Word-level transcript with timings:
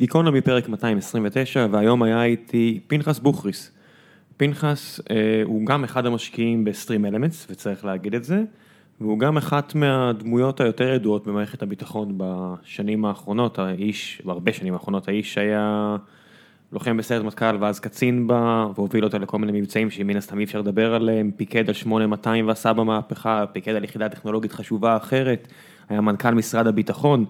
גיקונומי 0.00 0.40
פרק 0.40 0.68
229, 0.68 1.66
והיום 1.70 2.02
היה 2.02 2.24
איתי 2.24 2.80
פנחס 2.86 3.18
בוכריס. 3.18 3.72
פנחס 4.36 5.00
אה, 5.10 5.42
הוא 5.44 5.66
גם 5.66 5.84
אחד 5.84 6.06
המשקיעים 6.06 6.64
בסטרים 6.64 7.06
אלמנטס, 7.06 7.46
וצריך 7.50 7.84
להגיד 7.84 8.14
את 8.14 8.24
זה, 8.24 8.42
והוא 9.00 9.18
גם 9.18 9.36
אחת 9.36 9.74
מהדמויות 9.74 10.60
היותר 10.60 10.88
ידועות 10.94 11.26
במערכת 11.26 11.62
הביטחון 11.62 12.14
בשנים 12.16 13.04
האחרונות, 13.04 13.58
האיש, 13.58 14.22
בהרבה 14.24 14.52
שנים 14.52 14.72
האחרונות, 14.72 15.08
האיש 15.08 15.38
היה 15.38 15.96
לוחם 16.72 16.96
בסיירת 16.96 17.24
מטכ"ל 17.24 17.56
ואז 17.60 17.80
קצין 17.80 18.26
בה, 18.26 18.66
והוביל 18.74 19.04
אותה 19.04 19.18
לכל 19.18 19.38
מיני 19.38 19.60
מבצעים 19.60 19.90
שמן 19.90 20.16
הסתם 20.16 20.38
אי 20.38 20.44
אפשר 20.44 20.60
לדבר 20.60 20.94
עליהם, 20.94 21.30
פיקד 21.36 21.68
על 21.68 21.74
8200 21.74 22.48
ועשה 22.48 22.72
במהפכה, 22.72 23.44
פיקד 23.52 23.74
על 23.74 23.84
יחידה 23.84 24.08
טכנולוגית 24.08 24.52
חשובה 24.52 24.96
אחרת, 24.96 25.48
היה 25.88 26.00
מנכ"ל 26.00 26.34
משרד 26.34 26.66
הביטחון. 26.66 27.24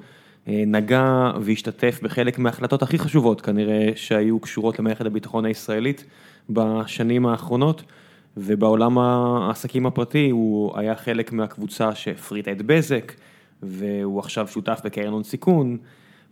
אה, 0.48 0.62
נגע 0.66 1.30
והשתתף 1.40 2.00
בחלק 2.02 2.38
מההחלטות 2.38 2.82
הכי 2.82 2.98
חשובות 2.98 3.40
כנראה 3.40 3.88
שהיו 3.94 4.40
קשורות 4.40 4.78
למערכת 4.78 5.06
הביטחון 5.06 5.44
הישראלית 5.44 6.04
בשנים 6.50 7.26
האחרונות 7.26 7.82
ובעולם 8.36 8.98
העסקים 8.98 9.86
הפרטי 9.86 10.30
הוא 10.30 10.78
היה 10.78 10.94
חלק 10.94 11.32
מהקבוצה 11.32 11.94
שהפריטה 11.94 12.52
את 12.52 12.62
בזק 12.62 13.12
והוא 13.62 14.18
עכשיו 14.18 14.48
שותף 14.48 14.80
בקרן 14.84 15.12
הון 15.12 15.22
סיכון. 15.22 15.76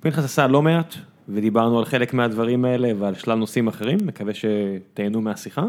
פנחס 0.01 0.25
עשה 0.25 0.47
לא 0.47 0.62
מעט 0.62 0.95
ודיברנו 1.29 1.79
על 1.79 1.84
חלק 1.84 2.15
מהדברים 2.15 2.65
האלה 2.65 2.91
ועל 2.98 3.15
שלל 3.15 3.34
נושאים 3.34 3.69
אחרים, 3.69 3.98
מקווה 4.05 4.33
שתהנו 4.34 5.20
מהשיחה 5.20 5.65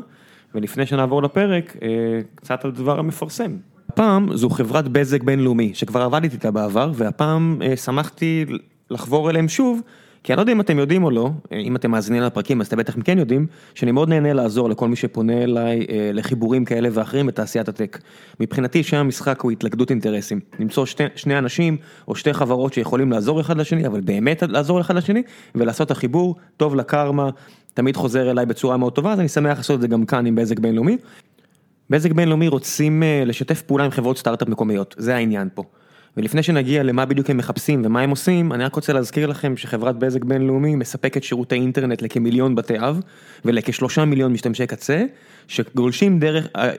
ולפני 0.56 0.86
שנעבור 0.86 1.24
לפרק 1.24 1.78
אה, 1.82 1.88
קצת 2.36 2.66
על 2.66 2.72
דבר 2.72 3.00
המפרסם. 3.00 3.58
הפעם 3.90 4.38
זו 4.38 4.50
חברת 4.50 4.88
בזק 4.88 5.24
בינלאומי 5.24 5.72
שכבר 5.74 6.02
עבדתי 6.02 6.36
איתה 6.36 6.52
בעבר 6.52 6.92
והפעם 6.96 7.62
אה, 7.62 7.78
שמחתי 7.78 8.46
לחבור 8.90 9.30
אליהם 9.30 9.48
שוב 9.48 9.82
כי 10.24 10.34
אני 10.34 10.38
לא 10.38 10.42
יודע 10.42 10.52
אם 10.52 10.62
אתם 10.62 10.80
יודעים 10.80 11.04
או 11.04 11.12
לא, 11.12 11.30
אה, 11.52 11.58
אם 11.58 11.76
אתם 11.76 11.92
מאזינים 11.92 12.22
לפרקים 12.22 12.62
אז 12.62 12.68
אתם 12.68 12.78
בטח 12.78 12.96
כן 13.04 13.18
יודעים 13.18 13.48
שאני 13.76 13.92
מאוד 13.92 14.10
נהנה 14.10 14.34
לעזור 14.34 14.70
לכל 14.70 14.88
מי 14.88 14.96
שפונה 14.96 15.44
אליי 15.44 15.86
אה, 15.90 16.10
לחיבורים 16.14 16.66
כאלה 16.66 16.90
ואחרים 16.92 17.28
בתעשיית 17.28 17.70
הטק. 17.70 18.00
מבחינתי 18.40 18.84
שם 18.84 18.98
המשחק 18.98 19.42
הוא 19.42 19.52
התלכדות 19.52 19.90
אינטרסים, 19.90 20.40
למצוא 20.60 20.86
שתי, 20.86 21.04
שני 21.16 21.38
אנשים 21.38 21.78
או 22.08 22.16
שתי 22.16 22.34
חברות 22.34 22.74
שיכולים 22.74 23.12
לעזור 23.12 23.42
אחד 23.42 23.58
לשני 23.58 23.88
אבל 23.88 24.02
באמת 24.02 24.44
לעזור 24.44 24.82
אחד 24.82 24.96
לשני 24.96 25.24
ולעשות 25.56 25.92
החיבור 25.92 26.36
טוב 26.58 26.76
לקרמה. 26.76 27.30
תמיד 27.74 27.96
חוזר 27.96 28.32
אליי 28.32 28.46
בצורה 28.46 28.78
מאוד 28.78 28.94
טובה 28.94 29.14
אז 29.14 29.20
אני 29.20 29.28
שמח 29.28 29.58
לעשות 29.58 29.76
את 29.76 29.82
זה 29.82 29.88
גם 29.88 30.06
כאן 30.06 30.26
עם 30.26 30.36
בזק 30.36 30.60
בינלאומי. 30.60 30.98
בזק 31.90 32.12
בינלאומי 32.12 32.48
רוצים 32.48 33.04
אה, 33.04 33.24
לשתף 33.26 33.62
פעולה 33.62 33.86
עם 33.86 33.92
חברות 33.92 34.18
סטארט-אפ 34.18 34.48
מקומיות, 34.48 34.96
זה 34.98 35.16
העניין 35.16 35.50
פה. 35.54 35.64
ולפני 36.18 36.44
שנגיע 36.44 36.84
למה 36.84 37.06
בדיוק 37.06 37.30
הם 37.30 37.38
מחפשים 37.38 37.82
ומה 37.86 38.02
הם 38.02 38.10
עושים, 38.10 38.54
אני 38.54 38.64
רק 38.64 38.76
רוצה 38.76 38.94
להזכיר 38.94 39.28
לכם 39.28 39.58
שחברת 39.58 39.96
בזק 40.00 40.24
בינלאומי 40.24 40.76
מספקת 40.76 41.24
שירותי 41.24 41.56
אינטרנט 41.56 42.02
לכמיליון 42.02 42.56
בתי 42.56 42.80
אב 42.80 43.02
ולכשלושה 43.46 44.06
מיליון 44.06 44.34
משתמשי 44.34 44.68
קצה, 44.68 45.06
שגולשים 45.48 46.20
דרך, 46.20 46.48
אה, 46.56 46.72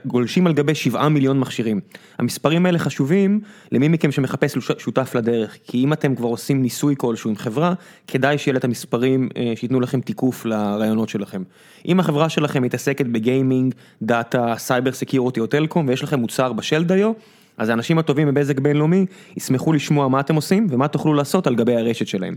על 0.47 0.53
גבי 0.53 0.75
שבעה 0.75 1.09
מיליון 1.09 1.39
מכשירים. 1.41 1.81
המספרים 2.19 2.67
האלה 2.67 2.79
חשובים 2.79 3.41
למי 3.73 3.89
מכם 3.89 4.13
שמחפש 4.13 4.59
שותף 4.79 5.15
לדרך, 5.15 5.57
כי 5.65 5.85
אם 5.85 5.93
אתם 5.93 6.15
כבר 6.15 6.29
עושים 6.29 6.63
ניסוי 6.63 6.95
כלשהו 6.99 7.31
עם 7.31 7.37
חברה, 7.37 7.75
כדאי 8.07 8.39
שיהיה 8.39 8.59
את 8.59 8.65
המספרים 8.65 9.29
אה, 9.37 9.53
שייתנו 9.57 9.81
לכם 9.81 10.01
תיקוף 10.01 10.45
לרעיונות 10.45 11.09
שלכם. 11.09 11.43
אם 11.87 12.01
החברה 12.01 12.29
שלכם 12.29 12.63
מתעסקת 12.63 13.07
בגיימינג, 13.07 13.75
דאטה, 14.03 14.55
cyber 14.59 14.93
security 14.93 15.41
או 15.41 15.47
טלקום 15.47 15.89
ויש 15.89 16.03
לכם 16.03 16.21
מוצר 16.21 16.53
בשל 16.53 16.85
דיו, 16.85 17.13
אז 17.61 17.69
האנשים 17.69 17.99
הטובים 17.99 18.29
בבזק 18.29 18.59
בינלאומי 18.59 19.07
ישמחו 19.37 19.73
לשמוע 19.73 20.09
מה 20.09 20.21
אתם 20.21 20.35
עושים 20.35 20.67
ומה 20.71 20.89
תוכלו 20.89 21.15
לעשות 21.15 21.47
על 21.47 21.55
גבי 21.55 21.77
הרשת 21.77 22.07
שלהם. 22.07 22.35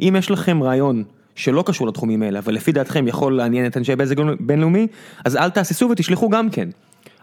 אם 0.00 0.14
יש 0.18 0.30
לכם 0.30 0.62
רעיון 0.62 1.04
שלא 1.34 1.64
קשור 1.66 1.86
לתחומים 1.86 2.22
האלה, 2.22 2.38
אבל 2.38 2.54
לפי 2.54 2.72
דעתכם 2.72 3.08
יכול 3.08 3.36
לעניין 3.36 3.66
את 3.66 3.76
אנשי 3.76 3.96
בזק 3.96 4.16
בינלאומי, 4.40 4.86
אז 5.24 5.36
אל 5.36 5.50
תהססו 5.50 5.88
ותשלחו 5.90 6.28
גם 6.28 6.50
כן. 6.50 6.68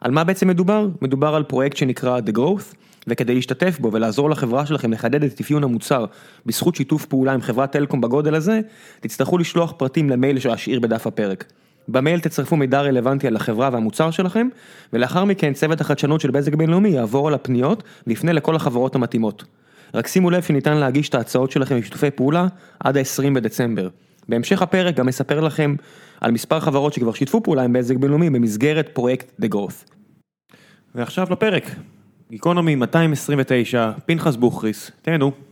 על 0.01 0.11
מה 0.11 0.23
בעצם 0.23 0.47
מדובר? 0.47 0.87
מדובר 1.01 1.35
על 1.35 1.43
פרויקט 1.43 1.77
שנקרא 1.77 2.19
The 2.19 2.37
Growth, 2.37 2.75
וכדי 3.07 3.35
להשתתף 3.35 3.79
בו 3.79 3.91
ולעזור 3.91 4.29
לחברה 4.29 4.65
שלכם 4.65 4.91
לחדד 4.91 5.23
את 5.23 5.39
אפיון 5.39 5.63
המוצר 5.63 6.05
בזכות 6.45 6.75
שיתוף 6.75 7.05
פעולה 7.05 7.33
עם 7.33 7.41
חברת 7.41 7.71
טלקום 7.71 8.01
בגודל 8.01 8.35
הזה, 8.35 8.59
תצטרכו 8.99 9.37
לשלוח 9.37 9.73
פרטים 9.77 10.09
למייל 10.09 10.39
שאשאיר 10.39 10.79
בדף 10.79 11.07
הפרק. 11.07 11.45
במייל 11.87 12.19
תצרפו 12.19 12.55
מידע 12.55 12.81
רלוונטי 12.81 13.27
על 13.27 13.35
החברה 13.35 13.69
והמוצר 13.73 14.11
שלכם, 14.11 14.47
ולאחר 14.93 15.25
מכן 15.25 15.53
צוות 15.53 15.81
החדשנות 15.81 16.21
של 16.21 16.31
בזק 16.31 16.55
בינלאומי 16.55 16.89
יעבור 16.89 17.27
על 17.27 17.33
הפניות 17.33 17.83
ויפנה 18.07 18.33
לכל 18.33 18.55
החברות 18.55 18.95
המתאימות. 18.95 19.43
רק 19.93 20.07
שימו 20.07 20.29
לב 20.29 20.43
שניתן 20.43 20.77
להגיש 20.77 21.09
את 21.09 21.15
ההצעות 21.15 21.51
שלכם 21.51 21.79
בשיתופי 21.79 22.11
פעולה 22.11 22.47
עד 22.79 22.97
ה-20 22.97 23.33
בדצמבר. 23.35 23.89
בהמשך 24.29 24.61
הפרק 24.61 24.95
גם 24.95 25.07
אספר 25.07 25.39
לכם 25.39 25.75
על 26.21 26.31
מספר 26.31 26.59
חברות 26.59 26.93
שכבר 26.93 27.13
שיתפו 27.13 27.43
פעולה 27.43 27.63
עם 27.63 27.73
בזק 27.73 27.95
בינלאומי 27.95 28.29
במסגרת 28.29 28.89
פרויקט 28.93 29.41
The 29.41 29.55
Growth. 29.55 29.91
ועכשיו 30.95 31.27
לפרק, 31.31 31.63
גיקונומי 32.31 32.75
229, 32.75 33.91
פנחס 34.05 34.35
בוכריס, 34.35 34.91
תהנו. 35.01 35.50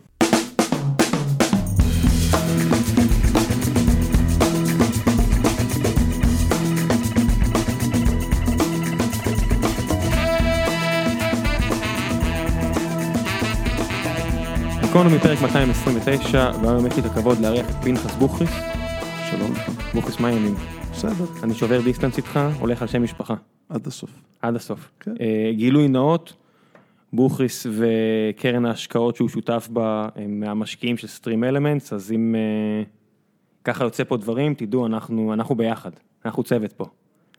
גיקונומי 14.90 15.20
פרק 15.20 15.42
229, 15.42 16.52
והיום 16.62 16.86
יש 16.88 16.96
לי 16.96 17.02
את 17.02 17.06
הכבוד 17.06 17.38
לארח 17.40 17.70
את 17.70 17.76
פנחס 17.84 18.16
בוכריס. 18.16 18.50
שלום. 19.32 19.52
בוכריס, 19.94 20.20
מה 20.20 20.28
העניינים? 20.28 20.56
בסדר. 20.92 21.26
אני 21.44 21.54
שובר 21.54 21.82
distance 21.82 22.18
איתך, 22.18 22.40
הולך 22.60 22.82
על 22.82 22.88
שם 22.88 23.04
משפחה. 23.04 23.36
עד 23.70 23.88
הסוף. 23.88 24.10
עד 24.42 24.56
הסוף. 24.56 24.92
כן. 25.00 25.12
אה, 25.20 25.52
גילוי 25.54 25.88
נאות, 25.88 26.34
בוכריס 27.14 27.68
וקרן 27.72 28.66
ההשקעות 28.66 29.16
שהוא 29.16 29.30
שותף 29.30 29.68
בה 29.72 30.10
הם 30.16 30.40
מהמשקיעים 30.40 30.98
של 30.98 31.08
StreamElements, 31.08 31.94
אז 31.94 32.12
אם 32.12 32.36
אה, 32.36 32.84
ככה 33.64 33.84
יוצא 33.84 34.04
פה 34.04 34.18
דברים, 34.18 34.54
תדעו, 34.54 34.86
אנחנו, 34.86 35.34
אנחנו 35.34 35.56
ביחד, 35.56 35.92
אנחנו 36.26 36.44
צוות 36.44 36.74
פה. 36.74 36.86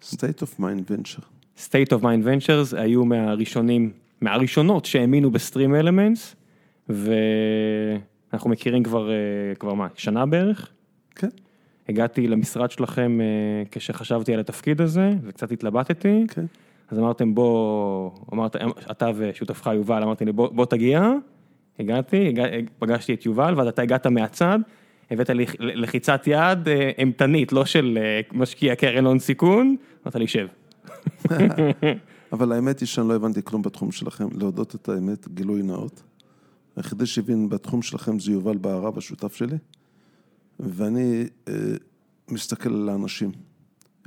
state 0.02 0.42
of 0.42 0.60
mind 0.60 0.90
venture. 0.90 1.24
state 1.58 1.92
of 1.98 2.02
mind 2.02 2.24
ventures 2.24 2.76
היו 2.76 3.04
מהראשונים, 3.04 3.90
מהראשונות 4.20 4.84
שהאמינו 4.84 5.30
ב 5.30 5.74
StreamElements, 5.74 6.36
ואנחנו 6.90 8.50
מכירים 8.50 8.82
כבר, 8.82 9.10
אה, 9.10 9.16
כבר 9.58 9.74
מה, 9.74 9.86
שנה 9.94 10.26
בערך? 10.26 10.68
כן. 11.14 11.28
הגעתי 11.88 12.28
למשרד 12.28 12.70
שלכם 12.70 13.18
אה, 13.20 13.62
כשחשבתי 13.70 14.34
על 14.34 14.40
התפקיד 14.40 14.80
הזה 14.80 15.10
וקצת 15.22 15.52
התלבטתי, 15.52 16.24
כן. 16.28 16.44
אז 16.90 16.98
אמרתם 16.98 17.34
בוא, 17.34 18.10
אמרת, 18.32 18.56
אתה 18.90 19.10
ושותפך 19.16 19.70
יובל, 19.74 20.02
אמרתי 20.02 20.24
לי 20.24 20.32
בוא, 20.32 20.48
בוא 20.48 20.66
תגיע, 20.66 21.12
הגעתי, 21.78 22.28
הגע, 22.28 22.44
פגשתי 22.78 23.14
את 23.14 23.26
יובל 23.26 23.54
ואז 23.56 23.68
אתה 23.68 23.82
הגעת 23.82 24.06
מהצד, 24.06 24.58
הבאת 25.10 25.30
לי 25.30 25.46
לחיצת 25.58 26.22
יד 26.26 26.68
אה, 26.68 26.90
אימתנית, 26.98 27.52
לא 27.52 27.64
של 27.64 27.98
משקיע 28.32 28.74
קרן 28.74 29.06
הון 29.06 29.18
סיכון, 29.18 29.76
אמרת 30.04 30.16
לי 30.16 30.26
שב. 30.26 30.46
אבל 32.32 32.52
האמת 32.52 32.80
היא 32.80 32.86
שאני 32.86 33.08
לא 33.08 33.14
הבנתי 33.14 33.40
כלום 33.44 33.62
בתחום 33.62 33.92
שלכם, 33.92 34.28
להודות 34.38 34.74
את 34.74 34.88
האמת, 34.88 35.28
גילוי 35.28 35.62
נאות. 35.62 36.02
היחידי 36.76 37.06
שהבין 37.06 37.48
בתחום 37.48 37.82
שלכם 37.82 38.18
זה 38.18 38.32
יובל 38.32 38.56
בערב, 38.56 38.98
השותף 38.98 39.34
שלי, 39.34 39.56
ואני 40.60 41.26
אה, 41.48 41.54
מסתכל 42.30 42.74
על 42.74 42.88
האנשים. 42.88 43.32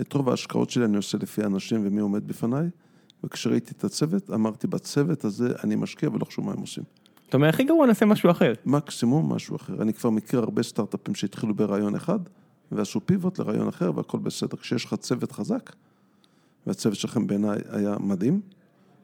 את 0.02 0.14
רוב 0.14 0.30
ההשקעות 0.30 0.70
שלי 0.70 0.86
אני 0.86 0.98
עושה 0.98 1.18
לפי 1.18 1.44
האנשים 1.44 1.82
ומי 1.86 2.02
עומד 2.02 2.28
בפניי, 2.28 2.70
וכשראיתי 3.24 3.72
את 3.78 3.84
הצוות, 3.84 4.30
אמרתי, 4.30 4.68
בצוות 4.68 5.26
הזה 5.26 5.54
אני 5.64 5.76
משקיע 5.76 6.10
ולא 6.10 6.26
חשוב 6.26 6.46
מה 6.46 6.52
הם 6.52 6.60
עושים. 6.60 6.84
זאת 7.26 7.34
אומרת, 7.34 7.54
הכי 7.54 7.64
גרוע 7.64 7.88
נעשה 7.88 8.06
משהו 8.06 8.32
אחר. 8.32 8.54
מקסימום 8.66 9.34
משהו 9.34 9.56
אחר. 9.56 9.82
אני 9.82 9.94
כבר 9.94 10.10
מכיר 10.10 10.40
הרבה 10.40 10.64
סטארט-אפים 10.64 11.16
שהתחילו 11.16 11.54
ברעיון 11.54 11.96
אחד, 11.96 12.20
ועשו 12.72 13.06
פיבוט 13.06 13.40
לרעיון 13.40 13.68
אחר 13.68 13.92
והכל 13.96 14.18
בסדר. 14.18 14.58
כשיש 14.58 14.86
לך 14.86 14.94
צוות 14.94 15.32
חזק, 15.32 15.76
והצוות 16.68 16.96
שלכם 16.96 17.28
בעיניי 17.28 17.60
היה 17.70 17.96
מדהים, 18.00 18.42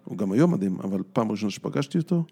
הוא 0.04 0.18
גם 0.18 0.32
היום 0.32 0.54
מדהים, 0.54 0.80
אבל 0.80 1.04
פעם 1.14 1.32
ראשונה 1.32 1.52
שפגשתי 1.52 1.98
אותו, 1.98 2.24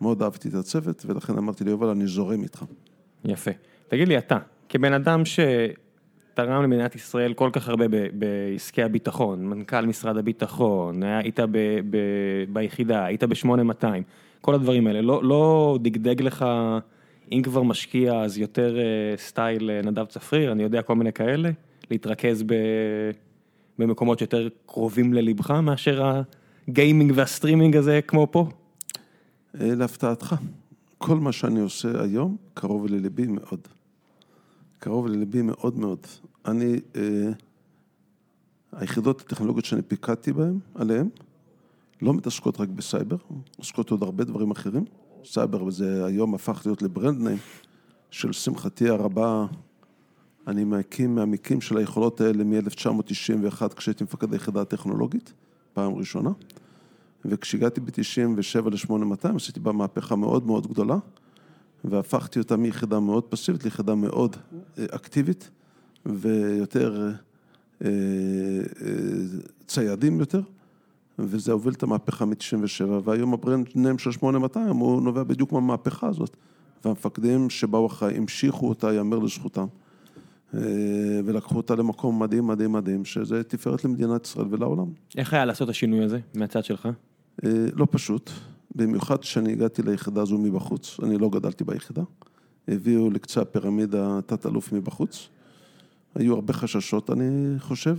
מאוד 0.00 0.22
אהבתי 0.22 0.48
את 0.48 0.54
הצוות, 0.54 1.06
ולכן 1.06 1.38
אמרתי 1.38 1.64
ליובל, 1.64 1.88
אני 1.88 2.06
זורם 2.06 2.42
איתך. 2.42 2.64
יפה. 3.24 3.50
תגיד 3.88 4.08
לי, 4.08 4.18
אתה, 4.18 4.38
כבן 4.68 4.92
אדם 4.92 5.22
שתרם 5.24 6.62
למדינת 6.62 6.94
ישראל 6.94 7.34
כל 7.34 7.50
כך 7.52 7.68
הרבה 7.68 7.84
בעסקי 8.12 8.82
הביטחון, 8.82 9.46
מנכ"ל 9.46 9.86
משרד 9.86 10.16
הביטחון, 10.16 11.02
היית 11.02 11.40
ב, 11.40 11.78
ב, 11.90 11.98
ביחידה, 12.48 13.04
היית 13.04 13.24
ב-8200, 13.24 13.84
כל 14.40 14.54
הדברים 14.54 14.86
האלה, 14.86 15.00
לא, 15.00 15.24
לא 15.24 15.78
דגדג 15.82 16.22
לך, 16.22 16.44
אם 17.32 17.42
כבר 17.42 17.62
משקיע, 17.62 18.20
אז 18.20 18.38
יותר 18.38 18.76
uh, 18.76 19.20
סטייל 19.20 19.70
uh, 19.70 19.86
נדב 19.86 20.04
צפריר, 20.04 20.52
אני 20.52 20.62
יודע, 20.62 20.82
כל 20.82 20.94
מיני 20.94 21.12
כאלה, 21.12 21.50
להתרכז 21.90 22.42
ב, 22.42 22.54
במקומות 23.78 24.18
שיותר 24.18 24.48
קרובים 24.66 25.14
ללבך 25.14 25.50
מאשר 25.50 26.22
הגיימינג 26.68 27.12
והסטרימינג 27.14 27.76
הזה 27.76 28.00
כמו 28.06 28.26
פה? 28.30 28.48
להפתעתך, 29.60 30.34
כל 30.98 31.16
מה 31.16 31.32
שאני 31.32 31.60
עושה 31.60 32.02
היום 32.02 32.36
קרוב 32.54 32.86
לליבי 32.86 33.26
מאוד. 33.26 33.60
קרוב 34.78 35.06
לליבי 35.06 35.42
מאוד 35.42 35.78
מאוד. 35.78 35.98
אני, 36.46 36.80
אה, 36.96 37.30
היחידות 38.72 39.20
הטכנולוגיות 39.20 39.64
שאני 39.64 39.82
פיקדתי 39.82 40.32
בהן, 40.32 40.58
עליהן, 40.74 41.08
לא 42.02 42.14
מתעסקות 42.14 42.60
רק 42.60 42.68
בסייבר, 42.68 43.16
עוסקות 43.56 43.90
עוד 43.90 44.02
הרבה 44.02 44.24
דברים 44.24 44.50
אחרים. 44.50 44.84
סייבר 45.24 45.70
זה 45.70 46.04
היום 46.04 46.34
הפך 46.34 46.62
להיות 46.64 46.82
ל 46.82 47.20
brand 47.20 47.38
name, 48.10 48.32
לשמחתי 48.32 48.88
הרבה, 48.88 49.46
אני 50.46 50.64
מהקים, 50.64 51.14
מהמקים 51.14 51.60
של 51.60 51.76
היכולות 51.76 52.20
האלה 52.20 52.44
מ-1991, 52.44 53.74
כשהייתי 53.76 54.04
מפקד 54.04 54.32
היחידה 54.32 54.60
הטכנולוגית, 54.60 55.32
פעם 55.72 55.94
ראשונה. 55.94 56.30
וכשהגעתי 57.28 57.80
ב-97 57.80 58.70
ל-8200, 58.70 59.36
עשיתי 59.36 59.60
בה 59.60 59.72
מהפכה 59.72 60.16
מאוד 60.16 60.46
מאוד 60.46 60.66
גדולה, 60.66 60.96
והפכתי 61.84 62.38
אותה 62.38 62.56
מיחידה 62.56 63.00
מאוד 63.00 63.24
פסיבית 63.24 63.64
ליחידה 63.64 63.94
מאוד 63.94 64.36
אה, 64.78 64.84
אקטיבית, 64.84 65.50
ויותר 66.06 67.10
אה, 67.84 67.88
אה, 67.88 67.90
ציידים 69.66 70.20
יותר, 70.20 70.40
וזה 71.18 71.52
הוביל 71.52 71.72
את 71.72 71.82
המהפכה 71.82 72.24
מ-97, 72.24 72.84
והיום 73.04 73.34
הברנד 73.34 73.68
נם 73.74 73.98
של 73.98 74.12
8200 74.12 74.76
הוא 74.76 75.02
נובע 75.02 75.22
בדיוק 75.22 75.52
מהמהפכה 75.52 76.08
הזאת, 76.08 76.36
והמפקדים 76.84 77.50
שבאו 77.50 77.86
אחריי 77.86 78.16
המשיכו 78.16 78.68
אותה, 78.68 78.92
יאמר 78.92 79.18
לזכותם. 79.18 79.66
ולקחו 81.24 81.56
אותה 81.56 81.74
למקום 81.74 82.22
מדהים, 82.22 82.46
מדהים, 82.46 82.72
מדהים, 82.72 83.04
שזה 83.04 83.42
תפארת 83.42 83.84
למדינת 83.84 84.26
ישראל 84.26 84.46
ולעולם. 84.50 84.86
איך 85.16 85.34
היה 85.34 85.44
לעשות 85.44 85.64
את 85.64 85.70
השינוי 85.70 86.04
הזה, 86.04 86.18
מהצד 86.34 86.64
שלך? 86.64 86.88
לא 87.74 87.86
פשוט, 87.90 88.30
במיוחד 88.74 89.20
כשאני 89.20 89.52
הגעתי 89.52 89.82
ליחידה 89.82 90.22
הזו 90.22 90.38
מבחוץ, 90.38 90.96
אני 91.02 91.18
לא 91.18 91.28
גדלתי 91.28 91.64
ביחידה, 91.64 92.02
הביאו 92.68 93.10
לקצה 93.10 93.40
הפירמידה 93.40 94.18
תת-אלוף 94.26 94.72
מבחוץ, 94.72 95.28
היו 96.14 96.34
הרבה 96.34 96.52
חששות, 96.52 97.10
אני 97.10 97.54
חושב, 97.58 97.96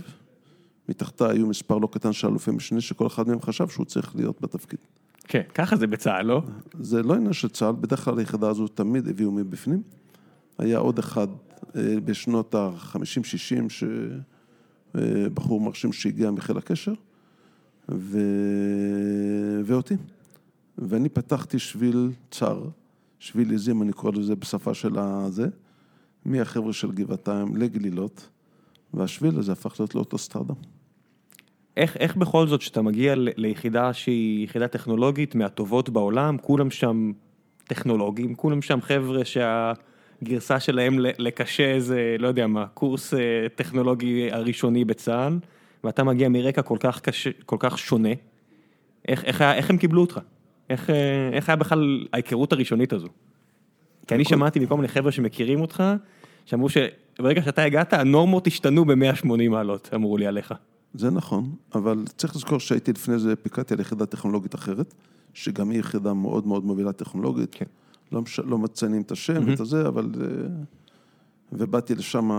מתחתה 0.88 1.30
היו 1.30 1.46
מספר 1.46 1.78
לא 1.78 1.88
קטן 1.92 2.12
של 2.12 2.28
אלופי 2.28 2.50
משנה, 2.50 2.80
שכל 2.80 3.06
אחד 3.06 3.28
מהם 3.28 3.40
חשב 3.40 3.68
שהוא 3.68 3.86
צריך 3.86 4.16
להיות 4.16 4.40
בתפקיד. 4.40 4.78
כן, 5.24 5.42
ככה 5.54 5.76
זה 5.76 5.86
בצה"ל, 5.86 6.26
לא? 6.26 6.42
זה 6.80 7.02
לא 7.02 7.14
עניין 7.14 7.32
של 7.32 7.48
צה"ל, 7.48 7.74
בדרך 7.80 8.04
כלל 8.04 8.18
היחידה 8.18 8.48
הזו 8.48 8.68
תמיד 8.68 9.08
הביאו 9.08 9.30
מבפנים. 9.30 9.82
היה 10.58 10.78
עוד 10.78 10.98
אחד 10.98 11.28
אה, 11.76 11.96
בשנות 12.04 12.54
ה-50-60, 12.54 13.72
שבחור 14.94 15.60
מרשים 15.60 15.92
שהגיע 15.92 16.30
מחיל 16.30 16.58
הקשר, 16.58 16.92
ו... 17.90 18.18
ואותי. 19.64 19.94
ואני 20.78 21.08
פתחתי 21.08 21.58
שביל 21.58 22.10
צר, 22.30 22.62
שביל 23.18 23.54
עזים, 23.54 23.82
אני 23.82 23.92
קורא 23.92 24.12
לזה 24.14 24.36
בשפה 24.36 24.74
של 24.74 24.98
הזה, 24.98 25.48
מהחבר'ה 26.24 26.72
של 26.72 26.92
גבעתיים 26.92 27.56
לגלילות, 27.56 28.28
והשביל 28.94 29.38
הזה 29.38 29.52
הפך 29.52 29.80
להיות 29.80 29.94
לאוטוסטרדה. 29.94 30.54
איך, 31.76 31.96
איך 31.96 32.16
בכל 32.16 32.46
זאת, 32.46 32.60
כשאתה 32.60 32.82
מגיע 32.82 33.14
ליחידה 33.16 33.92
שהיא 33.92 34.44
יחידה 34.44 34.68
טכנולוגית 34.68 35.34
מהטובות 35.34 35.88
בעולם, 35.90 36.36
כולם 36.38 36.70
שם 36.70 37.12
טכנולוגים, 37.64 38.34
כולם 38.34 38.62
שם 38.62 38.80
חבר'ה 38.80 39.20
שהגרסה 39.24 40.60
שלהם 40.60 40.96
לקשה 40.98 41.80
זה, 41.80 42.16
לא 42.18 42.28
יודע 42.28 42.46
מה, 42.46 42.66
קורס 42.66 43.14
אה, 43.14 43.18
טכנולוגי 43.54 44.32
הראשוני 44.32 44.84
בצה"ל, 44.84 45.38
ואתה 45.84 46.04
מגיע 46.04 46.28
מרקע 46.28 46.62
כל 46.62 46.76
כך 46.80 47.00
קשה, 47.00 47.30
כל 47.46 47.56
כך 47.60 47.78
שונה, 47.78 48.12
איך, 49.08 49.24
איך, 49.24 49.42
איך 49.42 49.70
הם 49.70 49.76
קיבלו 49.76 50.00
אותך? 50.00 50.20
איך, 50.70 50.90
אה, 50.90 51.30
איך 51.32 51.48
היה 51.48 51.56
בכלל 51.56 52.06
ההיכרות 52.12 52.52
הראשונית 52.52 52.92
הזו? 52.92 53.08
כי 54.06 54.14
אני 54.14 54.24
שמעתי 54.24 54.58
מכל 54.60 54.76
מיני 54.76 54.88
חבר'ה 54.88 55.12
שמכירים 55.12 55.60
אותך, 55.60 55.82
שאמרו 56.44 56.68
שברגע 56.68 57.42
שאתה 57.42 57.62
הגעת, 57.62 57.92
הנורמות 57.92 58.46
השתנו 58.46 58.84
ב-180 58.84 59.48
מעלות, 59.50 59.90
אמרו 59.94 60.16
לי 60.16 60.26
עליך. 60.26 60.54
זה 60.94 61.10
נכון, 61.10 61.52
אבל 61.74 62.04
צריך 62.16 62.36
לזכור 62.36 62.60
שהייתי 62.60 62.92
לפני 62.92 63.18
זה, 63.18 63.36
פיקדתי 63.36 63.74
על 63.74 63.80
יחידה 63.80 64.06
טכנולוגית 64.06 64.54
אחרת, 64.54 64.94
שגם 65.34 65.70
היא 65.70 65.80
יחידה 65.80 66.14
מאוד 66.14 66.46
מאוד 66.46 66.64
מובילה 66.64 66.92
טכנולוגית. 66.92 67.54
כן. 67.54 67.64
לא, 68.12 68.22
מש... 68.22 68.38
לא 68.38 68.58
מציינים 68.58 69.02
את 69.02 69.10
השם 69.12 69.48
ואת 69.48 69.60
הזה, 69.60 69.88
אבל... 69.88 70.10
אה, 70.20 70.48
ובאתי 71.52 71.94
לשם 71.94 72.30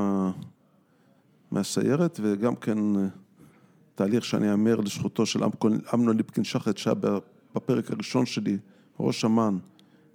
מהסיירת, 1.52 2.20
וגם 2.24 2.56
כן 2.56 2.96
אה, 2.96 3.08
תהליך 4.00 4.26
שאני 4.26 4.52
אאמר 4.52 4.76
לזכותו 4.76 5.26
של 5.26 5.40
אמנון 5.94 6.18
ליפקין 6.18 6.44
שחט, 6.44 6.78
שהיה 6.78 6.96
בפרק 7.56 7.92
הראשון 7.92 8.26
שלי, 8.26 8.58
ראש 9.00 9.26
אמ"ן, 9.26 9.58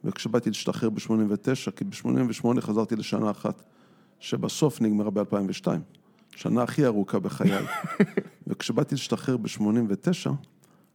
וכשבאתי 0.04 0.50
להשתחרר 0.50 0.90
ב-89, 0.90 1.70
כי 1.76 1.84
ב-88 1.84 2.60
חזרתי 2.60 2.96
לשנה 2.96 3.30
אחת, 3.30 3.62
שבסוף 4.18 4.80
נגמרה 4.80 5.10
ב-2002, 5.10 5.66
שנה 6.36 6.62
הכי 6.62 6.86
ארוכה 6.86 7.18
בחיי. 7.18 7.50
וכשבאתי 8.46 8.94
להשתחרר 8.94 9.36
ב-89, 9.36 10.30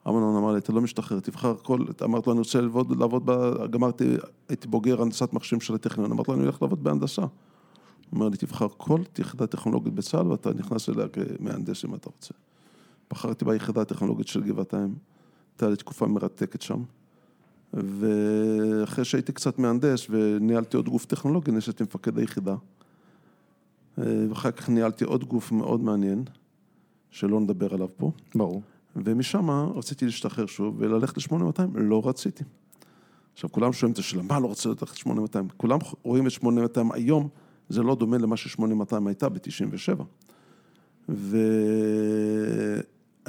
אמנון 0.07 0.35
אמר 0.35 0.51
לי, 0.51 0.57
אתה 0.57 0.73
לא 0.73 0.81
משתחרר, 0.81 1.19
תבחר 1.19 1.55
כל, 1.63 1.85
אמרת 2.03 2.27
לו, 2.27 2.33
אני 2.33 2.39
רוצה 2.39 2.61
לעבוד, 2.61 2.99
לעבוד 2.99 3.21
ב... 3.25 3.31
גמרתי, 3.71 4.17
הייתי 4.49 4.67
בוגר 4.67 5.01
הנדסת 5.01 5.33
מחשבים 5.33 5.61
של 5.61 5.75
הטכניון, 5.75 6.11
אמרתי 6.11 6.31
לו, 6.31 6.37
אני 6.37 6.43
הולך 6.43 6.61
לעבוד 6.61 6.83
בהנדסה. 6.83 7.21
הוא 7.21 7.29
אומר 8.11 8.29
לי, 8.29 8.37
תבחר 8.37 8.67
כל 8.77 9.01
יחידה 9.19 9.47
טכנולוגית 9.47 9.93
בצה"ל 9.93 10.27
ואתה 10.27 10.53
נכנס 10.53 10.89
אליה 10.89 11.07
כמהנדס 11.07 11.85
אם 11.85 11.95
אתה 11.95 12.09
רוצה. 12.09 12.33
בחרתי 13.11 13.45
ביחידה 13.45 13.81
הטכנולוגית 13.81 14.27
של 14.27 14.43
גבעתיים. 14.43 14.95
הייתה 15.53 15.69
לי 15.69 15.75
תקופה 15.75 16.07
מרתקת 16.07 16.61
שם. 16.61 16.83
ואחרי 17.73 19.05
שהייתי 19.05 19.31
קצת 19.31 19.59
מהנדס 19.59 20.07
וניהלתי 20.09 20.77
עוד 20.77 20.89
גוף 20.89 21.05
טכנולוגי, 21.05 21.51
נשאתי 21.51 21.83
מפקד 21.83 22.17
היחידה. 22.17 22.55
ואחר 23.97 24.51
כך 24.51 24.69
ניהלתי 24.69 25.03
עוד 25.03 25.23
גוף 25.23 25.51
מאוד 25.51 25.81
מעניין, 25.81 26.23
שלא 27.09 27.39
נדבר 27.39 27.73
עליו 27.73 27.87
פה. 27.97 28.11
ברור. 28.35 28.61
ומשם 28.95 29.49
רציתי 29.49 30.05
להשתחרר 30.05 30.45
שוב 30.45 30.75
וללכת 30.77 31.17
ל-8200, 31.17 31.61
לא 31.75 32.07
רציתי. 32.07 32.43
עכשיו, 33.33 33.51
כולם 33.51 33.73
שואלים 33.73 33.93
את 33.93 33.99
השאלה, 33.99 34.23
מה 34.23 34.39
לא 34.39 34.47
רוצה 34.47 34.69
ללכת 34.69 35.07
ל-8200? 35.07 35.53
כולם 35.57 35.79
רואים 36.03 36.27
את 36.27 36.31
8200 36.31 36.91
היום, 36.91 37.27
זה 37.69 37.83
לא 37.83 37.95
דומה 37.95 38.17
למה 38.17 38.37
ש-8200 38.37 38.95
הייתה 39.05 39.29
ב-97. 39.29 40.03
ו... 41.09 41.37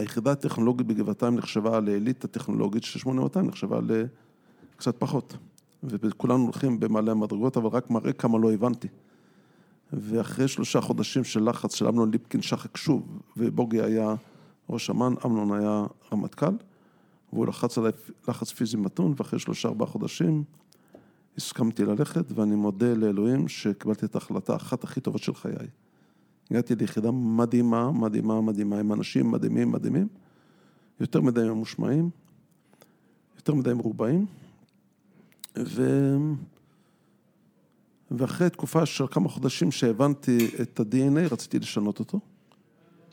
היחידה 0.00 0.32
הטכנולוגית 0.32 0.87
בגבעתיים 0.87 1.35
נחשבה 1.35 1.81
לאליטה 1.81 2.29
טכנולוגית, 2.29 2.85
ש-8200 2.85 3.41
נחשבה 3.43 3.81
לקצת 3.81 4.97
פחות. 4.99 5.37
וכולנו 5.82 6.44
הולכים 6.44 6.81
במעלה 6.81 7.12
המדרגות, 7.12 7.56
אבל 7.56 7.69
רק 7.69 7.91
מראה 7.91 8.12
כמה 8.12 8.38
לא 8.38 8.52
הבנתי. 8.52 8.88
ואחרי 9.93 10.49
שלושה 10.49 10.81
חודשים 10.81 11.25
של 11.25 11.49
לחץ 11.49 11.75
של 11.75 11.89
אמנון 11.89 12.10
ליפקין 12.10 12.43
שחק 12.43 12.77
שוב, 12.77 13.20
ובוגי 13.36 13.82
היה 13.82 14.15
ראש 14.70 14.91
אמ"ן, 14.91 15.15
אמנון 15.27 15.53
היה 15.53 15.84
רמטכ"ל, 16.13 16.55
והוא 17.32 17.46
לחץ 17.46 17.79
עליי 17.79 17.93
לחץ 18.29 18.53
פיזי 18.53 18.77
מתון, 18.77 19.15
ואחרי 19.17 19.39
שלושה 19.39 19.69
ארבעה 19.69 19.89
חודשים 19.89 20.44
הסכמתי 21.36 21.84
ללכת, 21.84 22.32
ואני 22.34 22.55
מודה 22.55 22.94
לאלוהים 22.94 23.48
שקיבלתי 23.48 24.06
את 24.06 24.15
ההחלטה 24.15 24.53
האחת 24.53 24.84
הכי 24.84 25.01
טובה 25.01 25.19
של 25.19 25.34
חיי. 25.34 25.69
הגעתי 26.51 26.75
ליחידה 26.75 27.11
מדהימה, 27.11 27.91
מדהימה, 27.93 28.41
מדהימה, 28.41 28.81
עם 28.81 28.93
אנשים 28.93 29.31
מדהימים, 29.31 29.73
מדהימים, 29.73 30.09
יותר 31.01 31.21
מדי 31.21 31.41
ממושמעים, 31.41 32.11
יותר 33.37 33.55
מדי 33.55 33.73
מרובעים, 33.73 34.27
ו... 35.59 36.17
ואחרי 38.11 38.51
תקופה 38.51 38.87
של 38.87 39.07
כמה 39.07 39.29
חודשים 39.29 39.71
שהבנתי 39.71 40.51
את 40.63 40.81
ה-DNA, 40.81 41.33
רציתי 41.33 41.59
לשנות 41.59 41.99
אותו, 41.99 42.21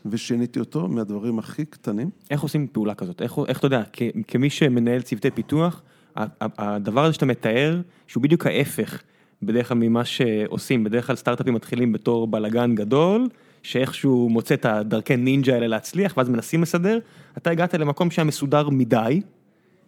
ושיניתי 0.06 0.60
אותו 0.60 0.88
מהדברים 0.88 1.40
הכי 1.40 1.66
קטנים. 1.66 2.10
איך 2.30 2.42
עושים 2.42 2.68
פעולה 2.68 2.96
כזאת? 2.96 3.22
איך, 3.22 3.40
איך 3.48 3.60
אתה 3.60 3.66
יודע, 3.66 3.84
כמי 4.28 4.50
שמנהל 4.50 5.02
צוותי 5.02 5.32
פיתוח, 5.32 5.82
הדבר 6.16 7.04
הזה 7.06 7.14
שאתה 7.14 7.26
מתאר, 7.26 7.82
שהוא 8.08 8.24
בדיוק 8.24 8.46
ההפך. 8.46 9.04
בדרך 9.44 9.68
כלל 9.68 9.78
ממה 9.78 10.06
שעושים, 10.06 10.84
בדרך 10.84 11.08
כלל 11.08 11.16
סטארט-אפים 11.16 11.54
מתחילים 11.54 11.94
בתור 11.94 12.28
בלאגן 12.28 12.76
גדול, 12.76 13.28
שאיכשהו 13.64 14.30
מוצא 14.30 14.54
את 14.54 14.66
הדרכי 14.66 15.16
נינג'ה 15.16 15.54
האלה 15.54 15.68
להצליח, 15.68 16.18
ואז 16.18 16.30
מנסים 16.30 16.62
לסדר, 16.62 17.00
אתה 17.38 17.50
הגעת 17.50 17.74
למקום 17.74 18.12
שהיה 18.12 18.26
מסודר 18.26 18.70
מדי, 18.70 19.22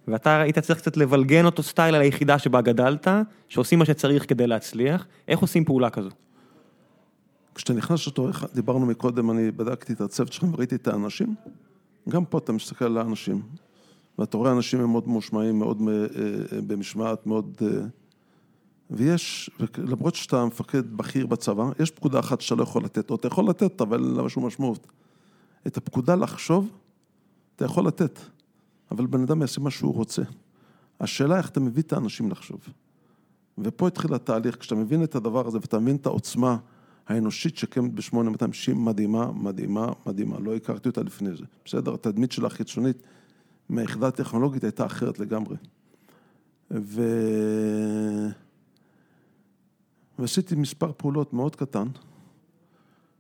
ואתה 0.08 0.42
היית 0.42 0.60
צריך 0.60 0.80
קצת 0.80 0.98
לבלגן 0.98 1.46
אותו 1.46 1.64
סטייל 1.64 1.96
על 1.96 2.02
היחידה 2.02 2.40
שבה 2.40 2.62
גדלת, 2.62 3.08
שעושים 3.48 3.80
מה 3.80 3.86
שצריך 3.86 4.30
כדי 4.30 4.48
להצליח, 4.48 5.08
איך 5.28 5.40
עושים 5.40 5.66
פעולה 5.66 5.90
כזו? 5.90 6.10
כשאתה 7.56 7.74
נכנס 7.74 8.08
לאותו, 8.08 8.30
דיברנו 8.54 8.86
מקודם, 8.86 9.32
אני 9.32 9.52
בדקתי 9.52 9.94
את 9.94 10.02
הצוות 10.02 10.34
שלכם 10.34 10.54
וראיתי 10.54 10.76
את 10.76 10.88
האנשים, 10.88 11.36
גם 12.10 12.26
פה 12.26 12.38
אתה 12.38 12.52
מסתכל 12.52 12.86
על 12.86 12.98
האנשים, 12.98 13.42
ואתה 14.20 14.38
רואה 14.38 14.52
אנשים 14.52 14.80
הם 14.80 14.90
מאוד 14.90 15.08
ממושמעים, 15.08 15.60
מאוד 15.60 15.82
אה, 15.88 15.94
אה, 15.94 16.62
במשמעת, 16.68 17.28
מאוד... 17.28 17.62
ויש, 18.90 19.50
למרות 19.78 20.16
שאתה 20.16 20.46
מפקד 20.46 20.98
בכיר 20.98 21.28
בצבא, 21.28 21.70
יש 21.80 21.92
פקודה 21.92 22.20
אחת 22.20 22.42
שאתה 22.42 22.56
לא 22.56 22.64
יכול 22.64 22.84
לתת, 22.84 23.10
או 23.10 23.16
אתה 23.16 23.28
יכול 23.28 23.50
לתת, 23.50 23.82
אבל 23.82 24.04
אין 24.04 24.16
לה 24.16 24.24
משהו 24.24 24.42
משמעות. 24.42 24.88
את 25.68 25.78
הפקודה 25.78 26.16
לחשוב, 26.16 26.70
אתה 27.56 27.66
יכול 27.66 27.88
לתת, 27.88 28.20
אבל 28.92 29.06
בן 29.06 29.22
אדם 29.22 29.42
יעשה 29.42 29.62
מה 29.62 29.72
שהוא 29.72 29.94
רוצה. 29.94 30.22
השאלה 31.00 31.38
איך 31.38 31.50
אתה 31.50 31.60
מביא 31.60 31.84
את 31.84 31.94
האנשים 31.94 32.32
לחשוב. 32.32 32.60
ופה 33.58 33.88
התחיל 33.88 34.14
התהליך, 34.14 34.58
כשאתה 34.60 34.76
מבין 34.76 35.04
את 35.04 35.16
הדבר 35.16 35.48
הזה 35.48 35.58
ואתה 35.62 35.80
מבין 35.80 35.96
את 35.96 36.06
העוצמה 36.06 36.58
האנושית 37.08 37.58
שקיימת 37.58 37.94
ב-8200, 37.94 38.52
שהיא 38.52 38.76
מדהימה, 38.76 39.32
מדהימה, 39.32 39.88
מדהימה, 40.06 40.40
לא 40.40 40.56
הכרתי 40.56 40.90
אותה 40.90 41.04
לפני 41.04 41.36
זה. 41.36 41.44
בסדר, 41.66 41.94
התדמית 41.94 42.32
שלה 42.32 42.50
חיצונית 42.50 42.98
מהיחידה 43.70 44.08
הטכנולוגית 44.08 44.64
הייתה 44.64 44.86
אחרת 44.86 45.20
לגמרי. 45.20 45.56
ו... 46.72 47.02
ועשיתי 50.20 50.56
מספר 50.56 50.92
פעולות 50.98 51.34
מאוד 51.34 51.56
קטן, 51.56 51.88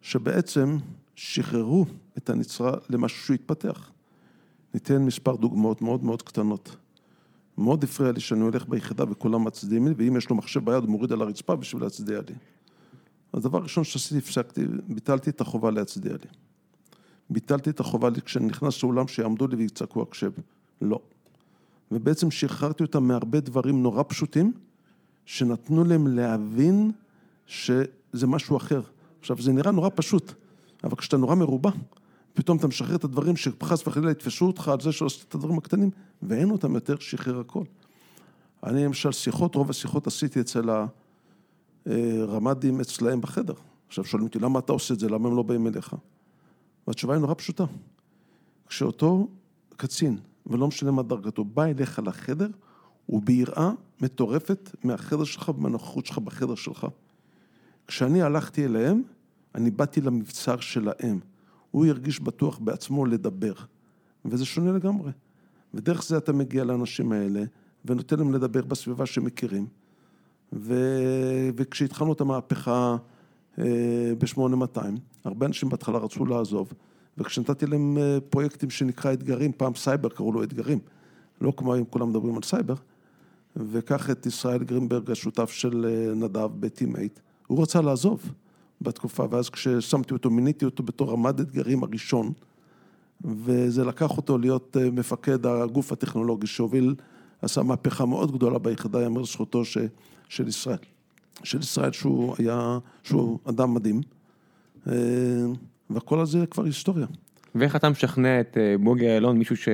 שבעצם 0.01 0.77
שחררו 1.15 1.85
את 2.17 2.29
הנצרה 2.29 2.73
למשהו 2.89 3.25
שהוא 3.25 3.35
התפתח. 3.35 3.91
ניתן 4.73 5.05
מספר 5.05 5.35
דוגמאות 5.35 5.81
מאוד 5.81 6.03
מאוד 6.03 6.21
קטנות. 6.21 6.75
מאוד 7.57 7.83
הפריע 7.83 8.11
לי 8.11 8.19
שאני 8.19 8.41
הולך 8.41 8.67
ביחידה 8.67 9.03
וכולם 9.11 9.43
מצדיעים 9.43 9.87
לי, 9.87 9.93
ואם 9.97 10.17
יש 10.17 10.29
לו 10.29 10.35
מחשב 10.35 10.65
ביד 10.65 10.83
הוא 10.83 10.89
מוריד 10.89 11.11
על 11.11 11.21
הרצפה 11.21 11.55
בשביל 11.55 11.83
להצדיע 11.83 12.19
לי. 12.29 12.35
אז 13.33 13.43
דבר 13.43 13.59
ראשון 13.59 13.83
שעשיתי, 13.83 14.17
הפסקתי, 14.17 14.65
ביטלתי 14.87 15.29
את 15.29 15.41
החובה 15.41 15.71
להצדיע 15.71 16.13
לי. 16.13 16.29
ביטלתי 17.29 17.69
את 17.69 17.79
החובה 17.79 18.09
לי 18.09 18.21
כשאני 18.21 18.45
נכנס 18.45 18.83
לאולם 18.83 19.07
שיעמדו 19.07 19.47
לי 19.47 19.55
ויצעקו 19.55 20.01
הקשב. 20.01 20.31
לא. 20.81 20.99
ובעצם 21.91 22.31
שחררתי 22.31 22.83
אותם 22.83 23.03
מהרבה 23.03 23.39
דברים 23.39 23.83
נורא 23.83 24.03
פשוטים, 24.07 24.53
שנתנו 25.29 25.83
להם 25.83 26.07
להבין 26.07 26.91
שזה 27.45 28.27
משהו 28.27 28.57
אחר. 28.57 28.81
עכשיו, 29.19 29.41
זה 29.41 29.51
נראה 29.51 29.71
נורא 29.71 29.89
פשוט, 29.95 30.33
אבל 30.83 30.95
כשאתה 30.95 31.17
נורא 31.17 31.35
מרובע, 31.35 31.69
פתאום 32.33 32.57
אתה 32.57 32.67
משחרר 32.67 32.95
את 32.95 33.03
הדברים 33.03 33.35
שחס 33.35 33.87
וחלילה 33.87 34.11
יתפסו 34.11 34.45
אותך 34.47 34.67
על 34.67 34.79
זה 34.79 34.91
שעשית 34.91 35.25
את 35.29 35.35
הדברים 35.35 35.57
הקטנים, 35.57 35.89
ואין 36.21 36.51
אותם 36.51 36.75
יותר, 36.75 36.95
שחרר 36.99 37.39
הכל. 37.39 37.63
אני 38.63 38.85
למשל 38.85 39.11
שיחות, 39.11 39.55
רוב 39.55 39.69
השיחות 39.69 40.07
עשיתי 40.07 40.39
אצל 40.41 40.69
הרמ"דים 41.85 42.81
אצלהם 42.81 43.21
בחדר. 43.21 43.53
עכשיו 43.87 44.05
שואלים 44.05 44.27
אותי, 44.27 44.39
למה 44.39 44.59
אתה 44.59 44.73
עושה 44.73 44.93
את 44.93 44.99
זה, 44.99 45.09
למה 45.09 45.29
הם 45.29 45.35
לא 45.35 45.43
באים 45.43 45.67
אליך? 45.67 45.95
והתשובה 46.87 47.13
היא 47.13 47.21
נורא 47.21 47.33
פשוטה. 47.33 47.65
כשאותו 48.67 49.27
קצין, 49.77 50.17
ולא 50.47 50.67
משנה 50.67 50.91
מה 50.91 51.03
דרגתו, 51.03 51.43
בא 51.45 51.63
אליך 51.63 52.01
לחדר, 52.05 52.49
הוא 53.05 53.21
ביראה 53.23 53.71
מטורפת 54.01 54.75
מהחדר 54.83 55.23
שלך 55.23 55.49
ומהנוכחות 55.49 56.05
שלך 56.05 56.17
בחדר 56.17 56.55
שלך. 56.55 56.87
כשאני 57.87 58.21
הלכתי 58.21 58.65
אליהם, 58.65 59.01
אני 59.55 59.71
באתי 59.71 60.01
למבצר 60.01 60.59
שלהם. 60.59 61.19
הוא 61.71 61.85
הרגיש 61.85 62.19
בטוח 62.19 62.59
בעצמו 62.59 63.05
לדבר, 63.05 63.53
וזה 64.25 64.45
שונה 64.45 64.71
לגמרי. 64.71 65.11
ודרך 65.73 66.03
זה 66.03 66.17
אתה 66.17 66.33
מגיע 66.33 66.63
לאנשים 66.63 67.11
האלה, 67.11 67.43
ונותן 67.85 68.19
להם 68.19 68.33
לדבר 68.33 68.61
בסביבה 68.61 69.05
שהם 69.05 69.25
מכירים. 69.25 69.67
ו... 70.53 70.75
וכשהתחלנו 71.55 72.13
את 72.13 72.21
המהפכה 72.21 72.97
אה, 73.59 74.13
ב-8200, 74.19 74.79
הרבה 75.23 75.45
אנשים 75.45 75.69
בהתחלה 75.69 75.97
רצו 75.97 76.25
לעזוב, 76.25 76.73
וכשנתתי 77.17 77.65
להם 77.65 77.97
אה, 77.97 78.17
פרויקטים 78.29 78.69
שנקרא 78.69 79.13
אתגרים, 79.13 79.51
פעם 79.57 79.75
סייבר 79.75 80.09
קראו 80.09 80.31
לו 80.31 80.43
אתגרים, 80.43 80.79
לא 81.41 81.53
כמו 81.57 81.73
היום 81.73 81.85
כולם 81.89 82.09
מדברים 82.09 82.35
על 82.35 82.43
סייבר, 82.43 82.75
וקח 83.55 84.09
את 84.09 84.25
ישראל 84.25 84.63
גרינברג, 84.63 85.11
השותף 85.11 85.51
של 85.51 85.85
אה, 85.85 86.15
נדב 86.15 86.49
ב 86.59 86.68
Team8, 86.68 87.19
הוא 87.47 87.61
רצה 87.61 87.81
לעזוב 87.81 88.31
בתקופה, 88.81 89.25
ואז 89.29 89.49
כששמתי 89.49 90.13
אותו, 90.13 90.29
מיניתי 90.29 90.65
אותו 90.65 90.83
בתור 90.83 91.11
רמ"ד 91.11 91.39
אתגרים 91.39 91.83
הראשון, 91.83 92.33
וזה 93.25 93.85
לקח 93.85 94.17
אותו 94.17 94.37
להיות 94.37 94.77
מפקד 94.91 95.45
הגוף 95.45 95.91
הטכנולוגי 95.91 96.47
שהוביל, 96.47 96.95
עשה 97.41 97.63
מהפכה 97.63 98.05
מאוד 98.05 98.31
גדולה 98.31 98.59
ביחידה, 98.59 99.01
ייאמר 99.01 99.23
לזכותו 99.23 99.65
ש... 99.65 99.77
של 100.29 100.47
ישראל. 100.47 100.77
של 101.43 101.59
ישראל 101.59 101.91
שהוא 101.91 102.35
היה, 102.37 102.79
שהוא 103.03 103.39
אדם 103.45 103.73
מדהים, 103.73 104.01
אה, 104.87 104.93
והכל 105.89 106.19
הזה 106.19 106.45
כבר 106.45 106.63
היסטוריה. 106.63 107.07
ואיך 107.55 107.75
אתה 107.75 107.89
משכנע 107.89 108.39
את 108.39 108.57
אה, 108.57 108.75
בוגי 108.79 109.05
יעלון, 109.05 109.37
מישהו 109.37 109.57
ש... 109.57 109.69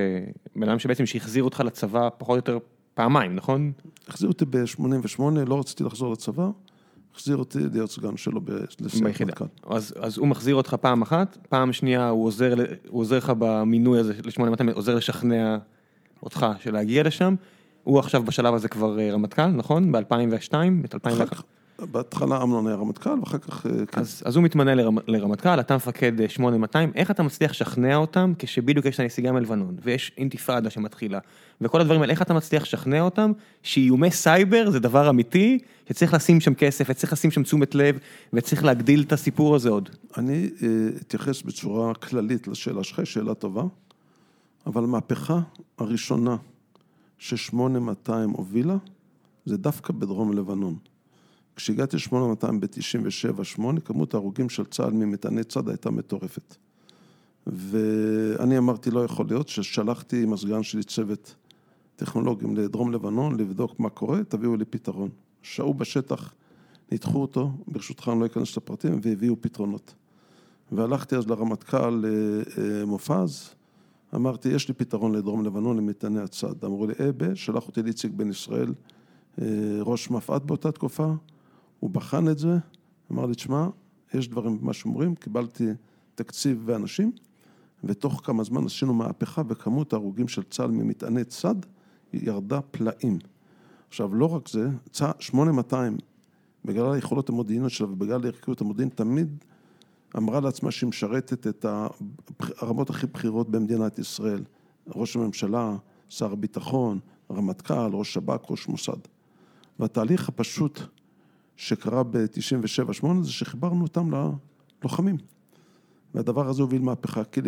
בן 0.55 0.70
אדם 0.70 0.79
שבעצם 0.79 1.05
שהחזיר 1.05 1.44
אותך 1.44 1.63
לצבא 1.65 2.10
פחות 2.17 2.32
או 2.32 2.36
יותר 2.36 2.58
פעמיים, 2.96 3.36
נכון? 3.36 3.72
החזיר 4.08 4.30
אותי 4.30 4.46
ב-88, 4.46 5.22
לא 5.46 5.60
רציתי 5.60 5.84
לחזור 5.84 6.14
לצבא, 6.14 6.50
החזיר 7.16 7.38
אותי 7.38 7.60
להיות 7.74 7.92
סגן 7.92 8.18
שלו 8.18 8.42
ביחידה. 8.42 9.34
אז, 9.68 9.94
אז 10.00 10.18
הוא 10.18 10.28
מחזיר 10.28 10.56
אותך 10.56 10.74
פעם 10.74 11.02
אחת, 11.02 11.38
פעם 11.50 11.74
שנייה 11.74 12.10
הוא 12.10 12.25
עוזר, 12.25 12.54
הוא 12.88 13.02
עוזר 13.02 13.18
לך 13.18 13.34
במינוי 13.38 14.00
הזה 14.00 14.14
ל-8200, 14.14 14.74
עוזר 14.74 14.96
לשכנע 14.96 15.58
אותך 16.24 16.46
של 16.60 16.74
להגיע 16.74 17.04
לשם. 17.04 17.36
הוא 17.84 18.00
עכשיו 18.00 18.24
בשלב 18.24 18.54
הזה 18.54 18.68
כבר 18.68 19.00
אה, 19.00 19.12
רמטכ"ל, 19.14 19.48
נכון? 19.48 19.92
ב-2002? 19.92 20.54
ב-2001? 20.82 21.42
בהתחלה 21.79 22.44
אמנון 22.44 22.67
היה 22.67 22.75
רמטכ"ל, 22.75 23.20
ואחר 23.20 23.38
כך... 23.38 23.65
אה, 23.65 23.86
כן. 23.86 24.01
אז, 24.01 24.24
אז 24.25 24.36
הוא 24.36 24.44
מתמנה 24.44 24.75
לרמ, 24.75 24.98
לרמטכ"ל, 25.08 25.60
אתה 25.60 25.75
מפקד 25.75 26.12
8200, 26.27 26.89
אה, 26.89 27.01
איך 27.01 27.12
אתה 27.12 27.24
מצליח 27.24 27.51
לשכנע 27.51 27.96
אותם 27.96 28.34
כשבדיוק 28.39 28.86
יש 28.86 28.96
את 28.96 29.00
הנסיגה 29.00 29.32
מלבנון, 29.32 29.75
ויש 29.84 30.12
אינתיפאדה 30.17 30.70
שמתחילה, 30.70 31.20
וכל 31.62 31.82
הדברים 31.82 32.01
האלה, 32.01 32.13
איך 32.13 32.22
אתה 32.22 32.34
מצליח 32.34 32.63
לשכנע 32.63 33.01
אותם 33.01 33.32
שאיומי 33.63 34.12
סייבר 34.12 34.72
זה 34.72 34.79
דבר 34.79 35.10
אמיתי, 35.10 35.60
שצריך 35.89 36.13
לשים 36.13 36.39
שם 36.39 36.53
כסף, 36.53 36.86
וצריך 36.89 37.13
לשים 37.13 37.32
שם 37.32 37.44
תשומת 37.44 37.75
לב, 37.75 37.98
וצריך 38.34 38.63
להגדיל 38.63 39.01
את 39.01 39.13
הסיפור 39.13 39.55
הזה 39.55 39.70
עוד? 39.70 39.89
אני 40.17 40.50
אתייחס 41.01 41.41
בצורה 41.41 41.94
כללית 41.94 42.48
לשאלה 42.48 42.84
שלך, 42.84 43.05
שאלה 43.05 43.34
טובה, 43.34 43.63
אבל 44.65 44.84
המהפכה 44.84 45.39
הראשונה 45.77 46.36
ש-8200 47.17 48.12
הובילה, 48.32 48.77
זה 49.46 49.58
דווקא 49.58 49.94
בדרום 49.94 50.34
לבנון. 50.34 50.75
כשהגעתי 51.56 51.98
ל-8200 51.98 52.52
ב-97-8, 52.60 53.80
כמות 53.86 54.14
ההרוגים 54.14 54.50
של 54.50 54.66
צה"ל 54.66 54.94
ממטעני 54.94 55.44
צד 55.44 55.70
הייתה 55.70 55.92
מטורפת. 55.92 56.56
ואני 57.48 58.58
אמרתי, 58.58 58.92
לא 58.92 59.06
יכול 59.06 59.26
להיות, 59.30 59.48
ששלחתי 59.48 60.24
עם 60.24 60.34
הסגן 60.34 60.64
שלי 60.64 60.84
צוות 60.84 61.36
טכנולוגים 61.96 62.56
לדרום 62.56 62.92
לבנון, 62.92 63.40
לבדוק 63.40 63.80
מה 63.80 63.90
קורה, 63.90 64.24
תביאו 64.24 64.56
לי 64.56 64.66
פתרון. 64.66 65.10
שהו 65.42 65.74
בשטח, 65.74 66.34
ניתחו 66.92 67.22
אותו, 67.22 67.52
ברשותך 67.68 68.10
אני 68.14 68.20
לא 68.20 68.26
אכנס 68.26 68.58
לפרטים, 68.58 69.00
והביאו 69.04 69.36
פתרונות. 69.42 69.94
והלכתי 70.72 71.16
אז 71.16 71.28
לרמטכ"ל 71.28 72.06
אה, 72.06 72.10
אה, 72.58 72.86
מופז, 72.86 73.50
אמרתי, 74.16 74.50
יש 74.50 74.68
לי 74.68 74.74
פתרון 74.74 75.16
לדרום 75.16 75.46
לבנון 75.46 75.78
למטעני 75.78 76.20
הצד. 76.20 76.64
אמרו 76.64 76.88
לי, 76.88 76.94
אבה, 77.10 77.36
שלח 77.36 77.68
אותי 77.68 77.84
לאיציק 77.84 78.12
בן 78.12 78.30
ישראל, 78.30 78.74
אה, 79.42 79.46
ראש 79.82 80.12
מפא"ת 80.12 80.42
באותה 80.42 80.72
תקופה, 80.72 81.14
הוא 81.79 81.89
בחן 81.89 82.29
את 82.29 82.38
זה, 82.38 82.58
אמר 83.12 83.25
לי, 83.25 83.36
תשמע, 83.36 83.67
יש 84.13 84.27
דברים 84.27 84.62
במה 84.62 84.74
שאומרים, 84.74 85.15
קיבלתי 85.15 85.67
תקציב 86.15 86.62
ואנשים, 86.65 87.12
ותוך 87.84 88.22
כמה 88.24 88.44
זמן 88.44 88.65
עשינו 88.65 88.94
מהפכה 88.94 89.41
וכמות 89.48 89.94
ההרוגים 89.94 90.27
של 90.27 90.44
צה"ל 90.44 90.72
ממטעני 90.72 91.24
צד 91.24 91.55
ירדה 92.13 92.62
פלאים. 92.62 93.20
עכשיו, 93.88 94.15
לא 94.15 94.36
רק 94.36 94.50
זה, 94.50 94.70
8200, 95.20 95.98
בגלל 96.65 96.94
היכולות 96.94 97.29
המודיעיניות 97.29 97.72
שלה 97.72 97.88
ובגלל 97.88 98.25
ערכיות 98.25 98.62
המודיעין, 98.62 98.89
תמיד 98.89 99.44
אמרה 100.17 100.39
לעצמה 100.39 100.72
שהיא 100.72 100.88
משרתת 100.88 101.48
את 101.48 101.65
הרמות 102.39 102.89
הכי 102.89 103.08
בכירות 103.08 103.50
במדינת 103.50 104.00
ישראל, 104.00 104.44
ראש 104.88 105.15
הממשלה, 105.15 105.75
שר 106.10 106.32
הביטחון, 106.32 107.00
רמטכ"ל, 107.32 107.89
ראש 107.94 108.13
שב"כ, 108.13 108.51
ראש 108.51 108.67
מוסד. 108.67 108.98
והתהליך 109.79 110.29
הפשוט 110.29 110.79
שקרה 111.58 112.04
ב-97-8 112.04 113.08
זה 113.22 113.32
שחיברנו 113.32 113.84
אותם 113.84 114.10
ללוחמים. 114.82 115.18
והדבר 116.14 116.50
הזה 116.50 116.62
הוביל 116.62 116.82
מהפכה, 116.82 117.24
כי 117.24 117.42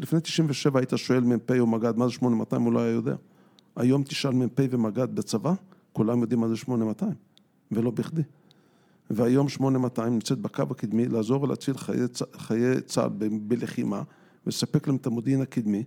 לפני 0.00 0.20
97 0.20 0.80
היית 0.80 0.92
שואל 0.96 1.20
מ"פ 1.20 1.50
או 1.58 1.66
מג"ד 1.66 1.96
מה 1.96 2.06
זה 2.06 2.12
8200, 2.12 2.62
הוא 2.62 2.72
לא 2.72 2.78
היה 2.78 2.92
יודע. 2.92 3.14
היום 3.76 4.02
תשאל 4.02 4.30
מ"פ 4.30 4.60
ומג"ד 4.70 5.14
בצבא, 5.14 5.52
כולם 5.92 6.20
יודעים 6.20 6.40
מה 6.40 6.48
זה 6.48 6.56
8200, 6.56 7.12
ולא 7.72 7.90
בכדי. 7.90 8.22
והיום 9.10 9.48
8200 9.48 10.12
נמצאת 10.12 10.38
בקו 10.38 10.62
הקדמי 10.70 11.08
לעזור 11.08 11.42
ולהציל 11.42 11.76
חיי, 11.76 12.00
חיי 12.36 12.80
צה"ל 12.80 13.08
בלחימה 13.30 14.02
ולספק 14.46 14.86
להם 14.86 14.96
את 14.96 15.06
המודיעין 15.06 15.40
הקדמי, 15.40 15.84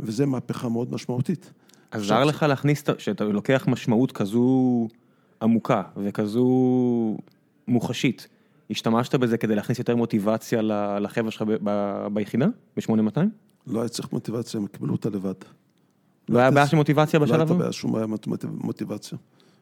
וזה 0.00 0.26
מהפכה 0.26 0.68
מאוד 0.68 0.92
משמעותית. 0.92 1.52
עזר 1.90 2.24
לך 2.24 2.42
להכניס, 2.42 2.84
שאתה 2.98 3.24
לוקח 3.24 3.64
משמעות 3.68 4.12
כזו 4.12 4.88
עמוקה 5.42 5.82
וכזו 5.96 6.46
מוחשית, 7.68 8.28
השתמשת 8.70 9.14
בזה 9.14 9.38
כדי 9.38 9.54
להכניס 9.54 9.78
יותר 9.78 9.96
מוטיבציה 9.96 10.62
לחבר'ה 11.00 11.30
שלך 11.30 11.44
ביחידה, 12.12 12.46
ב-8200? 12.76 13.20
לא 13.66 13.80
היה 13.80 13.88
צריך 13.88 14.12
מוטיבציה, 14.12 14.60
הם 14.60 14.66
קיבלו 14.66 14.92
אותה 14.92 15.10
לבד. 15.10 15.34
לא 16.28 16.38
היה 16.38 16.50
בעיה 16.50 16.66
של 16.66 16.76
מוטיבציה 16.76 17.20
בשלב 17.20 17.34
הזה? 17.34 17.44
לא 17.44 17.48
הייתה 17.48 17.58
בעיה, 17.58 17.72
שום 17.72 17.92
בעיה 17.92 18.06
מוטיבציה. 18.50 19.18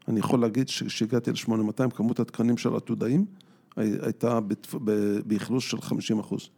אני 0.09 0.21
יכול 0.21 0.41
להגיד 0.41 0.69
שכשהגעתי 0.69 1.31
ל-8200, 1.31 1.91
כמות 1.91 2.21
התקנים 2.21 2.57
של 2.57 2.77
עתודאים 2.77 3.25
הייתה 3.77 4.39
באכלוס 5.27 5.65
של 5.65 5.81
50 5.81 6.19
אחוז. 6.19 6.51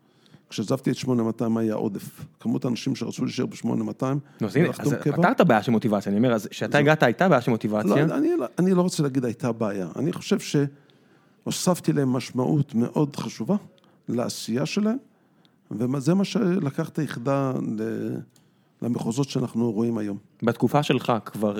כשעזבתי 0.52 0.90
את 0.90 0.96
8200 0.96 1.56
היה 1.56 1.74
עודף. 1.74 2.24
כמות 2.40 2.64
האנשים 2.64 2.96
שרצו 2.96 3.24
להישאר 3.24 3.46
ב-8200, 3.46 4.02
לא, 4.40 4.46
אז 4.46 4.56
הנה, 4.56 4.68
אז 4.68 4.94
פתרת 5.02 5.40
בעיה 5.40 5.62
של 5.62 5.72
מוטיבציה, 5.72 6.10
אני 6.10 6.18
אומר, 6.18 6.32
אז 6.32 6.46
כשאתה 6.46 6.78
הגעת 6.78 7.02
הייתה 7.02 7.28
בעיה 7.28 7.40
של 7.40 7.50
מוטיבציה. 7.50 8.06
לא, 8.06 8.14
אני, 8.14 8.36
לא, 8.36 8.46
אני 8.58 8.74
לא 8.74 8.82
רוצה 8.82 9.02
להגיד 9.02 9.24
הייתה 9.24 9.52
בעיה, 9.52 9.88
אני 9.96 10.12
חושב 10.12 10.38
הוספתי 11.44 11.92
להם 11.92 12.08
משמעות 12.08 12.74
מאוד 12.74 13.16
חשובה 13.16 13.56
לעשייה 14.08 14.66
שלהם, 14.66 14.96
וזה 15.70 16.14
מה 16.14 16.24
שלקח 16.24 16.88
את 16.88 16.98
היחידה 16.98 17.52
למחוזות 18.82 19.28
שאנחנו 19.28 19.72
רואים 19.72 19.98
היום. 19.98 20.18
בתקופה 20.42 20.82
שלך 20.82 21.12
כבר, 21.24 21.58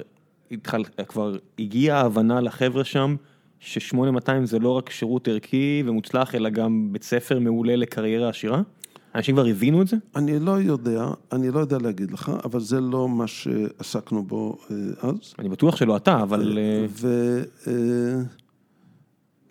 התחל, 0.50 0.84
כבר 1.08 1.37
הגיעה 1.58 2.00
ההבנה 2.00 2.40
לחבר'ה 2.40 2.84
שם 2.84 3.16
ש-8200 3.61 4.44
זה 4.44 4.58
לא 4.58 4.68
רק 4.68 4.90
שירות 4.90 5.28
ערכי 5.28 5.82
ומוצלח, 5.87 6.34
אלא 6.34 6.50
גם 6.50 6.88
בית 6.92 7.02
ספר 7.02 7.38
מעולה 7.38 7.76
לקריירה 7.76 8.28
עשירה? 8.28 8.62
אנשים 9.14 9.35
כבר 9.35 9.47
הבינו 9.47 9.83
את 9.83 9.88
זה? 9.88 9.97
אני 10.16 10.38
לא 10.38 10.50
יודע, 10.50 11.07
אני 11.33 11.50
לא 11.50 11.61
יודע 11.61 11.78
להגיד 11.78 12.11
לך, 12.11 12.33
אבל 12.45 12.61
זה 12.61 12.81
לא 12.81 13.09
מה 13.09 13.26
שעסקנו 13.26 14.23
בו 14.23 14.59
אה, 14.71 14.76
אז. 15.09 15.35
אני 15.38 15.49
בטוח 15.49 15.76
שלא 15.76 15.97
אתה, 15.97 16.23
אבל... 16.23 16.59
אה, 16.59 16.87
ו... 16.90 17.38
אה, 17.66 18.23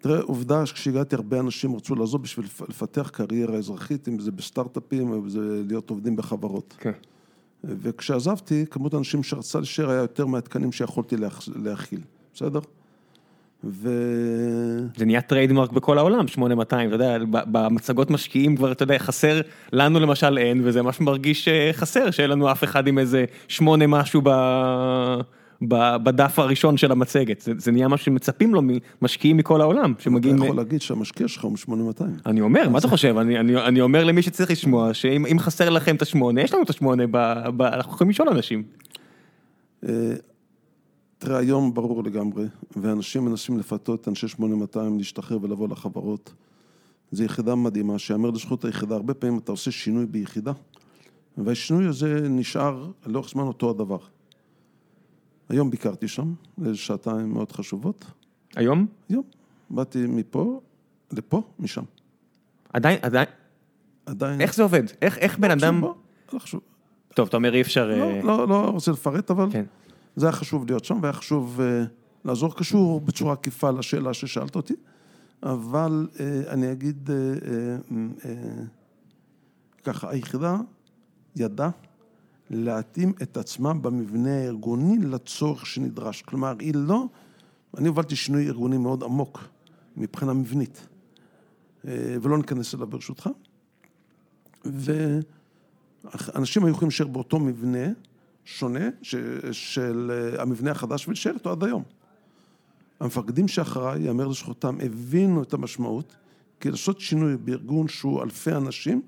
תראה, 0.01 0.21
עובדה 0.21 0.65
שכשהגעתי 0.65 1.15
הרבה 1.15 1.39
אנשים 1.39 1.75
רצו 1.75 1.95
לעזוב 1.95 2.23
בשביל 2.23 2.45
לפתח 2.69 3.09
קריירה 3.13 3.55
אזרחית, 3.55 4.07
אם 4.07 4.19
זה 4.19 4.31
בסטארט-אפים 4.31 5.11
או 5.11 5.29
זה 5.29 5.61
להיות 5.67 5.89
עובדים 5.89 6.15
בחברות. 6.15 6.75
כן. 6.77 6.91
וכשעזבתי, 7.63 8.65
כמות 8.69 8.93
האנשים 8.93 9.23
שרצה 9.23 9.59
להישאר 9.59 9.89
היה 9.89 10.01
יותר 10.01 10.25
מהתקנים 10.25 10.71
שיכולתי 10.71 11.15
להכיל, 11.55 12.01
בסדר? 12.33 12.59
ו... 13.63 13.89
זה 14.97 15.05
נהיה 15.05 15.21
trademark 15.21 15.71
בכל 15.71 15.97
העולם, 15.97 16.27
8200, 16.27 16.87
אתה 16.87 16.95
יודע, 16.95 17.17
במצגות 17.29 18.11
משקיעים 18.11 18.55
כבר, 18.55 18.71
אתה 18.71 18.83
יודע, 18.83 18.99
חסר, 18.99 19.41
לנו 19.73 19.99
למשל 19.99 20.37
אין, 20.37 20.61
וזה 20.63 20.81
ממש 20.81 21.01
מרגיש 21.01 21.47
אה, 21.47 21.69
חסר, 21.73 22.11
שאין 22.11 22.29
לנו 22.29 22.51
אף 22.51 22.63
אחד 22.63 22.87
עם 22.87 22.97
איזה 22.97 23.25
שמונה 23.47 23.87
משהו 23.87 24.21
ב... 24.23 24.29
בדף 26.03 26.39
הראשון 26.39 26.77
של 26.77 26.91
המצגת, 26.91 27.41
זה, 27.41 27.51
זה 27.57 27.71
נהיה 27.71 27.87
מה 27.87 27.97
שמצפים 27.97 28.53
לו 28.53 28.61
ממשקיעים 29.01 29.37
מכל 29.37 29.61
העולם, 29.61 29.93
שמגיעים... 29.99 30.35
אתה 30.35 30.45
יכול 30.45 30.57
להגיד 30.57 30.81
שהמשקיע 30.81 31.27
שלך 31.27 31.43
הוא 31.43 31.57
8200. 31.57 32.11
אני 32.25 32.41
אומר, 32.41 32.69
מה 32.69 32.79
אתה 32.79 32.87
חושב? 32.87 33.17
אני, 33.17 33.39
אני, 33.39 33.57
אני 33.57 33.81
אומר 33.81 34.03
למי 34.03 34.21
שצריך 34.21 34.51
לשמוע, 34.51 34.93
שאם 34.93 35.39
חסר 35.39 35.69
לכם 35.69 35.95
את 35.95 36.01
השמונה, 36.01 36.41
יש 36.41 36.53
לנו 36.53 36.63
את 36.63 36.69
השמונה, 36.69 37.03
ב, 37.11 37.17
ב, 37.57 37.61
אנחנו 37.61 37.93
יכולים 37.93 38.09
לשאול 38.09 38.29
אנשים. 38.29 38.63
אה, 41.21 41.27
תראה, 41.27 41.39
היום 41.39 41.73
ברור 41.73 42.03
לגמרי, 42.03 42.45
ואנשים 42.75 43.25
מנסים 43.25 43.57
לפתות 43.57 44.01
את 44.01 44.07
אנשי 44.07 44.27
8200 44.27 44.97
להשתחרר 44.97 45.37
ולבוא 45.41 45.67
לחברות. 45.67 46.33
זו 47.11 47.23
יחידה 47.23 47.55
מדהימה, 47.55 47.99
שיאמר 47.99 48.29
לזכות 48.29 48.65
היחידה, 48.65 48.95
הרבה 48.95 49.13
פעמים 49.13 49.37
אתה 49.37 49.51
עושה 49.51 49.71
שינוי 49.71 50.05
ביחידה, 50.05 50.51
והשינוי 51.37 51.87
הזה 51.87 52.29
נשאר 52.29 52.91
לאורך 53.05 53.29
זמן 53.29 53.43
אותו 53.43 53.69
הדבר. 53.69 53.97
היום 55.49 55.69
ביקרתי 55.69 56.07
שם, 56.07 56.33
זה 56.57 56.75
שעתיים 56.75 57.33
מאוד 57.33 57.51
חשובות. 57.51 58.05
היום? 58.55 58.87
היום. 59.09 59.23
באתי 59.69 60.05
מפה 60.07 60.61
לפה, 61.11 61.41
משם. 61.59 61.83
עדיין, 62.73 62.99
עדיין? 63.01 63.27
עדיין. 64.05 64.41
איך 64.41 64.55
זה 64.55 64.63
עובד? 64.63 64.83
איך, 65.01 65.17
איך 65.17 65.39
בן 65.39 65.51
אדם... 65.51 65.81
לא 66.33 66.39
חשוב. 66.39 66.61
טוב, 67.15 67.27
אתה 67.27 67.37
אומר 67.37 67.55
אי 67.55 67.61
אפשר... 67.61 67.87
לא, 67.87 67.93
אה, 67.93 68.21
לא, 68.23 68.47
לא 68.47 68.69
רוצה 68.69 68.91
לפרט, 68.91 69.31
אבל 69.31 69.51
כן. 69.51 69.65
זה 70.15 70.25
היה 70.25 70.31
חשוב 70.31 70.65
להיות 70.65 70.85
שם, 70.85 70.99
והיה 71.01 71.13
חשוב 71.13 71.59
uh, 71.59 71.87
לעזור. 72.25 72.55
קשור 72.55 73.01
בצורה 73.01 73.33
עקיפה 73.33 73.71
לשאלה 73.71 74.13
ששאלת 74.13 74.55
אותי, 74.55 74.73
אבל 75.43 76.07
uh, 76.13 76.19
אני 76.49 76.71
אגיד 76.71 77.09
uh, 77.09 77.43
uh, 77.43 78.23
uh, 78.23 78.25
ככה, 79.83 80.09
היחידה 80.09 80.57
ידעה 81.35 81.69
להתאים 82.49 83.13
את 83.21 83.37
עצמה 83.37 83.73
במבנה 83.73 84.29
הארגוני 84.29 84.97
לצורך 84.97 85.65
שנדרש. 85.65 86.21
כלומר, 86.21 86.55
היא 86.59 86.73
לא... 86.75 87.05
אני 87.77 87.87
הובלתי 87.87 88.15
שינוי 88.15 88.47
ארגוני 88.47 88.77
מאוד 88.77 89.03
עמוק 89.03 89.43
מבחינה 89.97 90.33
מבנית, 90.33 90.87
אה, 91.87 92.15
ולא 92.21 92.37
ניכנס 92.37 92.75
אליו 92.75 92.87
ברשותך. 92.87 93.29
ואנשים 94.65 96.63
היו 96.63 96.71
יכולים 96.71 96.89
להישאר 96.89 97.07
באותו 97.07 97.39
מבנה 97.39 97.87
שונה 98.45 98.89
ש... 99.01 99.15
של 99.51 100.11
אה, 100.13 100.41
המבנה 100.41 100.71
החדש 100.71 101.07
ולהישאר 101.07 101.33
איתו 101.33 101.51
עד 101.51 101.63
היום. 101.63 101.83
המפקדים 102.99 103.47
שאחריי, 103.47 104.01
יאמר 104.01 104.27
לזכותם, 104.27 104.77
הבינו 104.81 105.43
את 105.43 105.53
המשמעות, 105.53 106.15
כי 106.59 106.71
לעשות 106.71 106.99
שינוי 106.99 107.37
בארגון 107.37 107.87
שהוא 107.87 108.23
אלפי 108.23 108.51
אנשים, 108.51 109.01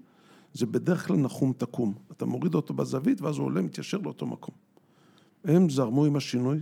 זה 0.53 0.65
בדרך 0.65 1.07
כלל 1.07 1.17
נחום 1.17 1.53
תקום. 1.57 1.93
אתה 2.11 2.25
מוריד 2.25 2.55
אותו 2.55 2.73
בזווית 2.73 3.21
ואז 3.21 3.37
הוא 3.37 3.45
עולה, 3.45 3.61
מתיישר 3.61 3.97
לאותו 3.97 4.25
מקום. 4.25 4.55
הם 5.43 5.69
זרמו 5.69 6.05
עם 6.05 6.15
השינוי, 6.15 6.59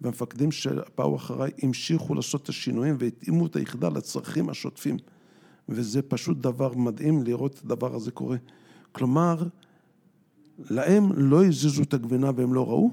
והמפקדים 0.00 0.52
שבאו 0.52 1.16
אחריי 1.16 1.50
המשיכו 1.62 2.14
לעשות 2.14 2.42
את 2.42 2.48
השינויים 2.48 2.96
והתאימו 2.98 3.46
את 3.46 3.56
היחידה 3.56 3.88
לצרכים 3.88 4.48
השוטפים. 4.48 4.96
וזה 5.68 6.02
פשוט 6.02 6.38
דבר 6.38 6.74
מדהים 6.74 7.22
לראות 7.22 7.54
את 7.54 7.64
הדבר 7.64 7.94
הזה 7.94 8.10
קורה. 8.10 8.36
כלומר, 8.92 9.42
להם 10.70 11.12
לא 11.12 11.44
הזיזו 11.44 11.82
את 11.82 11.94
הגבינה 11.94 12.30
והם 12.36 12.54
לא 12.54 12.68
ראו, 12.68 12.90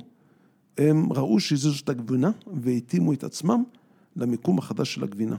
הם 0.78 1.14
ראו 1.14 1.40
שהזיזו 1.40 1.80
את 1.84 1.90
הגבינה 1.90 2.32
והתאימו 2.62 3.14
את 3.14 3.24
עצמם 3.24 3.64
למיקום 4.16 4.58
החדש 4.58 4.94
של 4.94 5.04
הגבינה. 5.04 5.36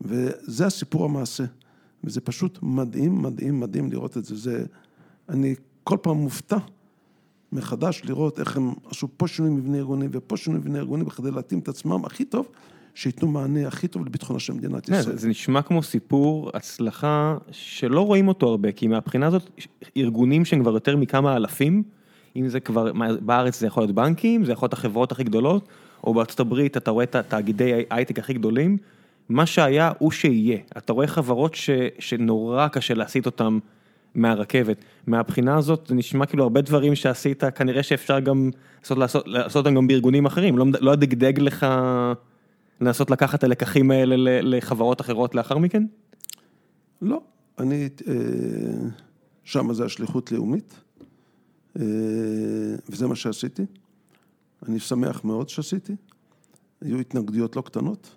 וזה 0.00 0.66
הסיפור 0.66 1.04
המעשה. 1.04 1.44
וזה 2.04 2.20
פשוט 2.20 2.58
מדהים, 2.62 3.22
מדהים, 3.22 3.60
מדהים 3.60 3.92
לראות 3.92 4.16
את 4.16 4.24
זה. 4.24 4.36
זה, 4.36 4.64
אני 5.28 5.54
כל 5.84 5.96
פעם 6.02 6.16
מופתע 6.16 6.56
מחדש 7.52 8.02
לראות 8.04 8.40
איך 8.40 8.56
הם 8.56 8.72
עשו 8.90 9.08
פה 9.16 9.28
שינוי 9.28 9.50
מבנה 9.50 9.76
ארגוני 9.76 10.06
ופה 10.12 10.36
שינוי 10.36 10.60
מבנה 10.60 10.78
ארגוני 10.78 11.04
בכדי 11.04 11.30
להתאים 11.30 11.58
את 11.58 11.68
עצמם 11.68 12.04
הכי 12.04 12.24
טוב, 12.24 12.46
שייתנו 12.94 13.28
מענה 13.28 13.68
הכי 13.68 13.88
טוב 13.88 14.06
לביטחונה 14.06 14.38
של 14.38 14.52
מדינת 14.52 14.86
כן, 14.86 14.94
ישראל. 14.94 15.16
זה 15.16 15.28
נשמע 15.28 15.62
כמו 15.62 15.82
סיפור 15.82 16.50
הצלחה 16.54 17.36
שלא 17.50 18.00
רואים 18.00 18.28
אותו 18.28 18.48
הרבה, 18.48 18.72
כי 18.72 18.86
מהבחינה 18.86 19.26
הזאת, 19.26 19.50
ארגונים 19.96 20.44
שהם 20.44 20.60
כבר 20.60 20.74
יותר 20.74 20.96
מכמה 20.96 21.36
אלפים, 21.36 21.82
אם 22.36 22.48
זה 22.48 22.60
כבר, 22.60 22.92
בארץ 23.20 23.60
זה 23.60 23.66
יכול 23.66 23.82
להיות 23.82 23.94
בנקים, 23.94 24.44
זה 24.44 24.52
יכול 24.52 24.66
להיות 24.66 24.72
החברות 24.72 25.12
הכי 25.12 25.24
גדולות, 25.24 25.68
או 26.04 26.14
בארצות 26.14 26.40
הברית 26.40 26.76
אתה 26.76 26.90
רואה 26.90 27.04
את 27.04 27.14
התאגידי 27.14 27.72
הייטק 27.90 28.18
הכי 28.18 28.32
גדולים, 28.32 28.76
מה 29.28 29.46
שהיה 29.46 29.92
הוא 29.98 30.10
שיהיה. 30.10 30.58
אתה 30.78 30.92
רואה 30.92 31.06
חברות 31.06 31.54
ש, 31.54 31.70
שנורא 31.98 32.68
קשה 32.68 32.94
להסיט 32.94 33.26
אותן 33.26 33.58
מהרכבת. 34.14 34.84
מהבחינה 35.06 35.56
הזאת 35.56 35.86
זה 35.88 35.94
נשמע 35.94 36.26
כאילו 36.26 36.42
הרבה 36.42 36.60
דברים 36.60 36.94
שעשית, 36.94 37.44
כנראה 37.44 37.82
שאפשר 37.82 38.20
גם 38.20 38.50
לעשות, 38.82 38.98
לעשות, 38.98 39.28
לעשות 39.28 39.66
אותם 39.66 39.76
גם 39.76 39.86
בארגונים 39.86 40.26
אחרים. 40.26 40.58
לא, 40.58 40.66
לא 40.80 40.94
דגדג 40.94 41.38
לך 41.38 41.66
לנסות 42.80 43.10
לקחת 43.10 43.38
את 43.38 43.44
הלקחים 43.44 43.90
האלה 43.90 44.40
לחברות 44.42 45.00
אחרות 45.00 45.34
לאחר 45.34 45.58
מכן? 45.58 45.86
לא, 47.02 47.20
אני, 47.58 47.88
אה, 48.08 48.14
שם 49.44 49.72
זה 49.72 49.84
השליחות 49.84 50.32
לאומית, 50.32 50.74
אה, 51.78 51.84
וזה 52.88 53.06
מה 53.06 53.16
שעשיתי. 53.16 53.62
אני 54.68 54.80
שמח 54.80 55.24
מאוד 55.24 55.48
שעשיתי. 55.48 55.96
היו 56.80 56.98
התנגדויות 56.98 57.56
לא 57.56 57.62
קטנות. 57.62 58.10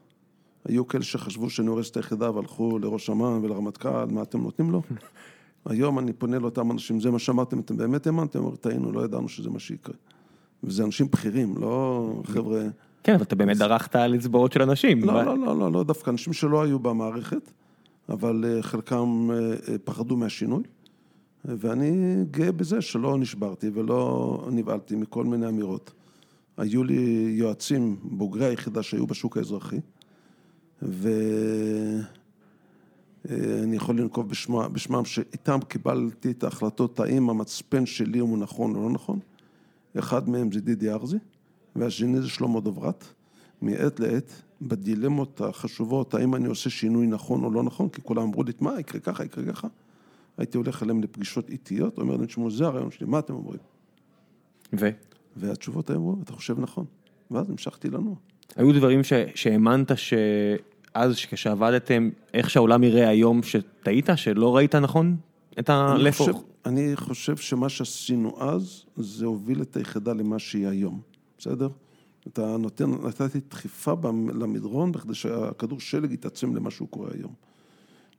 היו 0.65 0.87
כאלה 0.87 1.03
שחשבו 1.03 1.49
שאני 1.49 1.67
הורס 1.67 1.91
את 1.91 1.97
היחידה 1.97 2.31
והלכו 2.31 2.79
לראש 2.79 3.09
אמ"ן 3.09 3.39
ולרמטכ"ל, 3.43 4.05
מה 4.05 4.21
אתם 4.21 4.41
נותנים 4.41 4.71
לו? 4.71 4.81
היום 5.65 5.99
אני 5.99 6.13
פונה 6.13 6.39
לאותם 6.39 6.71
אנשים, 6.71 6.99
זה 6.99 7.11
מה 7.11 7.19
שאמרתם, 7.19 7.59
אתם 7.59 7.77
באמת 7.77 8.07
האמנתם? 8.07 8.39
אמרו, 8.39 8.55
טעינו, 8.55 8.91
לא 8.91 9.05
ידענו 9.05 9.29
שזה 9.29 9.49
מה 9.49 9.59
שיקרה. 9.59 9.95
וזה 10.63 10.83
אנשים 10.83 11.07
בכירים, 11.11 11.57
לא 11.57 12.21
חבר'ה... 12.25 12.61
כן, 13.07 13.13
אבל 13.13 13.23
אתה 13.23 13.35
באמת 13.35 13.57
דרכת 13.57 13.95
על 13.95 14.15
אצבעות 14.15 14.51
של 14.51 14.61
אנשים. 14.61 15.03
לא, 15.03 15.23
לא, 15.23 15.37
לא, 15.37 15.57
לא, 15.57 15.71
לא 15.71 15.83
דווקא 15.83 16.09
אנשים 16.09 16.33
שלא 16.33 16.63
היו 16.63 16.79
במערכת, 16.79 17.51
אבל 18.09 18.45
אה, 18.47 18.63
חלקם 18.63 19.29
אה, 19.31 19.35
אה, 19.37 19.77
פחדו 19.83 20.17
מהשינוי. 20.17 20.63
ואני 21.45 22.15
גאה 22.31 22.51
בזה 22.51 22.81
שלא 22.81 23.17
נשברתי 23.17 23.69
ולא 23.73 24.47
נבהלתי 24.51 24.95
מכל 24.95 25.23
מיני 25.23 25.47
אמירות. 25.47 25.93
היו 26.57 26.83
לי 26.83 27.33
יועצים, 27.37 27.95
בוגרי 28.03 28.45
היחידה 28.45 28.83
שהיו 28.83 29.07
בשוק 29.07 29.37
האזרחי, 29.37 29.79
ואני 30.81 32.05
יכול 33.75 33.99
לנקוב 33.99 34.29
בשמם, 34.29 34.69
בשמם 34.73 35.05
שאיתם 35.05 35.59
קיבלתי 35.67 36.31
את 36.31 36.43
ההחלטות 36.43 36.99
האם 36.99 37.29
המצפן 37.29 37.85
שלי 37.85 38.19
הוא 38.19 38.37
נכון 38.37 38.75
או 38.75 38.81
לא 38.81 38.89
נכון. 38.89 39.19
אחד 39.99 40.29
מהם 40.29 40.51
זה 40.51 40.61
דידי 40.61 40.89
ארזי, 40.89 41.17
והשני 41.77 42.21
זה 42.21 42.29
שלמה 42.29 42.59
דוברת. 42.59 43.05
מעת 43.61 43.99
לעת, 43.99 44.41
בדילמות 44.61 45.41
החשובות, 45.41 46.13
האם 46.13 46.35
אני 46.35 46.47
עושה 46.47 46.69
שינוי 46.69 47.07
נכון 47.07 47.43
או 47.43 47.51
לא 47.51 47.63
נכון, 47.63 47.89
כי 47.89 48.01
כולם 48.03 48.21
אמרו 48.21 48.43
לי, 48.43 48.51
מה, 48.61 48.79
יקרה 48.79 49.01
ככה, 49.01 49.25
יקרה 49.25 49.43
ככה. 49.45 49.67
הייתי 50.37 50.57
הולך 50.57 50.83
אליהם 50.83 51.03
לפגישות 51.03 51.49
איטיות, 51.49 51.97
אומר 51.97 52.15
להם, 52.15 52.25
תשמעו, 52.25 52.51
זה 52.51 52.65
הרעיון 52.65 52.91
שלי, 52.91 53.07
מה 53.07 53.19
אתם 53.19 53.33
אומרים? 53.33 53.59
ו? 54.79 54.89
והתשובות 55.37 55.89
היו, 55.89 56.15
אתה 56.23 56.33
חושב 56.33 56.59
נכון. 56.59 56.85
ואז 57.31 57.49
המשכתי 57.49 57.89
לנוע. 57.89 58.15
היו 58.55 58.73
דברים 58.73 59.01
שהאמנת 59.35 59.91
שאז 59.97 61.15
כשעבדתם, 61.31 62.09
איך 62.33 62.49
שהעולם 62.49 62.83
יראה 62.83 63.09
היום 63.09 63.43
שטעית, 63.43 64.09
שלא 64.15 64.55
ראית 64.55 64.75
נכון 64.75 65.15
את 65.59 65.69
הלפור? 65.69 66.43
אני 66.65 66.95
חושב 66.95 67.37
שמה 67.37 67.69
שעשינו 67.69 68.35
אז, 68.39 68.83
זה 68.95 69.25
הוביל 69.25 69.61
את 69.61 69.77
היחידה 69.77 70.13
למה 70.13 70.39
שהיא 70.39 70.67
היום, 70.67 71.01
בסדר? 71.37 71.69
אתה 72.27 72.57
נותן, 72.57 72.91
נתתי 72.91 73.39
דחיפה 73.49 73.93
למדרון 74.33 74.91
בכדי 74.91 75.13
שהכדור 75.13 75.79
שלג 75.79 76.11
יתעצם 76.11 76.55
למה 76.55 76.71
שהוא 76.71 76.87
קורה 76.87 77.09
היום. 77.13 77.33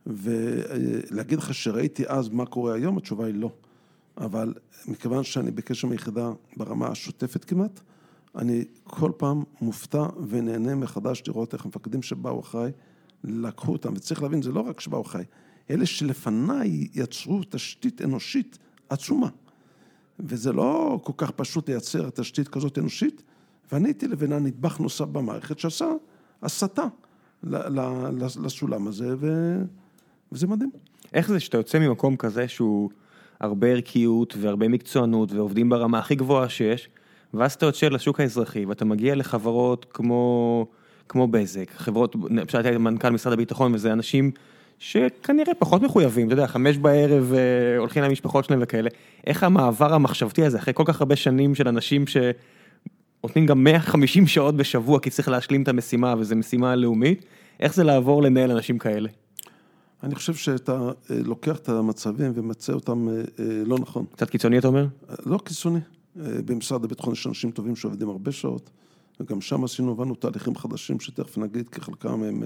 ולהגיד 0.07 1.39
לך 1.39 1.55
שראיתי 1.55 2.05
אז 2.07 2.29
מה 2.29 2.47
קורה 2.47 2.75
היום, 2.75 2.99
התשובה 2.99 3.27
היא 3.27 3.35
לא. 3.35 3.51
אבל 4.17 4.55
מכיוון 4.89 5.25
שאני 5.25 5.51
בקשר 5.51 5.87
עם 5.87 5.93
היחידה 5.93 6.33
ברמה 6.57 6.89
השוטפת 6.89 7.45
כמעט, 7.45 7.81
אני 8.37 8.65
כל 8.85 9.13
פעם 9.17 9.43
מופתע 9.61 10.07
ונהנה 10.29 10.75
מחדש 10.75 11.23
לראות 11.27 11.55
איך 11.55 11.65
המפקדים 11.65 12.03
שבאו 12.03 12.41
אחריי 12.41 12.73
לקחו 13.25 13.73
אותם. 13.73 13.93
וצריך 13.97 14.23
להבין, 14.23 14.43
זה 14.43 14.53
לא 14.53 14.61
רק 14.61 14.81
שבאו 14.81 15.03
אחריי, 15.03 15.25
אלה 15.71 15.87
שלפניי 15.87 16.89
יצרו 16.95 17.41
תשתית 17.51 18.03
אנושית 18.03 18.59
עצומה. 18.89 19.29
וזה 20.21 20.53
לא 20.53 21.01
כל 21.03 21.13
כך 21.17 21.31
פשוט 21.31 21.69
לייצר 21.69 22.11
תשתית 22.11 22.49
כזאת 22.49 22.79
אנושית, 22.79 23.23
ואני 23.73 23.89
הייתי 23.89 24.09
לבנה 24.09 24.39
נדבך 24.39 24.81
נוסף 24.81 25.05
במערכת 25.05 25.59
שעשה 25.59 25.87
הסתה 26.43 26.85
לסולם 28.43 28.89
הזה, 28.89 29.15
ו... 29.19 29.57
וזה 30.33 30.47
מדהים. 30.47 30.71
איך 31.15 31.29
זה 31.29 31.41
שאתה 31.41 31.57
יוצא 31.57 31.79
ממקום 31.79 32.17
כזה 32.17 32.49
שהוא 32.49 32.91
הרבה 33.41 33.67
ערכיות 33.67 34.35
והרבה 34.41 34.69
מקצוענות 34.69 35.33
ועובדים 35.33 35.69
ברמה 35.69 35.99
הכי 35.99 36.15
גבוהה 36.15 36.49
שיש, 36.49 36.89
ואז 37.35 37.53
אתה 37.53 37.67
יוצא 37.67 37.89
לשוק 37.89 38.21
האזרחי 38.21 38.65
ואתה 38.65 38.85
מגיע 38.85 39.15
לחברות 39.15 39.87
כמו, 39.91 40.67
כמו 41.09 41.29
בזק, 41.29 41.71
חברות, 41.77 42.17
למשל 42.31 42.59
הייתי 42.59 42.79
מנכ"ל 42.79 43.11
משרד 43.11 43.33
הביטחון 43.33 43.75
וזה 43.75 43.93
אנשים 43.93 44.31
שכנראה 44.79 45.55
פחות 45.59 45.83
מחויבים, 45.83 46.27
אתה 46.27 46.35
יודע, 46.35 46.47
חמש 46.47 46.77
בערב 46.77 47.33
אה, 47.33 47.79
הולכים 47.79 48.03
למשפחות 48.03 48.45
שלהם 48.45 48.61
וכאלה, 48.63 48.91
איך 49.27 49.43
המעבר 49.43 49.95
המחשבתי 49.95 50.45
הזה 50.45 50.59
אחרי 50.59 50.75
כל 50.75 50.83
כך 50.87 51.01
הרבה 51.01 51.17
שנים 51.17 51.55
של 51.55 51.69
אנשים 51.69 52.07
ש... 52.07 52.17
נותנים 53.25 53.47
גם 53.47 53.65
150 53.65 54.27
שעות 54.27 54.57
בשבוע 54.57 55.01
כי 55.01 55.11
צריך 55.11 55.29
להשלים 55.29 55.63
את 55.63 55.69
המשימה 55.69 56.15
וזו 56.19 56.37
משימה 56.37 56.77
לאומית, 56.77 57.25
איך 57.61 57.75
זה 57.75 57.85
לעבור 57.85 58.23
לנהל 58.23 58.51
אנשים 58.51 58.79
כאלה? 58.79 59.09
אני 60.03 60.15
חושב 60.15 60.35
שאתה 60.35 60.73
אה, 61.11 61.17
לוקח 61.25 61.57
את 61.57 61.69
המצבים 61.69 62.33
ומצא 62.35 62.73
אותם 62.73 63.09
אה, 63.09 63.15
לא 63.67 63.79
נכון. 63.79 64.05
קצת 64.13 64.31
קיצוני 64.31 64.59
אתה 64.59 64.69
אומר? 64.69 64.87
לא 65.27 65.39
קיצוני. 65.45 65.81
במשרד 66.17 66.85
הביטחון 66.85 67.13
יש 67.13 67.27
אנשים 67.27 67.51
טובים 67.51 67.77
שעובדים 67.77 68.09
הרבה 68.09 68.33
שעות, 68.33 68.71
וגם 69.21 69.41
שם 69.41 69.65
עשינו, 69.65 69.93
הבנו 69.93 70.15
תהליכים 70.15 70.57
חדשים 70.57 71.01
שתכף 71.01 71.39
נגיד, 71.39 71.69
כי 71.69 71.81
חלקם 71.81 72.23
הם... 72.23 72.43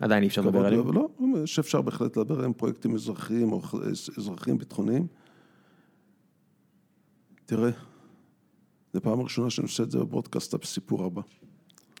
עדיין 0.00 0.22
אי 0.22 0.28
אפשר 0.28 0.40
לדבר 0.42 0.66
עליהם. 0.66 0.92
לא, 0.92 1.08
שאפשר 1.46 1.82
בהחלט 1.82 2.16
לדבר 2.16 2.34
עליהם, 2.34 2.52
פרויקטים 2.52 2.94
אזרחיים 2.94 3.52
או 3.52 3.62
אזרחיים 4.18 4.58
ביטחוניים. 4.58 5.06
תראה, 7.46 7.70
זו 8.92 9.00
פעם 9.00 9.20
ראשונה 9.20 9.50
שאני 9.50 9.66
עושה 9.66 9.82
את 9.82 9.90
זה 9.90 9.98
בברודקאסט 9.98 10.54
בסיפור 10.54 11.04
הבא. 11.04 11.22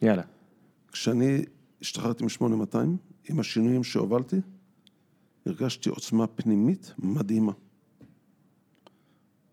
יאללה. 0.02 0.22
כשאני 0.92 1.44
השתחררתי 1.80 2.24
מ-8200, 2.24 2.76
עם 3.28 3.40
השינויים 3.40 3.84
שהובלתי, 3.84 4.36
הרגשתי 5.46 5.88
עוצמה 5.90 6.26
פנימית 6.26 6.94
מדהימה. 6.98 7.52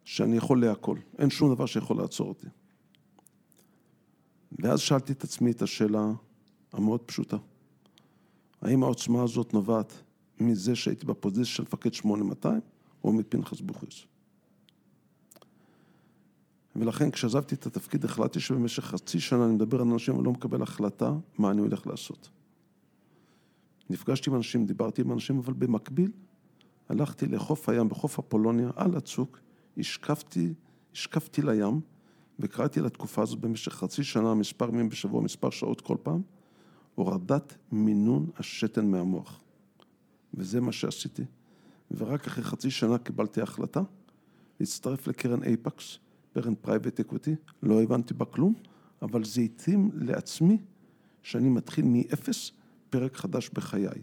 שאני 0.03 0.37
יכול 0.37 0.61
להכל, 0.61 0.97
אין 1.19 1.29
שום 1.29 1.55
דבר 1.55 1.65
שיכול 1.65 1.97
לעצור 1.97 2.27
אותי. 2.27 2.47
ואז 4.51 4.79
שאלתי 4.79 5.13
את 5.13 5.23
עצמי 5.23 5.51
את 5.51 5.61
השאלה 5.61 6.11
המאוד 6.73 7.01
פשוטה. 7.01 7.37
האם 8.61 8.83
העוצמה 8.83 9.23
הזאת 9.23 9.53
נובעת 9.53 9.93
מזה 10.39 10.75
שהייתי 10.75 11.05
בפוזיציה 11.05 11.45
של 11.45 11.63
מפקד 11.63 11.93
8200 11.93 12.59
או 13.03 13.13
מפנחס 13.13 13.61
בוכריס? 13.61 14.05
ולכן 16.75 17.11
כשעזבתי 17.11 17.55
את 17.55 17.65
התפקיד 17.65 18.05
החלטתי 18.05 18.39
שבמשך 18.39 18.83
חצי 18.83 19.19
שנה 19.19 19.45
אני 19.45 19.53
מדבר 19.53 19.81
על 19.81 19.87
אנשים 19.87 20.17
ולא 20.17 20.31
מקבל 20.31 20.61
החלטה 20.61 21.13
מה 21.37 21.51
אני 21.51 21.61
הולך 21.61 21.87
לעשות. 21.87 22.29
נפגשתי 23.89 24.29
עם 24.29 24.35
אנשים, 24.35 24.65
דיברתי 24.65 25.01
עם 25.01 25.11
אנשים, 25.11 25.37
אבל 25.37 25.53
במקביל 25.53 26.11
הלכתי 26.89 27.25
לחוף 27.25 27.69
הים, 27.69 27.89
בחוף 27.89 28.19
אפולוניה, 28.19 28.71
על 28.75 28.95
הצוק, 28.97 29.39
השקפתי, 29.77 30.53
השקפתי 30.93 31.41
לים 31.41 31.81
וקראתי 32.39 32.81
לתקופה 32.81 33.21
הזאת 33.21 33.39
במשך 33.39 33.73
חצי 33.73 34.03
שנה, 34.03 34.33
מספר 34.33 34.69
ימים 34.69 34.89
בשבוע, 34.89 35.21
מספר 35.21 35.49
שעות 35.49 35.81
כל 35.81 35.97
פעם, 36.03 36.21
הורדת 36.95 37.57
מינון 37.71 38.29
השתן 38.39 38.85
מהמוח. 38.85 39.41
וזה 40.33 40.61
מה 40.61 40.71
שעשיתי. 40.71 41.23
ורק 41.91 42.27
אחרי 42.27 42.43
חצי 42.43 42.71
שנה 42.71 42.97
קיבלתי 42.97 43.41
החלטה 43.41 43.81
להצטרף 44.59 45.07
לקרן 45.07 45.43
Apax, 45.43 45.97
קרן 46.33 46.55
private 46.55 46.99
equity, 46.99 47.35
לא 47.63 47.81
הבנתי 47.81 48.13
בה 48.13 48.25
כלום, 48.25 48.53
אבל 49.01 49.23
זה 49.23 49.41
התאים 49.41 49.89
לעצמי 49.93 50.57
שאני 51.23 51.49
מתחיל 51.49 51.85
מאפס 51.85 52.51
פרק 52.89 53.15
חדש 53.15 53.49
בחיי. 53.53 54.01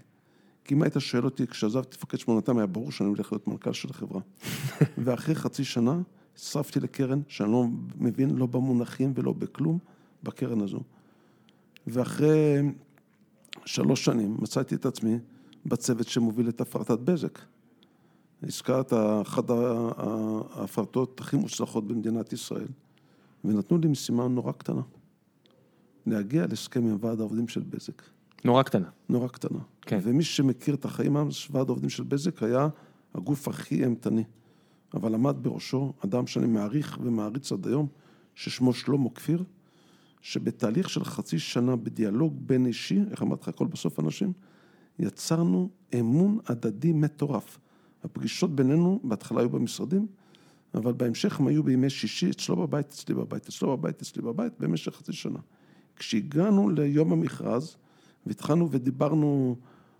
כי 0.64 0.74
אם 0.74 0.83
היית 0.83 0.94
שואל 0.98 1.24
אותי, 1.24 1.46
כשעזבתי 1.46 1.96
מפקד 1.96 2.18
8200, 2.19 2.59
היה 2.59 2.66
ברור 2.66 2.92
שאני 2.92 3.09
הולך 3.09 3.33
להיות 3.33 3.48
מנכ"ל 3.48 3.72
של 3.72 3.88
החברה. 3.90 4.20
ואחרי 5.05 5.35
חצי 5.35 5.64
שנה, 5.64 6.01
הצטרפתי 6.35 6.81
לקרן 6.81 7.20
שאני 7.29 7.53
לא 7.53 7.66
מבין 7.96 8.31
לא 8.31 8.46
במונחים 8.46 9.12
ולא 9.14 9.33
בכלום, 9.33 9.79
בקרן 10.22 10.61
הזו. 10.61 10.81
ואחרי 11.90 12.62
שלוש 13.64 14.05
שנים 14.05 14.37
מצאתי 14.38 14.74
את 14.74 14.87
עצמי 14.87 15.18
בצוות 15.66 16.09
שמוביל 16.09 16.48
את 16.48 16.61
הפרטת 16.61 16.98
בזק. 16.98 17.38
הזכרת 18.42 18.92
אחת 19.22 19.51
ההפרטות 19.51 21.20
הכי 21.20 21.37
מוצלחות 21.37 21.87
במדינת 21.87 22.33
ישראל, 22.33 22.68
ונתנו 23.44 23.79
לי 23.79 23.88
משימה 23.88 24.29
נורא 24.29 24.53
קטנה, 24.53 24.83
להגיע 26.07 26.46
להסכם 26.46 26.85
עם 26.85 26.96
ועד 27.01 27.20
העובדים 27.20 27.48
של 27.48 27.62
בזק. 27.62 28.03
נורא 28.44 28.62
קטנה. 28.62 28.88
נורא 29.09 29.29
קטנה. 29.29 29.59
כן. 29.83 29.98
ומי 30.03 30.24
שמכיר 30.24 30.74
את 30.74 30.85
החיים, 30.85 31.16
ועד 31.51 31.68
העובדים 31.68 31.90
של 31.90 32.03
בזק 32.03 32.42
היה 32.42 32.68
הגוף 33.14 33.48
הכי 33.48 33.85
אימתני. 33.85 34.24
אבל 34.94 35.14
עמד 35.14 35.37
בראשו 35.42 35.92
אדם 36.05 36.27
שאני 36.27 36.46
מעריך 36.46 36.98
ומעריץ 37.03 37.53
עד 37.53 37.66
היום, 37.66 37.87
ששמו 38.35 38.74
שלמה 38.74 39.11
כפיר, 39.11 39.44
שבתהליך 40.29 40.91
של 40.91 41.05
חצי 41.05 41.38
שנה 41.38 41.77
בדיאלוג 41.77 42.35
בין 42.47 42.67
אישי, 42.67 43.01
איך 43.11 43.23
אמרתי 43.23 43.43
לך, 43.43 43.49
הכל 43.49 43.67
בסוף 43.67 44.01
אנשים, 44.01 44.33
יצרנו 44.99 45.71
אמון 45.99 46.38
הדדי 46.47 46.93
מטורף. 46.93 47.59
הפגישות 48.05 48.57
בינינו 48.57 49.01
בהתחלה 49.05 49.41
היו 49.41 49.51
במשרדים, 49.51 50.07
אבל 50.75 50.93
בהמשך 50.93 51.41
הם 51.41 51.47
היו 51.47 51.62
בימי 51.62 51.91
שישי, 51.91 52.31
אצלו 52.31 52.57
בבית, 52.57 52.87
אצלי 52.87 53.14
בבית, 53.14 53.49
אצלו 53.49 53.77
בבית, 53.77 54.03
אצלי 54.03 54.23
בבית, 54.23 54.53
במשך 54.61 54.97
חצי 54.97 55.12
שנה. 55.12 55.38
כשהגענו 55.97 56.71
ליום 56.71 57.12
המכרז, 57.12 57.77
והתחלנו 58.27 58.69
ודיברנו 58.71 59.57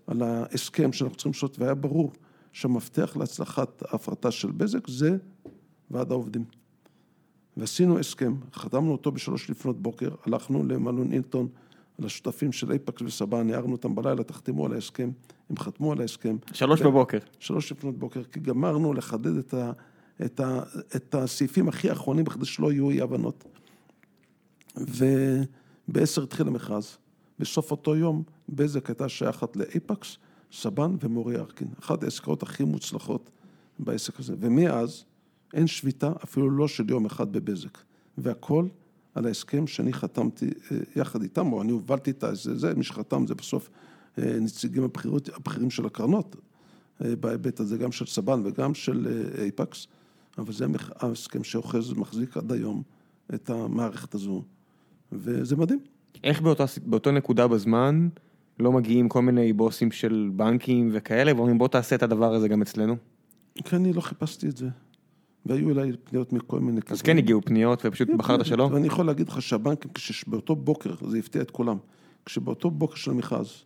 על 0.07 0.21
ההסכם 0.21 0.93
שאנחנו 0.93 1.15
צריכים 1.15 1.31
לעשות, 1.31 1.59
והיה 1.59 1.75
ברור 1.75 2.11
שהמפתח 2.53 3.17
להצלחת 3.19 3.83
ההפרטה 3.91 4.31
של 4.31 4.51
בזק 4.51 4.87
זה 4.87 5.17
ועד 5.91 6.11
העובדים. 6.11 6.58
ועשינו 7.57 7.99
הסכם, 7.99 8.35
חתמנו 8.53 8.91
אותו 8.91 9.11
בשלוש 9.11 9.49
לפנות 9.49 9.81
בוקר, 9.81 10.09
הלכנו 10.25 10.63
למלון 10.63 11.11
אילטון, 11.11 11.47
לשותפים 11.99 12.51
של 12.51 12.71
אייפקס 12.71 13.01
וסבן, 13.01 13.49
הערנו 13.49 13.71
אותם 13.71 13.95
בלילה, 13.95 14.23
תחתמו 14.23 14.65
על 14.65 14.73
ההסכם, 14.73 15.11
הם 15.49 15.57
חתמו 15.57 15.91
על 15.91 16.01
ההסכם. 16.01 16.37
שלוש 16.53 16.81
בבוקר. 16.81 17.17
שלוש 17.39 17.71
לפנות 17.71 17.97
בוקר, 17.97 18.23
כי 18.23 18.39
גמרנו 18.39 18.93
לחדד 18.93 19.37
את, 19.37 19.53
ה, 19.53 19.71
את, 20.25 20.39
ה, 20.39 20.61
את 20.95 21.15
הסעיפים 21.15 21.67
הכי 21.67 21.91
אחרונים 21.91 22.25
בכדי 22.25 22.45
שלא 22.45 22.71
יהיו 22.71 22.89
אי 22.89 23.01
הבנות. 23.01 23.43
ובעשר 25.87 26.23
התחיל 26.23 26.47
המכרז. 26.47 26.97
בסוף 27.39 27.71
אותו 27.71 27.95
יום 27.95 28.23
בזק 28.49 28.89
הייתה 28.89 29.09
שייכת 29.09 29.55
לאייפקס, 29.55 30.17
סבן 30.51 30.95
ומורי 30.99 31.35
ארקין. 31.37 31.67
אחת 31.79 32.03
העסקאות 32.03 32.43
הכי 32.43 32.63
מוצלחות 32.63 33.29
בעסק 33.79 34.19
הזה. 34.19 34.35
ומאז 34.39 35.03
אין 35.53 35.67
שביתה 35.67 36.11
אפילו 36.23 36.49
לא 36.49 36.67
של 36.67 36.89
יום 36.89 37.05
אחד 37.05 37.31
בבזק. 37.31 37.77
והכל 38.17 38.67
על 39.15 39.25
ההסכם 39.25 39.67
שאני 39.67 39.93
חתמתי 39.93 40.45
אה, 40.45 40.77
יחד 40.95 41.21
איתם, 41.21 41.53
או 41.53 41.61
אני 41.61 41.71
הובלתי 41.71 42.11
את 42.11 42.23
זה, 42.33 42.57
זה, 42.57 42.75
מי 42.75 42.83
שחתם 42.83 43.27
זה 43.27 43.35
בסוף 43.35 43.69
אה, 44.17 44.37
נציגים 44.41 44.83
הבחירות, 44.83 45.29
הבכירים 45.35 45.69
של 45.69 45.85
הקרנות, 45.85 46.35
אה, 47.05 47.15
בהיבט 47.15 47.59
הזה, 47.59 47.77
גם 47.77 47.91
של 47.91 48.05
סבן 48.05 48.41
וגם 48.45 48.73
של 48.73 49.23
אייפקס, 49.41 49.87
אבל 50.37 50.53
זה 50.53 50.65
ההסכם 50.95 51.43
שאוחז 51.43 51.91
ומחזיק 51.91 52.37
עד 52.37 52.51
היום 52.51 52.83
את 53.33 53.49
המערכת 53.49 54.15
הזו, 54.15 54.43
וזה 55.11 55.55
מדהים. 55.55 55.79
איך 56.23 56.41
באותה, 56.41 56.65
באותה 56.85 57.11
נקודה 57.11 57.47
בזמן 57.47 58.09
לא 58.59 58.71
מגיעים 58.71 59.09
כל 59.09 59.21
מיני 59.21 59.53
בוסים 59.53 59.91
של 59.91 60.31
בנקים 60.35 60.89
וכאלה 60.93 61.35
ואומרים 61.35 61.57
בוא 61.57 61.67
תעשה 61.67 61.95
את 61.95 62.03
הדבר 62.03 62.33
הזה 62.33 62.47
גם 62.47 62.61
אצלנו? 62.61 62.95
כן, 63.55 63.77
אני 63.77 63.93
לא 63.93 64.01
חיפשתי 64.01 64.47
את 64.47 64.57
זה. 64.57 64.69
והיו 65.45 65.69
אליי 65.69 65.91
פניות 66.03 66.33
מכל 66.33 66.59
מיני... 66.59 66.81
אז 66.87 67.01
כן 67.01 67.17
הגיעו 67.17 67.41
פניות 67.41 67.81
ופשוט 67.85 68.09
בחרת 68.17 68.45
שלא? 68.45 68.63
ואני 68.63 68.87
יכול 68.87 69.05
להגיד 69.05 69.29
לך 69.29 69.41
שהבנקים, 69.41 69.91
כשבאותו 69.93 70.55
בוקר, 70.55 70.93
זה 71.07 71.17
הפתיע 71.17 71.41
את 71.41 71.51
כולם, 71.51 71.77
כשבאותו 72.25 72.71
בוקר 72.71 72.95
של 72.95 73.11
המכרז 73.11 73.63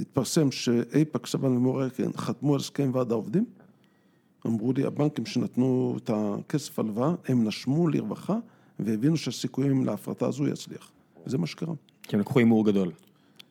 התפרסם 0.00 0.50
שאייפקס, 0.50 1.30
סבן 1.30 1.56
ומורה 1.56 1.88
חתמו 2.16 2.54
על 2.54 2.60
הסכם 2.60 2.90
ועד 2.94 3.12
העובדים, 3.12 3.44
אמרו 4.46 4.72
לי, 4.72 4.84
הבנקים 4.84 5.26
שנתנו 5.26 5.96
את 6.02 6.10
הכסף 6.14 6.78
הלוואה, 6.78 7.14
הם 7.28 7.44
נשמו 7.44 7.88
לרווחה 7.88 8.36
והבינו 8.78 9.16
שהסיכויים 9.16 9.84
להפרטה 9.84 10.26
הזו 10.26 10.48
יצליח. 10.48 10.90
וזה 11.26 11.38
מה 11.38 11.46
שקרה. 11.46 11.74
כי 12.02 12.16
הם 12.16 12.20
לקחו 12.20 12.38
הימור 12.38 12.66
גדול. 12.66 12.92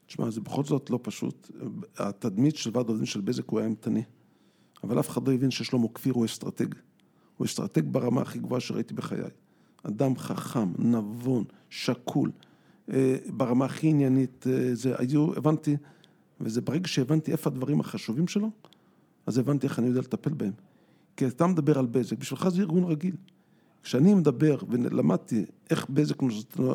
תשמע, 0.07 0.31
זה 0.31 0.41
בכל 0.41 0.63
זאת 0.63 0.89
לא 0.89 0.99
פשוט. 1.01 1.51
התדמית 1.97 2.55
של 2.55 2.69
ועד 2.73 2.85
העובדים 2.85 3.05
של 3.05 3.21
בזק 3.21 3.49
הוא 3.49 3.59
היה 3.59 3.67
אימתני, 3.67 4.03
אבל 4.83 4.99
אף 4.99 5.09
אחד 5.09 5.27
לא 5.27 5.33
הבין 5.33 5.51
ששלמה 5.51 5.87
כפיר 5.93 6.13
הוא 6.13 6.25
אסטרטג. 6.25 6.67
הוא 7.37 7.45
אסטרטג 7.45 7.81
ברמה 7.85 8.21
הכי 8.21 8.39
גבוהה 8.39 8.61
שראיתי 8.61 8.93
בחיי. 8.93 9.21
אדם 9.83 10.17
חכם, 10.17 10.73
נבון, 10.79 11.43
שקול, 11.69 12.31
אה, 12.91 13.15
ברמה 13.27 13.65
הכי 13.65 13.87
עניינית, 13.87 14.45
אה, 14.49 14.75
זה 14.75 14.93
היו, 14.97 15.33
הבנתי, 15.37 15.77
וזה 16.41 16.61
ברגע 16.61 16.87
שהבנתי 16.87 17.31
איפה 17.31 17.49
הדברים 17.49 17.79
החשובים 17.79 18.27
שלו, 18.27 18.49
אז 19.25 19.37
הבנתי 19.37 19.67
איך 19.67 19.79
אני 19.79 19.87
יודע 19.87 19.99
לטפל 19.99 20.33
בהם. 20.33 20.53
כי 21.17 21.27
אתה 21.27 21.47
מדבר 21.47 21.79
על 21.79 21.85
בזק, 21.85 22.17
בשבילך 22.17 22.49
זה 22.49 22.61
ארגון 22.61 22.83
רגיל. 22.83 23.15
כשאני 23.83 24.13
מדבר 24.13 24.57
ולמדתי 24.69 25.45
איך 25.69 25.89
בזק 25.89 26.15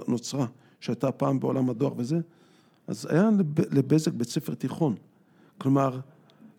נוצרה, 0.09 0.47
שהייתה 0.81 1.13
פעם 1.13 1.41
בעולם 1.41 1.71
הדואר 1.71 1.93
וזה, 1.97 2.21
אז 2.87 3.07
היה 3.11 3.31
לבזק 3.71 4.13
בית 4.13 4.29
ספר 4.29 4.55
תיכון. 4.55 4.95
כלומר, 5.59 6.01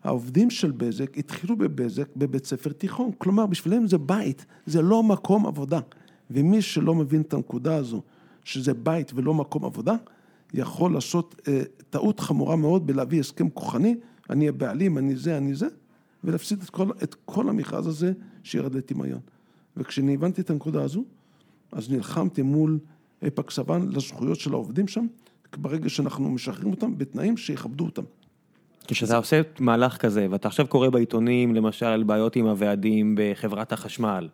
העובדים 0.04 0.50
של 0.50 0.70
בזק 0.70 1.18
התחילו 1.18 1.56
בבזק 1.56 2.16
בבית 2.16 2.46
ספר 2.46 2.72
תיכון. 2.72 3.10
כלומר, 3.18 3.46
בשבילם 3.46 3.86
זה 3.86 3.98
בית, 3.98 4.46
זה 4.66 4.82
לא 4.82 5.02
מקום 5.02 5.46
עבודה. 5.46 5.80
ומי 6.30 6.62
שלא 6.62 6.94
מבין 6.94 7.20
את 7.20 7.34
הנקודה 7.34 7.76
הזו, 7.76 8.02
שזה 8.44 8.74
בית 8.74 9.12
ולא 9.14 9.34
מקום 9.34 9.64
עבודה, 9.64 9.94
יכול 10.54 10.92
לעשות 10.92 11.40
אה, 11.48 11.62
טעות 11.90 12.20
חמורה 12.20 12.56
מאוד 12.56 12.86
בלהביא 12.86 13.20
הסכם 13.20 13.50
כוחני, 13.50 13.96
אני 14.30 14.48
הבעלים, 14.48 14.98
אני 14.98 15.16
זה, 15.16 15.36
אני 15.36 15.54
זה, 15.54 15.66
ולהפסיד 16.24 16.62
את 16.62 16.70
כל, 16.70 16.90
את 17.02 17.14
כל 17.24 17.48
המכרז 17.48 17.86
הזה 17.86 18.12
שירד 18.42 18.74
לטמיון. 18.74 19.20
וכשאני 19.76 20.14
הבנתי 20.14 20.40
את 20.40 20.50
הנקודה 20.50 20.82
הזו, 20.82 21.04
אז 21.72 21.90
נלחמתי 21.90 22.42
מול 22.42 22.78
איפק 23.22 23.50
סבן 23.50 23.88
לזכויות 23.88 24.40
של 24.40 24.52
העובדים 24.52 24.88
שם, 24.88 25.06
ברגע 25.56 25.88
שאנחנו 25.88 26.30
משחררים 26.30 26.70
אותם 26.70 26.98
בתנאים 26.98 27.36
שיכבדו 27.36 27.84
אותם. 27.84 28.02
כשאתה 28.86 29.16
עושה 29.16 29.40
מהלך 29.58 29.96
כזה, 29.96 30.26
ואתה 30.30 30.48
עכשיו 30.48 30.66
קורא 30.66 30.88
בעיתונים, 30.88 31.54
למשל, 31.54 31.86
על 31.86 32.02
בעיות 32.02 32.36
עם 32.36 32.46
הוועדים 32.46 33.14
בחברת 33.18 33.72
החשמל, 33.72 34.28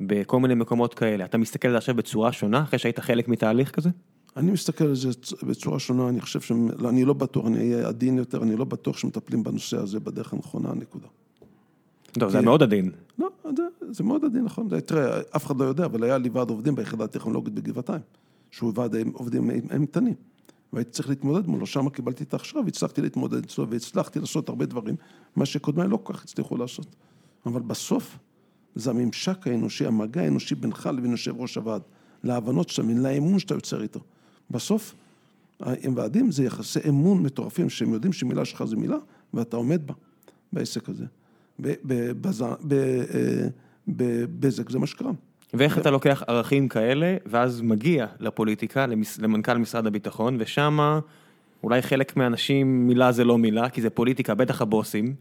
בכל 0.00 0.40
מיני 0.40 0.54
מקומות 0.54 0.94
כאלה, 0.94 1.24
אתה 1.24 1.38
מסתכל 1.38 1.68
על 1.68 1.74
זה 1.74 1.78
עכשיו 1.78 1.94
בצורה 1.94 2.32
שונה, 2.32 2.62
אחרי 2.62 2.78
שהיית 2.78 3.00
חלק 3.00 3.28
מתהליך 3.28 3.70
כזה? 3.70 3.90
אני 4.36 4.50
מסתכל 4.50 4.84
על 4.84 4.94
זה 4.94 5.08
בצורה 5.42 5.78
שונה, 5.78 6.08
אני 6.08 6.20
חושב 6.20 6.40
שאני 6.40 7.04
לא 7.04 7.12
בטוח, 7.12 7.46
אני 7.46 7.58
אהיה 7.58 7.88
עדין 7.88 8.18
יותר, 8.18 8.42
אני 8.42 8.56
לא 8.56 8.64
בטוח 8.64 8.98
שמטפלים 8.98 9.42
בנושא 9.42 9.76
הזה 9.76 10.00
בדרך 10.00 10.32
הנכונה, 10.32 10.74
נקודה. 10.74 11.06
טוב, 12.12 12.30
זה 12.30 12.40
מאוד 12.40 12.62
עדין. 12.62 12.90
לא, 13.18 13.28
זה 13.90 14.04
מאוד 14.04 14.24
עדין, 14.24 14.44
נכון. 14.44 14.68
תראה, 14.80 15.20
אף 15.36 15.46
אחד 15.46 15.56
לא 15.60 15.64
יודע, 15.64 15.84
אבל 15.84 16.04
היה 16.04 16.18
לי 16.18 16.28
ועד 16.28 16.50
עובדים 16.50 16.74
ביחידה 16.74 17.04
הטכנולוגית 17.04 17.54
בגבעתיים, 17.54 18.00
שהוא 18.50 18.72
ועד 18.74 18.96
עובדים 19.12 19.50
אימתני. 19.50 20.14
והייתי 20.72 20.90
צריך 20.90 21.08
להתמודד 21.08 21.46
מולו, 21.46 21.66
שם 21.66 21.88
קיבלתי 21.88 22.24
את 22.24 22.32
ההכשרה 22.32 22.62
והצלחתי 22.62 23.02
להתמודד 23.02 23.44
אצלו 23.44 23.68
והצלחתי 23.70 24.20
לעשות 24.20 24.48
הרבה 24.48 24.66
דברים, 24.66 24.94
מה 25.36 25.46
שקודמיי 25.46 25.88
לא 25.88 25.98
כל 26.02 26.12
כך 26.12 26.24
הצליחו 26.24 26.56
לעשות. 26.56 26.96
אבל 27.46 27.62
בסוף, 27.62 28.18
זה 28.74 28.90
הממשק 28.90 29.46
האנושי, 29.46 29.86
המגע 29.86 30.20
האנושי 30.20 30.54
בינך 30.54 30.90
לבין 30.96 31.10
יושב 31.10 31.40
ראש 31.40 31.56
הוועד, 31.56 31.82
להבנות 32.24 32.68
שאתה 32.68 32.82
מבין, 32.82 33.02
לאמון 33.02 33.38
שאתה 33.38 33.54
יוצר 33.54 33.82
איתו. 33.82 34.00
בסוף, 34.50 34.94
עם 35.60 35.96
ועדים 35.96 36.30
זה 36.30 36.44
יחסי 36.44 36.78
אמון 36.88 37.22
מטורפים, 37.22 37.70
שהם 37.70 37.92
יודעים 37.92 38.12
שמילה 38.12 38.44
שלך 38.44 38.64
זה 38.64 38.76
מילה, 38.76 38.96
ואתה 39.34 39.56
עומד 39.56 39.86
בה, 39.86 39.94
בעסק 40.52 40.88
הזה. 40.88 41.04
בבזק, 43.88 44.70
זה 44.70 44.78
מה 44.78 44.86
שקרה. 44.86 45.10
ואיך 45.54 45.78
אתה 45.78 45.90
לוקח 45.90 46.22
ערכים 46.26 46.68
כאלה, 46.68 47.16
ואז 47.26 47.60
מגיע 47.60 48.06
לפוליטיקה, 48.20 48.86
למנכ"ל 49.18 49.58
משרד 49.58 49.86
הביטחון, 49.86 50.36
ושמה 50.40 51.00
אולי 51.62 51.82
חלק 51.82 52.16
מהאנשים 52.16 52.86
מילה 52.86 53.12
זה 53.12 53.24
לא 53.24 53.38
מילה, 53.38 53.68
כי 53.68 53.82
זה 53.82 53.90
פוליטיקה, 53.90 54.34
בטח 54.34 54.62
הבוסים. 54.62 55.14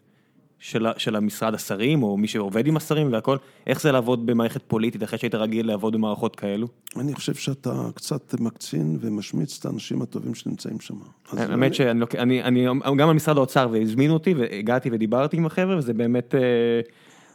של 0.60 0.88
של 0.98 1.16
המשרד 1.16 1.54
השרים, 1.54 2.04
או 2.04 2.18
מי 2.18 2.28
שעובד 2.28 2.68
עם 2.68 2.78
השרים 2.78 3.14
והכל, 3.14 3.38
איך 3.68 3.82
זה 3.82 3.92
לעבוד 3.92 4.26
במערכת 4.26 4.62
פוליטית 4.68 5.04
אחרי 5.04 5.20
שהיית 5.20 5.36
רגיל 5.36 5.68
לעבוד 5.68 5.94
במערכות 5.94 6.36
כאלו? 6.36 6.68
אני 6.96 7.14
חושב 7.14 7.34
שאתה 7.34 7.90
קצת 7.96 8.36
מקצין 8.40 8.98
ומשמיץ 9.02 9.58
את 9.60 9.66
האנשים 9.66 10.02
הטובים 10.02 10.36
שנמצאים 10.36 10.80
שם. 10.80 10.94
האמת 11.32 11.74
שאני, 11.74 12.06
אני, 12.18 12.44
אני, 12.44 12.66
גם 12.98 13.10
במשרד 13.10 13.38
האוצר, 13.38 13.68
והזמינו 13.72 14.14
אותי, 14.14 14.34
והגעתי 14.34 14.90
ודיברתי 14.92 15.38
עם 15.38 15.46
החבר'ה, 15.46 15.78
וזה 15.78 15.94
באמת, 15.94 16.36
אה, 16.36 16.40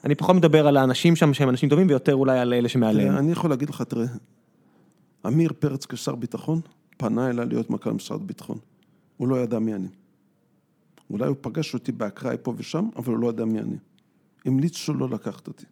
אני 0.05 0.15
פחות 0.15 0.37
מדבר 0.37 0.67
על 0.67 0.77
האנשים 0.77 1.17
שם 1.17 1.35
שהם 1.35 1.49
אנשים 1.49 1.69
טובים, 1.69 1.87
ויותר 1.89 2.15
אולי 2.15 2.39
על 2.39 2.53
אלה 2.55 2.69
שמעליהם. 2.69 3.17
אני 3.17 3.33
יכול 3.33 3.51
להגיד 3.51 3.71
לך, 3.71 3.83
תראה, 3.83 4.07
עמיר 5.25 5.53
פרץ 5.59 5.87
כשר 5.87 6.15
ביטחון, 6.15 6.61
פנה 6.97 7.31
אליי 7.31 7.47
להיות 7.47 7.71
מנכ"ל 7.71 7.93
משרד 7.93 8.21
הביטחון. 8.21 8.59
הוא 9.17 9.29
לא 9.29 9.37
ידע 9.37 9.59
מי 9.59 9.75
אני. 9.75 9.89
אולי 11.11 11.27
הוא 11.27 11.37
פגש 11.41 11.75
אותי 11.75 11.93
באקראי 11.93 12.37
פה 12.43 12.55
ושם, 12.57 12.89
אבל 12.97 13.13
הוא 13.13 13.19
לא 13.19 13.27
יודע 13.27 13.45
מי 13.45 13.61
אני. 13.61 13.77
המליצו 14.45 14.95
לא 14.95 15.09
לקחת 15.09 15.47
אותי. 15.49 15.67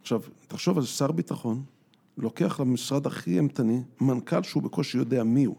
עכשיו, 0.00 0.20
תחשוב 0.48 0.78
על 0.78 0.84
שר 0.84 1.12
ביטחון, 1.12 1.62
לוקח 2.18 2.60
למשרד 2.60 3.06
הכי 3.06 3.36
אימתני, 3.36 3.82
מנכ"ל 4.00 4.42
שהוא 4.42 4.62
בקושי 4.62 4.98
יודע 4.98 5.24
מי 5.24 5.44
הוא. 5.44 5.56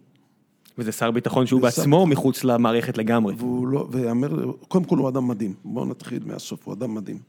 וזה 0.77 0.91
שר 0.91 1.11
ביטחון 1.11 1.45
שהוא 1.45 1.61
בעצמו 1.61 1.99
שר... 1.99 2.05
מחוץ 2.05 2.43
למערכת 2.43 2.97
לגמרי. 2.97 3.35
והוא 3.37 3.67
לא, 3.67 3.87
ויאמר, 3.91 4.51
קודם 4.67 4.85
כל 4.85 4.97
הוא 4.97 5.09
אדם 5.09 5.27
מדהים, 5.27 5.53
בואו 5.65 5.85
נתחיל 5.85 6.23
מהסוף, 6.25 6.65
הוא 6.65 6.73
אדם 6.73 6.95
מדהים. 6.95 7.19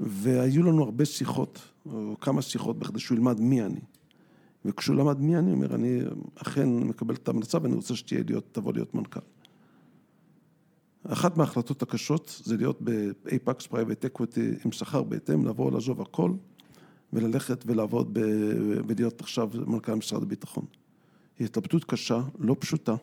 והיו 0.00 0.62
לנו 0.62 0.82
הרבה 0.82 1.04
שיחות, 1.04 1.58
או 1.86 2.16
כמה 2.20 2.42
שיחות 2.42 2.78
בכדי 2.78 2.98
שהוא 2.98 3.16
ילמד 3.16 3.40
מי 3.40 3.62
אני. 3.62 3.80
וכשהוא 4.64 4.96
למד 4.96 5.20
מי 5.20 5.36
אני, 5.36 5.50
הוא 5.50 5.56
אומר, 5.56 5.74
אני 5.74 6.00
אכן 6.34 6.68
מקבל 6.68 7.14
את 7.14 7.28
ההמלצה 7.28 7.58
ואני 7.62 7.74
רוצה 7.74 7.96
שתהיה 7.96 8.20
להיות, 8.28 8.44
תבוא 8.52 8.72
להיות 8.72 8.94
מנכ"ל. 8.94 9.20
אחת 11.08 11.36
מההחלטות 11.36 11.82
הקשות 11.82 12.40
זה 12.44 12.56
להיות 12.56 12.78
ב-Apex 12.84 13.66
Private 13.70 14.18
Equity 14.18 14.64
עם 14.64 14.72
שכר 14.72 15.02
בהתאם, 15.02 15.46
לבוא 15.46 15.72
לעזוב 15.72 16.00
הכל 16.00 16.32
וללכת 17.12 17.64
ולעבוד 17.66 18.08
ב... 18.12 18.20
ולהיות 18.88 19.20
עכשיו 19.20 19.50
מנכ"ל 19.66 19.94
משרד 19.94 20.22
הביטחון. 20.22 20.64
היא 21.38 21.44
התלבטות 21.44 21.84
קשה, 21.84 22.20
לא 22.38 22.56
פשוטה. 22.58 22.94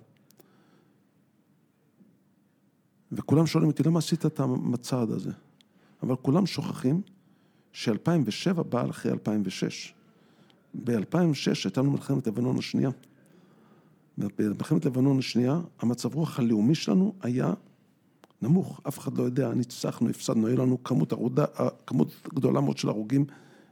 וכולם 3.11 3.45
שואלים 3.45 3.69
אותי, 3.69 3.83
למה 3.83 3.99
עשית 3.99 4.25
את 4.25 4.39
המצעד 4.39 5.11
הזה? 5.11 5.31
אבל 6.03 6.15
כולם 6.15 6.45
שוכחים 6.45 7.01
ש-2007 7.73 8.63
בא 8.63 8.89
אחרי 8.89 9.11
2006. 9.11 9.93
ב-2006 10.73 11.61
הייתה 11.63 11.81
לנו 11.81 11.91
מלחמת 11.91 12.27
לבנון 12.27 12.57
השנייה. 12.57 12.89
במלחמת 14.17 14.85
לבנון 14.85 15.19
השנייה, 15.19 15.61
המצב 15.79 16.15
רוח 16.15 16.39
הלאומי 16.39 16.75
שלנו 16.75 17.13
היה 17.21 17.53
נמוך, 18.41 18.81
אף 18.87 18.99
אחד 18.99 19.17
לא 19.17 19.23
יודע, 19.23 19.53
ניצחנו, 19.53 20.09
הפסדנו, 20.09 20.47
היה 20.47 20.55
לנו 20.55 20.83
כמות, 20.83 21.11
ערודה, 21.11 21.45
כמות 21.87 22.07
גדולה 22.33 22.61
מאוד 22.61 22.77
של 22.77 22.89
הרוגים 22.89 23.25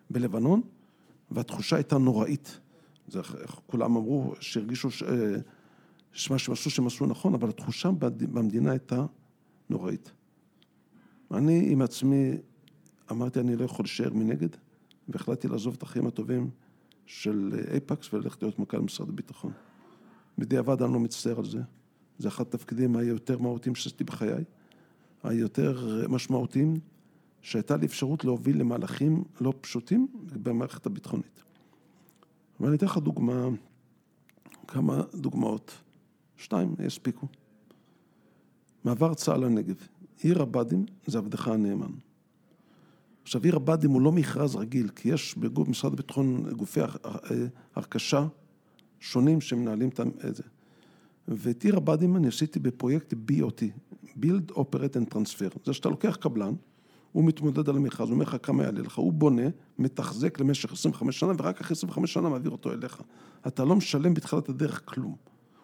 בלבנון, 0.10 0.62
והתחושה 1.32 1.76
הייתה 1.76 1.98
נוראית. 1.98 2.60
זה, 3.12 3.22
כולם 3.68 3.96
אמרו 3.96 4.34
שהרגישו 4.40 4.92
ש... 4.92 5.04
שמה 6.12 6.40
שהם 6.40 6.54
עשו 6.54 6.70
שהם 6.70 6.88
עשו 6.88 7.06
נכון, 7.06 7.34
אבל 7.34 7.50
התחושה 7.50 7.92
במדינה 8.32 8.72
הייתה 8.72 9.06
נוראית. 9.70 10.12
אני 11.32 11.72
עם 11.72 11.82
עצמי 11.82 12.32
אמרתי, 13.12 13.40
אני 13.40 13.56
לא 13.56 13.66
יכול 13.66 13.84
להישאר 13.84 14.14
מנגד, 14.14 14.50
והחלטתי 15.10 15.48
לעזוב 15.48 15.74
את 15.78 15.84
החיים 15.84 16.08
הטובים 16.08 16.50
של 17.06 17.60
אייפקס 17.72 18.14
וללכת 18.14 18.44
להיות 18.44 18.60
מנכ"ל 18.60 18.80
משרד 18.80 19.10
הביטחון. 19.10 19.52
בדיעבד 20.38 20.82
אני 20.82 20.94
לא 20.94 21.00
מצטער 21.00 21.40
על 21.40 21.46
זה. 21.46 21.60
זה 22.18 22.28
אחד 22.28 22.42
התפקידים 22.42 22.96
היותר 22.96 23.38
מהותיים 23.38 23.76
שעשיתי 23.76 24.04
בחיי. 24.04 24.44
היותר 25.24 26.06
משמעותיים, 26.10 26.80
שהייתה 27.42 27.78
לי 27.78 27.86
אפשרות 27.86 28.26
להוביל 28.26 28.60
למהלכים 28.60 29.24
לא 29.42 29.54
פשוטים 29.62 30.08
במערכת 30.44 30.86
הביטחונית. 30.86 31.44
ואני 32.60 32.76
אתן 32.76 32.86
לך 32.86 32.98
דוגמה, 32.98 33.48
כמה 34.68 35.02
דוגמאות, 35.14 35.72
שתיים 36.38 36.76
יספיקו. 36.86 37.28
מעבר 38.84 39.14
צה"ל 39.14 39.46
לנגב, 39.46 39.76
עיר 40.22 40.42
הבה"דים 40.42 40.86
זה 41.08 41.18
עבדך 41.18 41.48
הנאמן. 41.48 41.92
עכשיו 43.24 43.44
עיר 43.44 43.56
הבה"דים 43.56 43.92
הוא 43.92 44.02
לא 44.02 44.12
מכרז 44.12 44.56
רגיל, 44.56 44.90
כי 44.90 45.10
יש 45.10 45.36
במשרד 45.38 45.94
הביטחון 45.94 46.54
גופי 46.54 46.80
הרכשה 47.76 48.28
שונים 49.00 49.42
שמנהלים 49.42 49.90
את 50.30 50.36
זה. 50.36 50.44
ואת 51.28 51.64
עיר 51.64 51.78
הבה"דים 51.78 52.16
אני 52.16 52.28
עשיתי 52.28 52.60
בפרויקט 52.60 53.14
BOT, 53.14 53.64
Build, 54.06 54.52
Operate 54.52 54.96
and 54.96 55.14
Transfer. 55.14 55.60
זה 55.66 55.74
שאתה 55.74 55.90
לוקח 55.90 56.16
קבלן, 56.16 56.54
הוא 57.20 57.26
מתמודד 57.28 57.70
על 57.70 57.76
המכרז, 57.76 58.08
הוא 58.08 58.14
אומר 58.14 58.26
לך 58.26 58.38
כמה 58.44 58.64
יעלה 58.64 58.82
לך, 58.82 58.96
הוא 58.96 59.14
בונה, 59.14 59.42
מתחזק 59.80 60.40
למשך 60.40 60.74
25 60.74 61.20
שנה, 61.20 61.34
ורק 61.38 61.62
אחרי 61.62 61.76
25 61.76 62.14
שנה 62.14 62.30
מעביר 62.30 62.52
אותו 62.52 62.72
אליך. 62.72 63.02
אתה 63.48 63.66
לא 63.66 63.76
משלם 63.76 64.14
בתחילת 64.14 64.50
הדרך 64.50 64.82
כלום. 64.86 65.16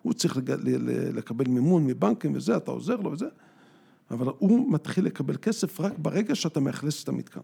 הוא 0.02 0.13
צריך 0.13 0.38
לג... 0.38 0.52
לקבל 1.13 1.48
מימון 1.48 1.86
מבנקים 1.86 2.36
וזה, 2.36 2.58
אתה 2.58 2.72
עוזר 2.72 2.96
לו 2.96 3.12
וזה, 3.12 3.26
אבל 4.12 4.28
הוא 4.38 4.72
מתחיל 4.72 5.06
לקבל 5.06 5.36
כסף 5.38 5.80
רק 5.80 5.94
ברגע 5.98 6.36
שאתה 6.36 6.60
מאכלס 6.60 7.04
את 7.04 7.10
המתקן. 7.10 7.41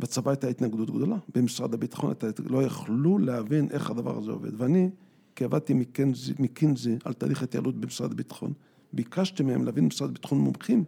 בצבא 0.00 0.30
הייתה 0.30 0.48
התנגדות 0.48 0.90
גדולה, 0.90 1.16
במשרד 1.34 1.74
הביטחון 1.74 2.10
הייתה, 2.10 2.42
לא 2.48 2.62
יכלו 2.62 3.18
להבין 3.18 3.68
איך 3.70 3.90
הדבר 3.90 4.18
הזה 4.18 4.30
עובד. 4.30 4.60
ואני, 4.60 4.90
כי 5.36 5.44
עבדתי 5.44 5.74
מקינזי, 5.74 6.32
מקינזי 6.38 6.96
על 7.04 7.12
תהליך 7.12 7.42
התייעלות 7.42 7.80
במשרד 7.80 8.12
הביטחון, 8.12 8.52
ביקשתי 8.92 9.42
מהם 9.42 9.64
להבין 9.64 9.84
במשרד 9.84 10.10
הביטחון 10.10 10.38
מומחים 10.38 10.84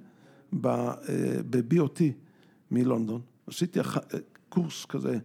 ב-BOT 0.61 2.01
מלונדון. 2.71 3.21
עשיתי 3.47 3.81
קורס 4.49 4.85
כזה, 4.85 5.19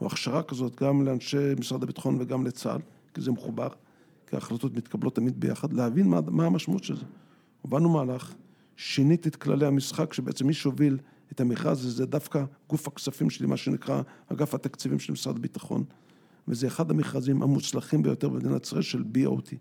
או 0.00 0.06
הכשרה 0.06 0.42
כזאת, 0.42 0.80
גם 0.80 1.02
לאנשי 1.02 1.54
משרד 1.58 1.82
הביטחון 1.82 2.16
וגם 2.20 2.46
לצה"ל, 2.46 2.80
כי 3.14 3.20
זה 3.20 3.32
מחובר, 3.32 3.68
כי 4.26 4.36
ההחלטות 4.36 4.76
מתקבלות 4.76 5.14
תמיד 5.14 5.40
ביחד, 5.40 5.72
להבין 5.72 6.08
מה, 6.08 6.20
מה 6.26 6.46
המשמעות 6.46 6.84
של 6.84 6.96
זה. 6.96 7.04
הובלנו 7.62 7.88
מהלך, 7.88 8.34
שיניתי 8.76 9.28
את 9.28 9.36
כללי 9.36 9.66
המשחק, 9.66 10.12
שבעצם 10.12 10.46
מי 10.46 10.54
שהוביל 10.54 10.98
את 11.32 11.40
המכרז 11.40 11.78
הזה, 11.78 11.90
זה 11.90 12.06
דווקא 12.06 12.44
גוף 12.68 12.88
הכספים 12.88 13.30
שלי, 13.30 13.46
מה 13.46 13.56
שנקרא 13.56 14.02
אגף 14.32 14.54
התקציבים 14.54 14.98
של 14.98 15.12
משרד 15.12 15.36
הביטחון, 15.36 15.84
וזה 16.48 16.66
אחד 16.66 16.90
המכרזים 16.90 17.42
המוצלחים 17.42 18.02
ביותר 18.02 18.28
במדינת 18.28 18.64
ישראל 18.64 18.82
של 18.82 19.04
BOT. 19.14 19.54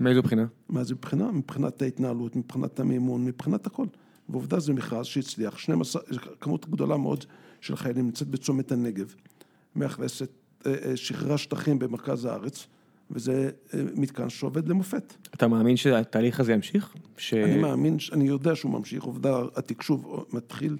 מאיזו 0.00 0.22
בחינה? 0.22 0.46
מאיזו 0.70 0.94
בחינה? 1.02 1.32
מבחינת 1.32 1.82
ההתנהלות, 1.82 2.36
מבחינת 2.36 2.80
המימון, 2.80 3.24
מבחינת 3.24 3.66
הכל. 3.66 3.86
ועובדה 4.28 4.60
זה 4.60 4.72
מכרז 4.72 5.06
שהצליח, 5.06 5.58
12, 5.58 6.02
כמות 6.40 6.68
גדולה 6.68 6.96
מאוד 6.96 7.24
של 7.60 7.76
חיילים 7.76 8.04
נמצאת 8.04 8.28
בצומת 8.28 8.72
הנגב, 8.72 9.14
מאכלסת, 9.76 10.30
אה, 10.66 10.74
אה, 10.84 10.96
שחררה 10.96 11.38
שטחים 11.38 11.78
במרכז 11.78 12.24
הארץ, 12.24 12.66
וזה 13.10 13.50
אה, 13.74 13.80
מתקן 13.94 14.28
שעובד 14.28 14.68
למופת. 14.68 15.14
אתה 15.34 15.48
מאמין 15.48 15.76
שהתהליך 15.76 16.40
הזה 16.40 16.52
ימשיך? 16.52 16.94
ש... 17.18 17.34
אני 17.34 17.58
מאמין, 17.58 17.96
אני 18.12 18.24
יודע 18.24 18.56
שהוא 18.56 18.72
ממשיך, 18.72 19.04
עובדה, 19.04 19.42
התקשוב 19.56 20.24
מתחיל, 20.32 20.76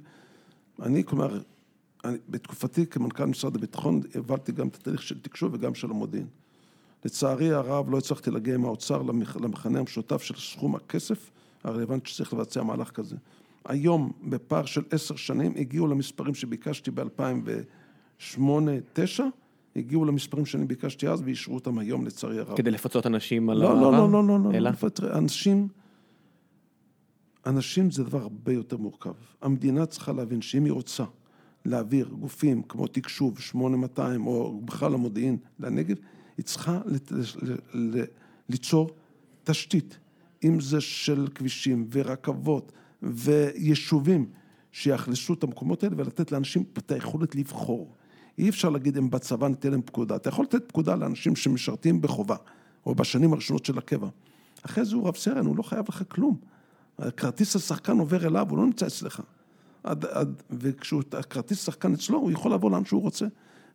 אני 0.83 1.05
כלומר, 1.05 1.41
אני, 2.05 2.19
בתקופתי 2.29 2.87
כמנכ"ל 2.87 3.25
משרד 3.25 3.57
הביטחון, 3.57 4.01
העברתי 4.15 4.53
גם 4.53 4.69
את 4.69 4.75
התהליך 4.75 5.03
של 5.03 5.19
תקשוב 5.19 5.55
וגם 5.55 5.75
של 5.75 5.91
המודיעין. 5.91 6.27
לצערי 7.05 7.53
הרב 7.53 7.91
לא 7.91 7.99
הצלחתי 7.99 8.31
להגיע 8.31 8.55
עם 8.55 8.65
האוצר 8.65 9.03
למכנה 9.41 9.79
המשותף 9.79 10.23
של 10.23 10.35
סכום 10.35 10.75
הכסף 10.75 11.31
הרלוונטי 11.65 12.11
שצריך 12.11 12.33
לבצע 12.33 12.63
מהלך 12.63 12.91
כזה. 12.91 13.17
היום, 13.65 14.13
בפער 14.23 14.65
של 14.65 14.83
עשר 14.91 15.17
שנים, 15.17 15.55
הגיעו 15.57 15.87
למספרים 15.87 16.35
שביקשתי 16.35 16.91
ב-2008-2009, 16.91 19.23
הגיעו 19.77 20.05
למספרים 20.05 20.47
שאני 20.47 20.65
ביקשתי 20.65 21.09
אז 21.09 21.23
ואישרו 21.25 21.55
אותם 21.55 21.79
היום, 21.79 22.07
לצערי 22.07 22.39
הרב. 22.39 22.57
כדי 22.57 22.71
לפצות 22.71 23.07
אנשים 23.07 23.51
על 23.51 23.59
לא, 23.59 23.69
העבר? 23.69 23.81
לא, 23.81 23.93
לא, 23.93 24.13
לא, 24.13 24.29
לא, 24.29 24.41
לא, 24.41 24.51
אלא? 24.55 24.71
לא, 25.03 25.19
אנשים, 25.19 25.69
אנשים 27.47 27.91
זה 27.91 28.05
דבר 28.05 28.23
הרבה 28.23 28.53
יותר 28.53 28.77
מורכב. 28.77 29.13
המדינה 29.43 29.87
צריכה 29.87 30.13
להבין 30.13 30.43
שאם 30.43 30.65
היא 30.65 30.73
רוצה 30.73 31.05
להעביר 31.65 32.09
גופים 32.09 32.63
כמו 32.63 32.87
תקשוב, 32.87 33.41
8200 33.41 34.27
או 34.27 34.61
בכלל 34.65 34.95
המודיעין 34.95 35.37
לנגב, 35.61 35.97
היא 36.37 36.45
צריכה 36.45 36.81
ליצור 38.49 38.91
תשתית, 39.45 39.99
אם 40.47 40.61
זה 40.61 40.81
של 40.81 41.29
כבישים 41.35 41.89
ורכבות 41.93 42.73
ויישובים 43.03 44.27
שיאכלסו 44.73 45.35
את 45.35 45.43
המקומות 45.43 45.85
האלה 45.85 45.95
ולתת 45.99 46.33
לאנשים 46.33 46.65
את 46.79 46.91
היכולת 46.91 47.35
לבחור. 47.35 47.95
אי 48.39 48.49
אפשר 48.49 48.71
להגיד 48.71 48.97
אם 48.99 49.11
בצבא 49.11 49.49
ניתן 49.49 49.71
להם 49.71 49.83
פקודה, 49.83 50.17
אתה 50.17 50.29
יכול 50.29 50.45
לתת 50.45 50.69
פקודה 50.69 50.95
לאנשים 50.95 51.37
שמשרתים 51.37 52.01
בחובה 52.01 52.37
או 52.87 52.95
בשנים 52.95 53.33
הראשונות 53.33 53.65
של 53.65 53.79
הקבע. 53.79 54.09
אחרי 54.63 54.85
זה 54.85 54.97
הוא 54.97 55.09
רב 55.09 55.17
סרן, 55.17 55.47
הוא 55.47 55.57
לא 55.57 55.63
חייב 55.63 55.85
לך 55.89 56.03
כלום. 56.09 56.37
כרטיס 57.17 57.57
השחקן 57.57 57.99
עובר 57.99 58.27
אליו, 58.27 58.47
הוא 58.51 58.59
לא 58.59 58.65
נמצא 58.65 58.87
אצלך. 58.87 59.23
עד, 59.85 60.05
עד, 60.05 60.43
וכשהכרטיס 60.51 61.65
שחקן 61.65 61.93
אצלו, 61.93 62.19
הוא 62.19 62.31
יכול 62.31 62.51
לעבור 62.51 62.71
לאן 62.71 62.85
שהוא 62.85 63.03
רוצה. 63.03 63.27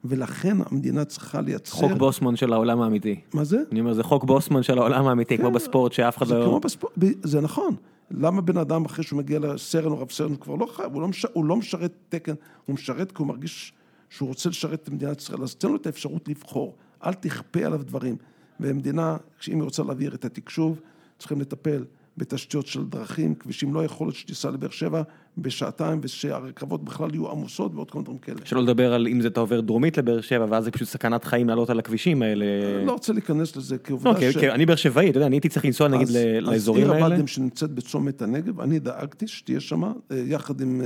ולכן 0.05 0.57
המדינה 0.65 1.05
צריכה 1.05 1.41
לייצר... 1.41 1.75
חוק 1.75 1.91
בוסמן 1.91 2.35
של 2.35 2.53
העולם 2.53 2.81
האמיתי. 2.81 3.19
מה 3.33 3.43
זה? 3.43 3.57
אני 3.71 3.79
אומר, 3.79 3.93
זה 3.93 4.03
חוק 4.03 4.23
בוסמן 4.23 4.63
של 4.63 4.77
העולם 4.77 5.07
האמיתי, 5.07 5.37
כמו 5.37 5.47
כן, 5.47 5.53
בספורט 5.53 5.91
שאף 5.91 6.17
אחד 6.17 6.25
זה 6.25 6.39
לא... 6.39 6.45
כמו 6.45 6.59
בספורט, 6.59 6.93
זה 7.23 7.41
נכון. 7.41 7.75
למה 8.11 8.41
בן 8.41 8.57
אדם 8.57 8.85
אחרי 8.85 9.03
שהוא 9.03 9.17
מגיע 9.17 9.39
לסרן 9.39 9.91
או 9.91 9.99
רב 9.99 10.11
סרן, 10.11 10.29
הוא 10.29 10.39
כבר 10.39 10.55
לא 10.55 10.65
חייב, 10.65 10.93
הוא 10.93 11.01
לא, 11.01 11.07
מש, 11.07 11.25
הוא 11.33 11.45
לא 11.45 11.55
משרת 11.55 11.93
תקן, 12.09 12.33
הוא 12.65 12.73
משרת 12.73 13.11
כי 13.11 13.17
הוא 13.17 13.27
מרגיש 13.27 13.73
שהוא 14.09 14.29
רוצה 14.29 14.49
לשרת 14.49 14.83
את 14.83 14.89
מדינת 14.89 15.21
ישראל, 15.21 15.43
אז 15.43 15.55
תן 15.55 15.67
לו 15.67 15.75
את 15.75 15.85
האפשרות 15.85 16.27
לבחור, 16.27 16.75
אל 17.05 17.13
תכפה 17.13 17.65
עליו 17.65 17.83
דברים. 17.83 18.15
ומדינה, 18.59 19.17
אם 19.47 19.55
היא 19.55 19.63
רוצה 19.63 19.83
להעביר 19.83 20.13
את 20.13 20.25
התקשוב, 20.25 20.79
צריכים 21.19 21.41
לטפל 21.41 21.83
בתשתיות 22.21 22.67
של 22.67 22.85
דרכים, 22.85 23.35
כבישים, 23.35 23.73
לא 23.73 23.85
יכול 23.85 24.07
להיות 24.07 24.15
שתיסע 24.15 24.51
לבאר 24.51 24.69
שבע 24.69 25.01
בשעתיים 25.37 25.99
ושהרכבות 26.03 26.83
בכלל 26.83 27.13
יהיו 27.13 27.31
עמוסות 27.31 27.75
ועוד 27.75 27.87
מיני 27.93 28.03
דברים 28.03 28.17
כאלה. 28.17 28.37
שלא 28.43 28.63
לדבר 28.63 28.93
על 28.93 29.07
אם 29.07 29.21
זה 29.21 29.27
אתה 29.27 29.39
עובר 29.39 29.61
דרומית 29.61 29.97
לבאר 29.97 30.21
שבע 30.21 30.45
ואז 30.49 30.63
זה 30.63 30.71
פשוט 30.71 30.87
סכנת 30.87 31.23
חיים 31.25 31.49
לעלות 31.49 31.69
על 31.69 31.79
הכבישים 31.79 32.21
האלה. 32.21 32.45
לא 32.85 32.91
רוצה 32.91 33.13
להיכנס 33.13 33.55
לזה 33.55 33.77
כעובדה 33.77 34.11
לא, 34.11 34.31
ש... 34.31 34.37
אני 34.37 34.65
באר 34.65 34.75
שבעי, 34.75 35.09
אתה 35.09 35.17
יודע, 35.17 35.27
אני 35.27 35.35
הייתי 35.35 35.49
צריך 35.49 35.65
לנסוע 35.65 35.87
נגיד 35.87 36.07
אז, 36.07 36.17
לאזורים 36.41 36.83
האלה. 36.83 36.93
אז 36.93 36.97
עיר 36.97 37.05
הבה"דים 37.05 37.27
שנמצאת 37.27 37.71
בצומת 37.71 38.21
הנגב, 38.21 38.59
אני 38.59 38.79
דאגתי 38.79 39.27
שתהיה 39.27 39.59
שמה, 39.59 39.93
יחד 40.09 40.61
עם 40.61 40.81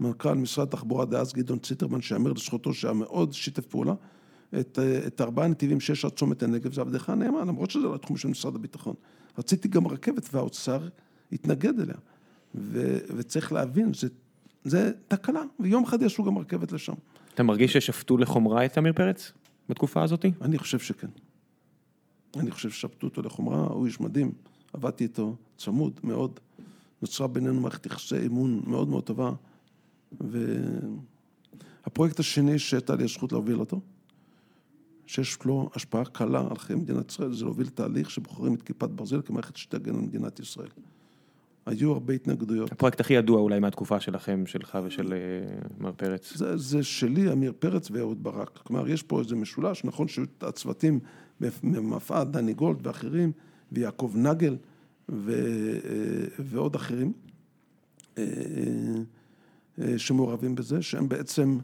מנכ"ל 0.00 0.34
משרד 0.34 0.68
התחבורה 0.68 1.04
דאז 1.04 1.32
גדעון 1.32 1.58
ציטרמן, 1.58 2.00
שיאמר 2.00 2.32
לזכותו 2.32 2.74
שהיה 2.74 2.94
מאוד 2.94 3.32
שיתף 3.32 3.66
פעולה, 3.66 3.94
את, 4.60 4.78
את 5.06 5.20
ארבעה 5.20 5.44
הנתיבים 5.44 5.80
שיש 5.80 6.04
עד 6.04 6.10
צומת 6.10 6.42
הנגב, 6.42 6.72
זה 6.72 6.80
עבדך 6.80 7.10
נאמן, 7.10 7.48
למרות 7.48 7.70
שזה 7.70 7.86
לתחום 7.94 8.16
של 8.16 8.28
משרד 8.28 8.54
הביטחון. 8.54 8.94
רציתי 9.38 9.68
גם 9.68 9.86
רכבת 9.86 10.34
והאוצר 10.34 10.88
התנגד 11.32 11.80
אליה. 11.80 11.96
ו, 12.54 12.98
וצריך 13.16 13.52
להבין, 13.52 13.94
זה, 13.94 14.08
זה 14.64 14.92
תקלה, 15.08 15.42
ויום 15.60 15.84
אחד 15.84 16.02
יעשו 16.02 16.24
גם 16.24 16.38
רכבת 16.38 16.72
לשם. 16.72 16.94
אתה 17.34 17.42
מרגיש 17.42 17.72
ששפטו 17.72 18.18
לחומרה 18.18 18.64
את 18.64 18.78
עמיר 18.78 18.92
פרץ 18.92 19.32
בתקופה 19.68 20.02
הזאת? 20.02 20.24
אני 20.42 20.58
חושב 20.58 20.78
שכן. 20.78 21.08
אני 22.36 22.50
חושב 22.50 22.70
ששפטו 22.70 23.06
אותו 23.06 23.22
לחומרה, 23.22 23.66
הוא 23.66 23.86
איש 23.86 24.00
מדהים, 24.00 24.32
עבדתי 24.72 25.04
איתו 25.04 25.36
צמוד 25.56 26.00
מאוד, 26.04 26.40
נוצרה 27.02 27.26
בינינו 27.26 27.60
מערכת 27.60 27.86
יחסי 27.86 28.26
אמון 28.26 28.62
מאוד 28.66 28.88
מאוד 28.88 29.04
טובה, 29.04 29.32
והפרויקט 31.86 32.20
השני 32.20 32.58
שהייתה 32.58 32.94
לי 32.94 33.04
הזכות 33.04 33.32
להוביל 33.32 33.60
אותו, 33.60 33.80
שיש 35.06 35.44
לו 35.44 35.70
השפעה 35.74 36.04
קלה 36.04 36.40
על 36.50 36.58
חיי 36.58 36.76
מדינת 36.76 37.10
ישראל, 37.10 37.32
זה 37.32 37.44
להוביל 37.44 37.68
תהליך 37.68 38.10
שבוחרים 38.10 38.54
את 38.54 38.62
כיפת 38.62 38.88
ברזל 38.88 39.22
כמערכת 39.22 39.56
שתגן 39.56 39.94
על 39.94 40.00
מדינת 40.00 40.40
ישראל. 40.40 40.68
היו 41.66 41.92
הרבה 41.92 42.14
התנגדויות. 42.14 42.72
הפרויקט 42.72 43.00
הכי 43.00 43.14
ידוע 43.14 43.40
אולי 43.40 43.58
מהתקופה 43.58 44.00
שלכם, 44.00 44.46
שלך 44.46 44.78
ושל 44.84 45.14
מר 45.78 45.92
פרץ. 45.92 46.36
זה, 46.36 46.56
זה 46.56 46.82
שלי, 46.82 47.30
עמיר 47.30 47.52
פרץ 47.58 47.90
ואהוד 47.90 48.22
ברק. 48.22 48.58
כלומר, 48.64 48.88
יש 48.88 49.02
פה 49.02 49.20
איזה 49.20 49.36
משולש, 49.36 49.84
נכון 49.84 50.08
שהיו 50.08 50.26
הצוותים 50.40 51.00
במפעד, 51.40 52.32
דני 52.32 52.54
גולד 52.54 52.86
ואחרים, 52.86 53.32
ויעקב 53.72 54.12
נגל 54.14 54.56
ו, 55.08 55.32
ועוד 56.38 56.74
אחרים, 56.74 57.12
שמעורבים 59.96 60.54
בזה, 60.54 60.82
שהם 60.82 61.08
בעצם 61.08 61.58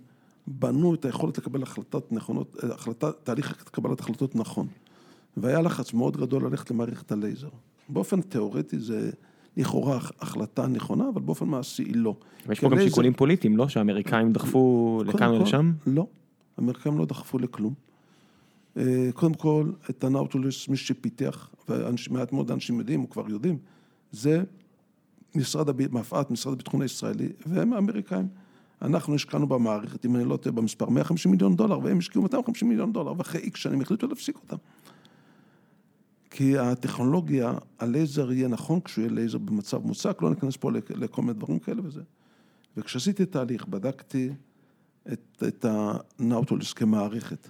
בנו 0.47 0.95
את 0.95 1.05
היכולת 1.05 1.39
לקבל 1.39 1.63
החלטות 1.63 2.13
נכונות, 2.13 2.57
החלטה, 2.63 3.13
תהליך 3.13 3.65
קבלת 3.71 4.01
החלטות 4.01 4.37
נכון. 4.37 4.67
והיה 5.37 5.63
לחץ 5.63 5.93
מאוד 5.93 6.17
גדול 6.17 6.45
ללכת 6.45 6.71
למערכת 6.71 7.13
הלייזר. 7.13 7.49
באופן 7.89 8.21
תיאורטי 8.21 8.79
זה 8.79 9.11
לכאורה 9.57 9.99
החלטה 10.21 10.67
נכונה, 10.67 11.09
אבל 11.09 11.21
באופן 11.23 11.47
מעשי 11.47 11.83
היא 11.83 11.97
לא. 11.97 12.17
ויש 12.47 12.61
פה 12.61 12.67
גם 12.69 12.73
לייזר... 12.73 12.89
שיקולים 12.89 13.15
פוליטיים, 13.15 13.57
לא? 13.57 13.69
שהאמריקאים 13.69 14.33
דחפו 14.33 15.03
לכאן 15.07 15.29
או 15.29 15.43
לשם? 15.43 15.73
לא, 15.87 16.07
האמריקאים 16.57 16.99
לא 16.99 17.05
דחפו 17.05 17.39
לכלום. 17.39 17.75
קודם 19.15 19.35
כל, 19.35 19.71
את 19.91 20.05
הנאוטילוס, 20.05 20.69
מי 20.69 20.77
שפיתח, 20.77 21.51
ומעט 21.69 22.33
מאוד 22.33 22.51
אנשים 22.51 22.79
יודעים, 22.79 23.03
או 23.03 23.11
כבר 23.11 23.31
יודעים, 23.31 23.59
זה 24.13 24.43
משרד, 25.35 25.93
מפא"ת, 25.93 26.31
משרד 26.31 26.53
הביטחון 26.53 26.83
הישראלי, 26.83 27.29
עם 27.47 27.73
האמריקאים. 27.73 28.29
אנחנו 28.83 29.15
השקענו 29.15 29.47
במערכת, 29.47 30.05
אם 30.05 30.17
אני 30.17 30.25
לא 30.25 30.37
טועה 30.37 30.53
במספר, 30.57 30.89
150 30.89 31.33
מיליון 31.33 31.57
דולר, 31.57 31.79
והם 31.79 31.99
השקיעו 31.99 32.23
250 32.23 32.69
מיליון 32.69 32.93
דולר, 32.93 33.19
ואחרי 33.19 33.41
איקס 33.41 33.61
שנים 33.61 33.81
החליטו 33.81 34.07
להפסיק 34.07 34.37
אותם. 34.37 34.57
כי 36.31 36.59
הטכנולוגיה, 36.59 37.53
הלייזר 37.79 38.33
יהיה 38.33 38.49
נכון 38.49 38.81
כשהוא 38.81 39.03
יהיה 39.03 39.15
לייזר 39.15 39.39
במצב 39.39 39.87
מוצק, 39.87 40.23
לא 40.23 40.31
ניכנס 40.31 40.57
פה 40.57 40.71
לכל 40.91 41.23
מיני 41.23 41.35
דברים 41.35 41.59
כאלה 41.59 41.83
וזה. 41.85 42.01
וכשעשיתי 42.77 43.27
תהליך, 43.27 43.67
בדקתי 43.67 44.31
את, 45.13 45.43
את 45.49 45.67
הנאוטילוס 45.69 46.73
כמערכת. 46.73 47.49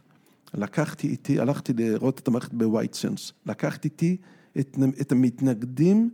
לקחתי 0.55 1.09
איתי, 1.09 1.41
הלכתי 1.41 1.73
לראות 1.73 2.19
את 2.19 2.29
המערכת 2.29 2.55
ב 2.55 2.62
White 2.62 2.95
Sands, 2.95 3.33
לקחתי 3.47 3.89
איתי 3.89 4.17
את, 4.59 4.79
את 5.01 5.13
המתנגדים 5.13 6.11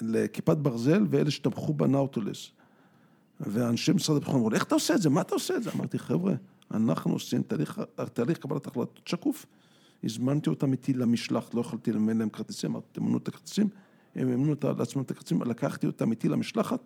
לכיפת 0.00 0.56
ברזל 0.56 1.06
ואלה 1.10 1.30
שתמכו 1.30 1.74
בנאוטילוס. 1.74 2.50
ואנשי 3.40 3.92
משרד 3.92 4.16
הביטחון 4.16 4.36
אמרו, 4.36 4.52
איך 4.52 4.64
אתה 4.64 4.74
עושה 4.74 4.94
את 4.94 5.02
זה? 5.02 5.10
מה 5.10 5.20
אתה 5.20 5.34
עושה 5.34 5.56
את 5.56 5.62
זה? 5.62 5.70
אמרתי, 5.76 5.98
חבר'ה, 5.98 6.34
אנחנו 6.70 7.12
עושים 7.12 7.42
תהליך, 7.42 7.80
תהליך 8.12 8.38
קבלת 8.38 8.66
החלטות 8.66 9.00
שקוף. 9.06 9.46
הזמנתי 10.04 10.50
אותם 10.50 10.72
איתי 10.72 10.92
למשלחת, 10.92 11.54
לא 11.54 11.60
יכולתי 11.60 11.92
לממן 11.92 12.18
להם 12.18 12.28
כרטיסים, 12.28 12.70
אמרתי, 12.70 12.86
תממנו 12.92 13.18
את 13.18 13.28
הכרטיסים, 13.28 13.68
הם 14.14 14.28
מימנו 14.28 14.54
לעצמם 14.78 15.02
את 15.02 15.10
הכרטיסים, 15.10 15.42
לקחתי 15.42 15.86
אותם 15.86 16.10
איתי 16.10 16.28
למשלחת, 16.28 16.80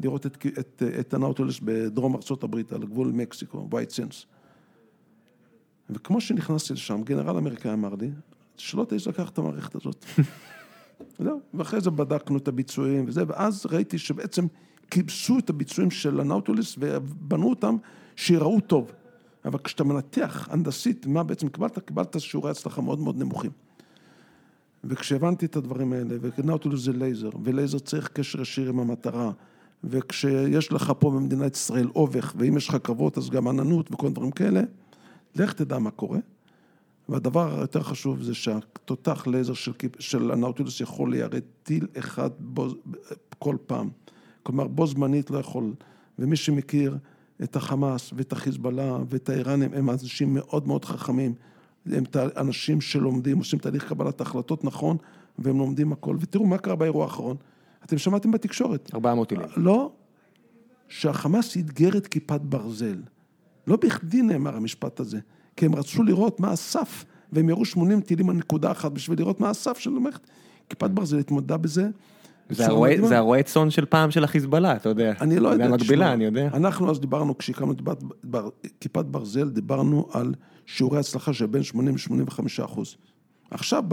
לראות 0.00 0.26
את, 0.26 0.46
את, 0.58 0.82
את 1.00 1.14
הנאוטילוס 1.14 1.60
בדרום 1.62 2.14
ארה"ב, 2.14 2.56
על 2.74 2.86
גבול 2.86 3.08
מקסיקו, 3.08 3.68
White 3.72 3.90
Sands. 3.90 4.26
וכמו 5.90 6.20
שנכנסתי 6.20 6.72
לשם, 6.72 7.02
גנרל 7.02 7.36
אמריקאי 7.36 7.72
אמר 7.72 7.94
לי, 8.00 8.10
שלא 8.56 8.84
תעז 8.84 9.06
לקחת 9.06 9.32
את 9.32 9.38
המערכת 9.38 9.74
הזאת. 9.74 10.04
זהו, 11.24 11.40
ואחרי 11.54 11.80
זה 11.80 11.90
בדקנו 11.90 12.38
את 12.38 12.48
הביצועים 12.48 13.04
וזה, 13.08 13.22
ואז 13.28 13.66
ראיתי 13.70 13.98
שבעצם 13.98 14.46
כיבסו 14.90 15.38
את 15.38 15.50
הביצועים 15.50 15.90
של 15.90 16.20
הנאוטילוס 16.20 16.76
ובנו 16.78 17.50
אותם 17.50 17.76
שיראו 18.16 18.60
טוב. 18.60 18.92
אבל 19.44 19.58
כשאתה 19.58 19.84
מנתח 19.84 20.48
הנדסית 20.50 21.06
מה 21.06 21.22
בעצם 21.22 21.48
קיבלת, 21.48 21.78
קיבלת 21.78 22.20
שיעורי 22.20 22.50
הצלחה 22.50 22.80
מאוד 22.82 22.98
מאוד 22.98 23.18
נמוכים. 23.18 23.50
וכשהבנתי 24.84 25.46
את 25.46 25.56
הדברים 25.56 25.92
האלה, 25.92 26.16
ונאוטילוס 26.20 26.84
זה 26.84 26.92
לייזר, 26.92 27.30
ולייזר 27.44 27.78
צריך 27.78 28.08
קשר 28.08 28.40
ישיר 28.40 28.68
עם 28.68 28.80
המטרה, 28.80 29.30
וכשיש 29.84 30.72
לך 30.72 30.92
פה 30.98 31.10
במדינת 31.10 31.54
ישראל 31.56 31.88
אובך, 31.94 32.34
ואם 32.38 32.56
יש 32.56 32.68
לך 32.68 32.76
קרבות 32.76 33.18
אז 33.18 33.30
גם 33.30 33.48
עננות 33.48 33.92
וכל 33.92 34.12
דברים 34.12 34.30
כאלה, 34.30 34.60
לך 35.36 35.52
תדע 35.52 35.78
מה 35.78 35.90
קורה. 35.90 36.18
והדבר 37.08 37.58
היותר 37.58 37.82
חשוב 37.82 38.22
זה 38.22 38.34
שהתותח 38.34 39.26
לייזר 39.26 39.54
של, 39.54 39.72
של 39.98 40.30
הנאוטילוס 40.30 40.80
יכול 40.80 41.10
ליירט 41.10 41.44
טיל 41.62 41.86
אחד 41.98 42.30
בו, 42.38 42.68
כל 43.38 43.56
פעם. 43.66 43.88
כלומר, 44.48 44.66
בו 44.66 44.86
זמנית 44.86 45.30
לא 45.30 45.38
יכול. 45.38 45.74
ומי 46.18 46.36
שמכיר 46.36 46.98
את 47.42 47.56
החמאס 47.56 48.12
ואת 48.16 48.32
החיזבאללה 48.32 48.98
ואת 49.08 49.28
האיראנים, 49.28 49.74
הם 49.74 49.90
אנשים 49.90 50.34
מאוד 50.34 50.66
מאוד 50.66 50.84
חכמים. 50.84 51.34
הם 51.86 52.04
אנשים 52.14 52.80
שלומדים, 52.80 53.38
עושים 53.38 53.58
תהליך 53.58 53.88
קבלת 53.88 54.20
החלטות 54.20 54.64
נכון, 54.64 54.96
והם 55.38 55.58
לומדים 55.58 55.92
הכל. 55.92 56.16
ותראו 56.20 56.46
מה 56.46 56.58
קרה 56.58 56.76
באירוע 56.76 57.04
האחרון. 57.04 57.36
אתם 57.84 57.98
שמעתם 57.98 58.30
בתקשורת. 58.30 58.90
400 58.94 59.28
טילים. 59.28 59.46
לא, 59.56 59.92
שהחמאס 60.88 61.56
אתגר 61.56 61.96
את 61.96 62.06
כיפת 62.06 62.40
ברזל. 62.40 63.02
לא 63.66 63.76
בכדי 63.76 64.22
נאמר 64.22 64.56
המשפט 64.56 65.00
הזה. 65.00 65.18
כי 65.56 65.66
הם 65.66 65.74
רצו 65.74 66.02
לראות 66.02 66.40
מה 66.40 66.52
הסף, 66.52 67.04
והם 67.32 67.48
יראו 67.48 67.64
80 67.64 68.00
טילים 68.00 68.30
על 68.30 68.36
נקודה 68.36 68.70
אחת 68.70 68.92
בשביל 68.92 69.18
לראות 69.18 69.40
מה 69.40 69.50
הסף 69.50 69.78
של 69.78 69.96
המערכת. 69.96 70.20
כיפת 70.68 70.90
ברזל 70.90 71.18
התמודדה 71.18 71.56
בזה. 71.56 71.88
זה 72.50 73.18
הרועה 73.18 73.42
צאן 73.42 73.70
של 73.70 73.84
פעם 73.84 74.10
של 74.10 74.24
החיזבאללה, 74.24 74.76
אתה 74.76 74.88
יודע. 74.88 75.12
אני 75.20 75.38
לא 75.38 75.48
יודע. 75.48 75.66
זה 75.68 75.74
המקבילה, 75.74 76.12
אני 76.12 76.24
יודע. 76.24 76.48
אנחנו 76.54 76.90
אז 76.90 77.00
דיברנו, 77.00 77.38
כשהקמנו 77.38 77.72
את 77.72 77.80
כיפת 78.80 79.04
ברזל, 79.04 79.48
דיברנו 79.48 80.08
על 80.12 80.34
שיעורי 80.66 80.98
הצלחה 80.98 81.32
של 81.32 81.46
בין 81.46 81.62
80 81.62 81.94
ל-85 81.94 82.64
אחוז. 82.64 82.96
עכשיו, 83.50 83.84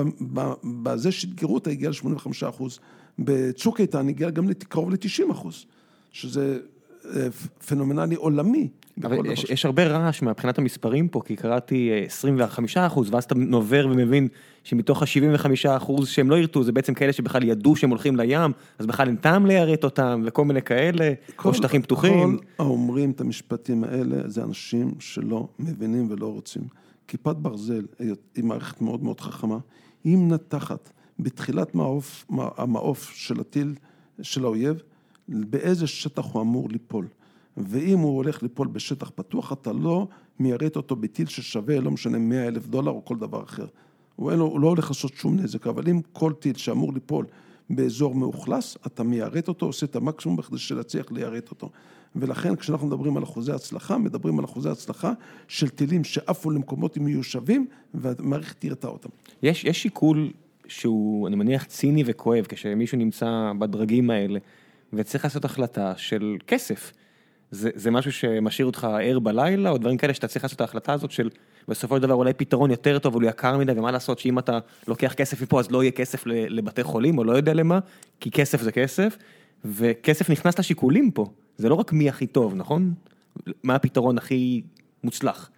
בזה 0.84 1.12
שאתגרו 1.12 1.54
אותה 1.54 1.70
הגיע 1.70 1.90
ל-85 1.90 2.50
אחוז. 2.50 2.80
בצוק 3.20 3.82
איתן 3.82 4.10
הגיע 4.10 4.30
גם 4.30 4.48
קרוב 4.68 4.90
ל-90 4.90 5.32
אחוז, 5.32 5.66
שזה 6.12 6.60
פנומנלי 7.68 8.16
עולמי. 8.16 8.70
אבל 9.04 9.26
יש, 9.26 9.44
יש 9.44 9.66
הרבה 9.66 9.88
רעש 9.88 10.22
מבחינת 10.22 10.58
המספרים 10.58 11.08
פה, 11.08 11.22
כי 11.26 11.36
קראתי 11.36 11.92
25 12.06 12.78
אה, 12.78 12.88
אחוז, 12.88 13.14
ואז 13.14 13.24
אתה 13.24 13.36
נובר 13.36 13.88
ומבין 13.92 14.28
שמתוך 14.64 15.04
ה-75 15.04 15.70
אחוז 15.78 16.08
שהם 16.08 16.30
לא 16.30 16.36
ירתו, 16.36 16.64
זה 16.64 16.72
בעצם 16.72 16.94
כאלה 16.94 17.14
שבכלל 17.14 17.44
ידעו 17.44 17.76
שהם 17.76 17.90
הולכים 17.90 18.16
לים, 18.16 18.52
אז 18.80 18.86
בכלל 18.86 19.08
אין 19.08 19.16
טעם 19.16 19.46
ליירט 19.46 19.84
אותם, 19.84 20.22
וכל 20.26 20.46
מיני 20.46 20.62
כאלה, 20.62 21.14
כל, 21.36 21.50
או 21.50 21.54
שטחים 21.54 21.82
פתוחים. 21.82 22.38
כל 22.38 22.64
האומרים 22.64 23.12
את 23.12 23.22
המשפטים 23.22 23.84
האלה, 23.84 24.30
זה 24.30 24.44
אנשים 24.44 24.94
שלא 25.00 25.48
מבינים 25.60 26.08
ולא 26.10 26.34
רוצים. 26.34 26.64
כיפת 27.08 27.36
ברזל 27.36 27.86
היא 28.36 28.44
מערכת 28.44 28.82
מאוד 28.82 29.04
מאוד 29.04 29.22
חכמה, 29.22 29.58
היא 30.04 30.18
מנתחת 30.18 30.90
בתחילת 31.20 31.76
מעוף, 31.76 32.26
המעוף 32.58 33.12
של 33.16 33.40
הטיל 33.40 33.76
של 34.22 34.44
האויב, 34.44 34.82
באיזה 35.28 35.88
שטח 35.88 36.26
הוא 36.26 36.42
אמור 36.42 36.70
ליפול. 36.70 37.08
ואם 37.58 38.00
הוא 38.00 38.16
הולך 38.16 38.44
ליפול 38.44 38.68
בשטח 38.68 39.12
פתוח, 39.16 39.54
אתה 39.54 39.74
לא 39.74 40.08
מיירט 40.40 40.76
אותו 40.76 40.96
בטיל 40.96 41.28
ששווה, 41.28 41.80
לא 41.80 41.92
משנה, 41.92 42.18
100 42.18 42.48
אלף 42.48 42.68
דולר 42.68 42.92
או 42.92 43.06
כל 43.06 43.18
דבר 43.18 43.44
אחר. 43.44 43.66
הוא, 44.16 44.32
לו, 44.32 44.46
הוא 44.46 44.60
לא 44.60 44.68
הולך 44.68 44.88
לעשות 44.88 45.14
שום 45.14 45.36
נזק, 45.36 45.68
אבל 45.68 45.90
אם 45.90 46.02
כל 46.14 46.34
טיל 46.40 46.56
שאמור 46.56 46.94
ליפול 46.94 47.26
באזור 47.70 48.16
מאוכלס, 48.16 48.78
אתה 48.88 49.04
מיירט 49.04 49.48
אותו, 49.48 49.66
עושה 49.66 49.86
את 49.86 49.96
המקסימום 49.96 50.38
בכדי 50.38 50.58
שנצליח 50.58 51.12
ליירט 51.12 51.50
אותו. 51.50 51.70
ולכן 52.16 52.56
כשאנחנו 52.56 52.88
מדברים 52.88 53.18
על 53.18 53.24
אחוזי 53.24 53.52
הצלחה, 53.52 53.98
מדברים 53.98 54.40
על 54.40 54.46
אחוזי 54.46 54.70
הצלחה 54.70 55.12
של 55.48 55.70
טילים 55.70 56.04
שעפו 56.04 56.52
למקומות 56.52 56.98
מיושבים, 56.98 57.68
והמערכת 57.94 58.60
תירתה 58.60 58.88
אותם. 58.88 59.10
יש, 59.44 59.64
יש 59.64 59.82
שיקול 59.82 60.32
שהוא, 60.68 61.28
אני 61.28 61.36
מניח, 61.36 61.64
ציני 61.64 62.04
וכואב, 62.06 62.46
כשמישהו 62.50 62.98
נמצא 62.98 63.52
בדרגים 63.60 64.10
האלה, 64.10 64.40
וצריך 64.94 65.24
לעשות 65.24 65.46
החלטה 65.46 65.94
של 65.98 66.38
כסף. 66.48 66.94
זה, 67.52 67.70
זה 67.76 67.92
משהו 67.92 68.12
שמשאיר 68.12 68.66
אותך 68.66 68.88
ער 69.02 69.20
בלילה, 69.20 69.70
או 69.70 69.78
דברים 69.78 69.98
כאלה 69.98 70.14
שאתה 70.14 70.28
צריך 70.28 70.46
לעשות 70.46 70.56
את 70.56 70.62
ההחלטה 70.62 70.94
הזאת 70.94 71.12
של 71.12 71.30
בסופו 71.68 71.96
של 71.96 72.02
דבר 72.02 72.14
אולי 72.14 72.34
פתרון 72.34 72.72
יותר 72.72 73.00
טוב, 73.00 73.16
הוא 73.16 73.24
יקר 73.24 73.58
מדי, 73.58 73.72
ומה 73.72 73.92
לעשות 73.92 74.20
שאם 74.20 74.40
אתה 74.40 74.60
לוקח 74.88 75.14
כסף 75.14 75.42
מפה 75.42 75.60
אז 75.60 75.72
לא 75.72 75.84
יהיה 75.84 75.92
כסף 75.92 76.24
לבתי 76.28 76.84
חולים, 76.84 77.18
או 77.18 77.24
לא 77.24 77.32
יודע 77.32 77.54
למה, 77.54 77.80
כי 78.20 78.32
כסף 78.32 78.62
זה 78.62 78.72
כסף, 78.72 79.18
וכסף 79.66 80.30
נכנס 80.30 80.60
לשיקולים 80.60 81.12
פה, 81.12 81.26
זה 81.58 81.70
לא 81.70 81.76
רק 81.76 81.94
מי 81.94 82.10
הכי 82.10 82.28
טוב, 82.28 82.56
נכון? 82.56 82.94
מה 83.64 83.76
הפתרון 83.76 84.18
הכי 84.18 84.62
מוצלח? 85.04 85.50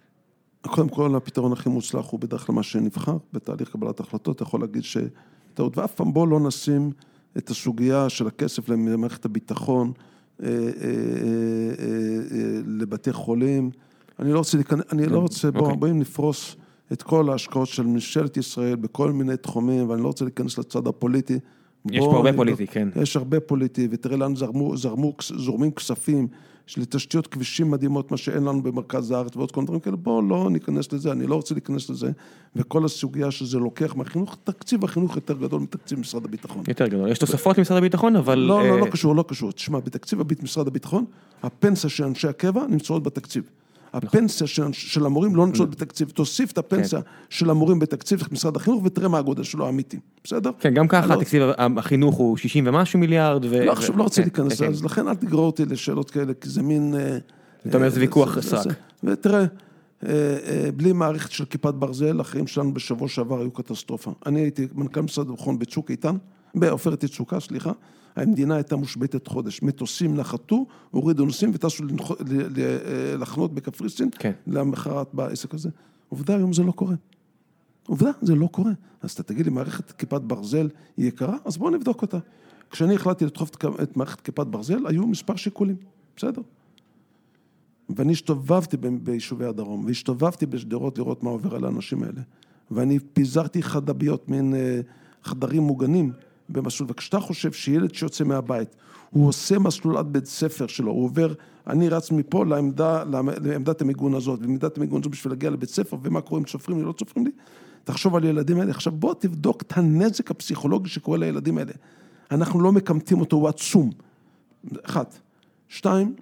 קודם 0.60 0.88
כל, 0.88 1.16
הפתרון 1.16 1.52
הכי 1.52 1.68
מוצלח 1.68 2.10
הוא 2.10 2.20
בדרך 2.20 2.46
כלל 2.46 2.54
מה 2.54 2.62
שנבחר 2.62 3.16
בתהליך 3.32 3.70
קבלת 3.70 4.00
החלטות, 4.00 4.36
אתה 4.36 4.42
יכול 4.42 4.60
להגיד 4.60 4.82
שטעות, 4.84 5.78
ואף 5.78 5.94
פעם 5.94 6.12
בוא 6.12 6.28
לא 6.28 6.40
נשים 6.40 6.90
את 7.36 7.50
הסוגיה 7.50 8.08
של 8.08 8.26
הכסף 8.26 8.68
למערכת 8.68 9.24
הביטחון, 9.24 9.92
אה, 10.42 10.48
אה, 10.48 10.52
אה, 11.80 12.60
לבתי 12.66 13.12
חולים. 13.12 13.70
אני 14.18 14.32
לא 14.32 14.38
רוצה 14.38 14.56
להיכנס, 14.56 14.84
אני 14.92 15.06
לא 15.06 15.18
רוצה, 15.18 15.50
בואו, 15.50 15.64
אוקיי. 15.64 15.76
בואו 15.76 15.92
נפרוס 15.92 16.56
את 16.92 17.02
כל 17.02 17.30
ההשקעות 17.30 17.68
של 17.68 17.86
ממשלת 17.86 18.36
ישראל 18.36 18.76
בכל 18.76 19.12
מיני 19.12 19.36
תחומים, 19.36 19.90
ואני 19.90 20.02
לא 20.02 20.06
רוצה 20.06 20.24
להיכנס 20.24 20.58
לצד 20.58 20.86
הפוליטי. 20.86 21.38
יש 21.90 22.04
פה 22.04 22.16
הרבה 22.16 22.32
פוליטי, 22.32 22.66
כן. 22.66 22.88
יש 23.02 23.16
הרבה 23.16 23.40
פוליטי, 23.40 23.88
ותראה 23.90 24.16
לאן 24.16 24.36
זרמו, 24.36 24.76
זרמו, 24.76 25.14
זורמים 25.36 25.70
כספים 25.70 26.28
לתשתיות 26.76 27.26
כבישים 27.26 27.70
מדהימות, 27.70 28.10
מה 28.10 28.16
שאין 28.16 28.44
לנו 28.44 28.62
במרכז 28.62 29.10
הארץ 29.10 29.36
ועוד 29.36 29.52
כל 29.52 29.64
דברים 29.64 29.80
כאלה, 29.80 29.96
בואו 29.96 30.22
לא 30.22 30.48
ניכנס 30.50 30.92
לזה, 30.92 31.12
אני 31.12 31.26
לא 31.26 31.34
רוצה 31.34 31.54
להיכנס 31.54 31.90
לזה, 31.90 32.10
וכל 32.56 32.84
הסוגיה 32.84 33.30
שזה 33.30 33.58
לוקח 33.58 33.96
מהחינוך, 33.96 34.36
תקציב 34.44 34.84
החינוך 34.84 35.16
יותר 35.16 35.34
גדול 35.34 35.60
מתקציב 35.60 35.98
משרד 35.98 36.24
הביטחון. 36.24 36.62
יותר 36.68 36.86
גדול, 36.86 37.10
יש 37.10 37.18
תוספות 37.18 37.58
למשרד 37.58 37.76
הביטחון, 37.76 38.16
אבל... 38.16 38.38
לא, 38.38 38.68
לא, 38.68 38.80
לא 38.80 38.84
אה, 38.84 38.90
קשור, 38.90 39.16
לא 39.16 39.24
קשור. 39.28 39.52
תשמע, 39.52 39.80
בתקציב 39.80 40.18
משרד 40.42 40.66
הביטחון, 40.66 41.04
הפנסיה 41.42 41.90
של 41.90 42.04
אנשי 42.04 42.28
הקבע 42.28 42.66
נמצאות 42.68 43.02
בתקציב. 43.02 43.50
הפנסיה 43.92 44.46
של, 44.46 44.72
של 44.72 45.06
המורים 45.06 45.36
לא 45.36 45.46
נמצאות 45.46 45.70
בתקציב, 45.70 46.10
תוסיף 46.10 46.52
את 46.52 46.58
הפנסיה 46.58 47.02
כן. 47.02 47.08
של 47.30 47.50
המורים 47.50 47.78
בתקציב 47.78 48.22
משרד 48.32 48.56
החינוך 48.56 48.82
ותראה 48.84 49.08
מה 49.08 49.18
הגודל 49.18 49.42
שלו 49.42 49.66
האמיתי, 49.66 49.98
בסדר? 50.24 50.50
כן, 50.60 50.74
גם 50.74 50.88
ככה 50.88 51.14
לא... 51.14 51.20
תקציב 51.20 51.42
החינוך 51.58 52.14
הוא 52.14 52.36
60 52.36 52.66
ומשהו 52.66 52.98
מיליארד. 52.98 53.44
ו... 53.44 53.64
לא, 53.64 53.72
עכשיו 53.72 53.96
לא 53.96 54.02
רוצה 54.02 54.16
כן, 54.16 54.22
להיכנס 54.22 54.52
לזה, 54.52 54.64
כן. 54.64 54.70
אז 54.70 54.84
לכן 54.84 55.08
אל 55.08 55.14
תגרור 55.14 55.46
אותי 55.46 55.64
לשאלות 55.64 56.10
כאלה, 56.10 56.34
כי 56.34 56.48
זה 56.48 56.62
מין... 56.62 56.94
אה, 56.94 57.18
אתה 57.66 57.76
אומר, 57.76 57.88
זה 57.88 58.00
ויכוח 58.00 58.40
סרק. 58.40 58.66
ותראה, 59.04 59.40
אה, 59.40 59.46
אה, 60.06 60.72
בלי 60.76 60.92
מערכת 60.92 61.30
של 61.30 61.44
כיפת 61.44 61.74
ברזל, 61.74 62.20
החיים 62.20 62.46
שלנו 62.46 62.74
בשבוע 62.74 63.08
שעבר 63.08 63.40
היו 63.40 63.50
קטסטרופה. 63.50 64.12
אני 64.26 64.40
הייתי 64.40 64.66
מנכ"ל 64.74 65.00
משרד 65.00 65.28
הביטחון 65.28 65.58
בצוק 65.58 65.90
איתן, 65.90 66.16
בעופרת 66.54 67.04
יצוקה, 67.04 67.40
סליחה. 67.40 67.72
המדינה 68.18 68.54
הייתה 68.54 68.76
מושבתת 68.76 69.26
חודש. 69.26 69.62
מטוסים 69.62 70.16
נחתו, 70.16 70.66
הורידו 70.90 71.24
נוסעים 71.24 71.50
וטסו 71.54 71.84
לחנות 73.18 73.54
בקפריסין, 73.54 74.10
כן. 74.18 74.32
למחרת 74.46 75.08
בעסק 75.12 75.54
הזה. 75.54 75.70
עובדה, 76.08 76.36
היום 76.36 76.52
זה 76.52 76.62
לא 76.62 76.72
קורה. 76.72 76.94
עובדה, 77.86 78.10
זה 78.22 78.34
לא 78.34 78.46
קורה. 78.46 78.72
אז 79.02 79.10
אתה 79.10 79.22
תגיד 79.22 79.46
לי, 79.46 79.52
מערכת 79.52 79.90
כיפת 79.90 80.20
ברזל 80.20 80.68
היא 80.96 81.08
יקרה? 81.08 81.36
אז 81.44 81.56
בואו 81.56 81.70
נבדוק 81.70 82.02
אותה. 82.02 82.18
כשאני 82.70 82.94
החלטתי 82.94 83.24
לדחוף 83.24 83.50
את 83.82 83.96
מערכת 83.96 84.20
כיפת 84.20 84.46
ברזל, 84.46 84.86
היו 84.86 85.06
מספר 85.06 85.36
שיקולים, 85.36 85.76
בסדר. 86.16 86.42
ואני 87.96 88.12
הסתובבתי 88.12 88.76
ביישובי 88.76 89.46
הדרום, 89.46 89.84
והסתובבתי 89.84 90.46
בשדרות 90.46 90.98
לראות 90.98 91.22
מה 91.22 91.30
עובר 91.30 91.54
על 91.54 91.64
האנשים 91.64 92.02
האלה. 92.02 92.20
ואני 92.70 92.98
פיזרתי 93.12 93.62
חדביות, 93.62 94.28
מין 94.28 94.54
אה, 94.54 94.80
חדרים 95.22 95.62
מוגנים, 95.62 96.12
במסלול, 96.48 96.90
וכשאתה 96.92 97.20
חושב 97.20 97.52
שילד 97.52 97.94
שיוצא 97.94 98.24
מהבית, 98.24 98.76
הוא 99.10 99.28
עושה 99.28 99.58
מסלול 99.58 99.96
עד 99.96 100.06
בית 100.12 100.26
ספר 100.26 100.66
שלו, 100.66 100.92
הוא 100.92 101.04
עובר, 101.04 101.32
אני 101.66 101.88
רץ 101.88 102.10
מפה 102.10 102.44
לעמדה, 102.44 103.04
לעמדת 103.04 103.82
המיגון 103.82 104.14
הזאת, 104.14 104.40
ועמדת 104.40 104.76
המיגון 104.78 105.00
הזאת 105.00 105.12
בשביל 105.12 105.32
להגיע 105.32 105.50
לבית 105.50 105.68
ספר, 105.68 105.96
ומה 106.02 106.20
קורה 106.20 106.40
אם 106.40 106.44
צופרים 106.44 106.78
לי, 106.78 106.84
לא 106.84 106.92
צופרים 106.92 107.26
לי, 107.26 107.32
תחשוב 107.84 108.16
על 108.16 108.22
הילדים 108.22 108.60
האלה. 108.60 108.70
עכשיו 108.70 108.92
בוא 108.92 109.14
תבדוק 109.14 109.62
את 109.62 109.78
הנזק 109.78 110.30
הפסיכולוגי 110.30 110.88
שקורה 110.88 111.18
לילדים 111.18 111.58
האלה. 111.58 111.72
אנחנו 112.30 112.60
לא 112.60 112.72
מקמטים 112.72 113.20
אותו, 113.20 113.36
הוא 113.36 113.48
עצום. 113.48 113.90
אחת. 114.82 115.18
שתיים, 115.68 116.14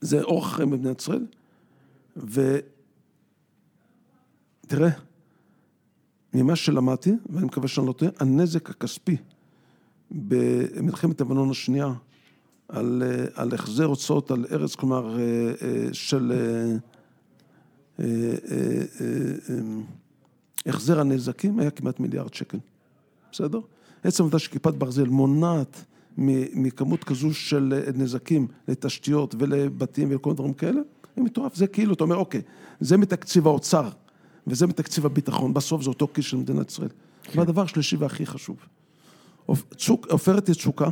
זה 0.00 0.22
אורח 0.22 0.56
חיים 0.56 0.70
במדינת 0.70 1.00
ישראל, 1.00 1.26
ותראה, 4.66 4.90
ממה 6.34 6.56
שלמדתי, 6.56 7.12
ואני 7.30 7.46
מקווה 7.46 7.68
שאני 7.68 7.86
לא 7.86 7.92
טועה, 7.92 8.12
הנזק 8.20 8.70
הכספי 8.70 9.16
במלחמת 10.10 11.20
לבנון 11.20 11.50
השנייה 11.50 11.92
על, 12.68 13.02
אה, 13.06 13.24
על 13.34 13.54
החזר 13.54 13.84
הוצאות 13.84 14.30
על 14.30 14.46
ארץ, 14.50 14.74
כלומר, 14.74 15.18
אה, 15.18 15.22
אה, 15.62 15.88
של 15.92 16.32
החזר 20.66 21.00
הנזקים, 21.00 21.58
היה 21.58 21.70
כמעט 21.70 22.00
מיליארד 22.00 22.34
שקל, 22.34 22.58
בסדר? 23.32 23.60
עצם 24.04 24.22
העובדה 24.22 24.38
שכיפת 24.38 24.74
ברזל 24.74 25.08
מונעת 25.08 25.84
מכמות 26.54 27.04
כזו 27.04 27.34
של 27.34 27.82
נזקים 27.94 28.46
לתשתיות 28.68 29.34
ולבתים 29.38 30.10
ולכל 30.10 30.34
דברים 30.34 30.54
כאלה, 30.54 30.80
זה 31.16 31.22
מטורף. 31.22 31.54
זה 31.54 31.66
כאילו, 31.66 31.94
אתה 31.94 32.04
אומר, 32.04 32.16
אוקיי, 32.16 32.42
זה 32.80 32.96
מתקציב 32.96 33.46
האוצר 33.46 33.88
וזה 34.48 34.66
מתקציב 34.66 35.06
הביטחון, 35.06 35.54
בסוף 35.54 35.82
זה 35.82 35.88
אותו 35.88 36.08
כיס 36.14 36.24
של 36.24 36.36
מדינת 36.36 36.70
ישראל. 36.70 36.88
כן. 37.22 37.38
והדבר 37.38 37.62
השלישי 37.62 37.96
והכי 37.96 38.26
חשוב, 38.26 38.56
עופרת 39.88 40.48
יצוקה, 40.48 40.88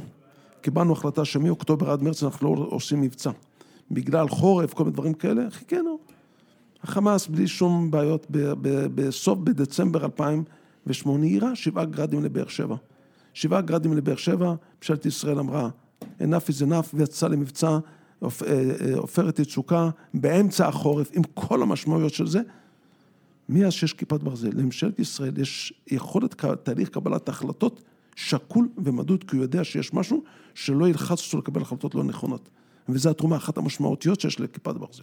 קיבלנו 0.60 0.92
החלטה 0.92 1.24
שמאוקטובר 1.24 1.90
עד 1.90 2.02
מרץ 2.02 2.22
אנחנו 2.22 2.56
לא 2.56 2.66
עושים 2.70 3.00
מבצע. 3.00 3.30
בגלל 3.90 4.28
חורף, 4.28 4.74
כל 4.74 4.84
מיני 4.84 4.94
דברים 4.94 5.14
כאלה, 5.14 5.50
חיכינו. 5.50 5.98
החמאס, 6.82 7.26
בלי 7.26 7.48
שום 7.48 7.90
בעיות, 7.90 8.26
בסוף 8.94 9.38
בדצמבר 9.38 10.04
2008, 10.04 11.26
יירה 11.26 11.54
שבעה 11.56 11.84
גרדים 11.84 12.24
לבאר 12.24 12.48
שבע. 12.48 12.76
שבעה 13.34 13.60
גרדים 13.60 13.92
לבאר 13.92 14.16
שבע, 14.16 14.54
ממשלת 14.78 15.06
ישראל 15.06 15.38
אמרה, 15.38 15.68
enough 16.02 16.48
is 16.48 16.62
enough, 16.68 16.94
ויצא 16.94 17.28
למבצע 17.28 17.68
אה, 17.68 17.78
אה, 18.22 18.96
עופרת 18.96 19.38
יצוקה 19.38 19.90
באמצע 20.14 20.68
החורף, 20.68 21.10
עם 21.12 21.22
כל 21.34 21.62
המשמעויות 21.62 22.14
של 22.14 22.26
זה. 22.26 22.40
מאז 23.48 23.72
שיש 23.72 23.92
כיפת 23.92 24.22
ברזל, 24.22 24.50
לממשלת 24.54 24.98
ישראל 24.98 25.40
יש 25.40 25.72
יכולת 25.86 26.44
תהליך 26.62 26.88
קבלת 26.88 27.28
החלטות 27.28 27.82
שקול 28.16 28.68
ומדוד, 28.78 29.24
כי 29.24 29.36
הוא 29.36 29.42
יודע 29.42 29.64
שיש 29.64 29.94
משהו 29.94 30.22
שלא 30.54 30.88
ילחץ 30.88 31.26
אותו 31.26 31.38
לקבל 31.38 31.62
החלטות 31.62 31.94
לא 31.94 32.04
נכונות. 32.04 32.48
וזו 32.88 33.10
התרומה 33.10 33.36
אחת 33.36 33.58
המשמעותיות 33.58 34.20
שיש 34.20 34.40
לכיפת 34.40 34.74
ברזל. 34.74 35.02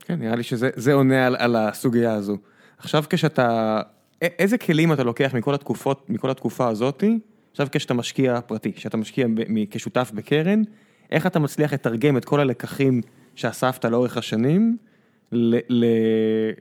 כן, 0.00 0.18
נראה 0.18 0.36
לי 0.36 0.42
שזה 0.42 0.92
עונה 0.92 1.26
על, 1.26 1.36
על 1.38 1.56
הסוגיה 1.56 2.14
הזו. 2.14 2.36
עכשיו 2.78 3.04
כשאתה, 3.10 3.80
איזה 4.22 4.58
כלים 4.58 4.92
אתה 4.92 5.04
לוקח 5.04 5.34
מכל 5.34 5.54
התקופות, 5.54 6.10
מכל 6.10 6.30
התקופה 6.30 6.68
הזאתי, 6.68 7.18
עכשיו 7.50 7.66
כשאתה 7.72 7.94
משקיע 7.94 8.40
פרטי, 8.40 8.72
כשאתה 8.72 8.96
משקיע 8.96 9.26
כשותף 9.70 10.10
בקרן, 10.14 10.62
איך 11.10 11.26
אתה 11.26 11.38
מצליח 11.38 11.72
לתרגם 11.72 12.16
את 12.16 12.24
כל 12.24 12.40
הלקחים 12.40 13.00
שאספת 13.34 13.84
לאורך 13.84 14.16
השנים, 14.16 14.76
ל... 15.32 15.84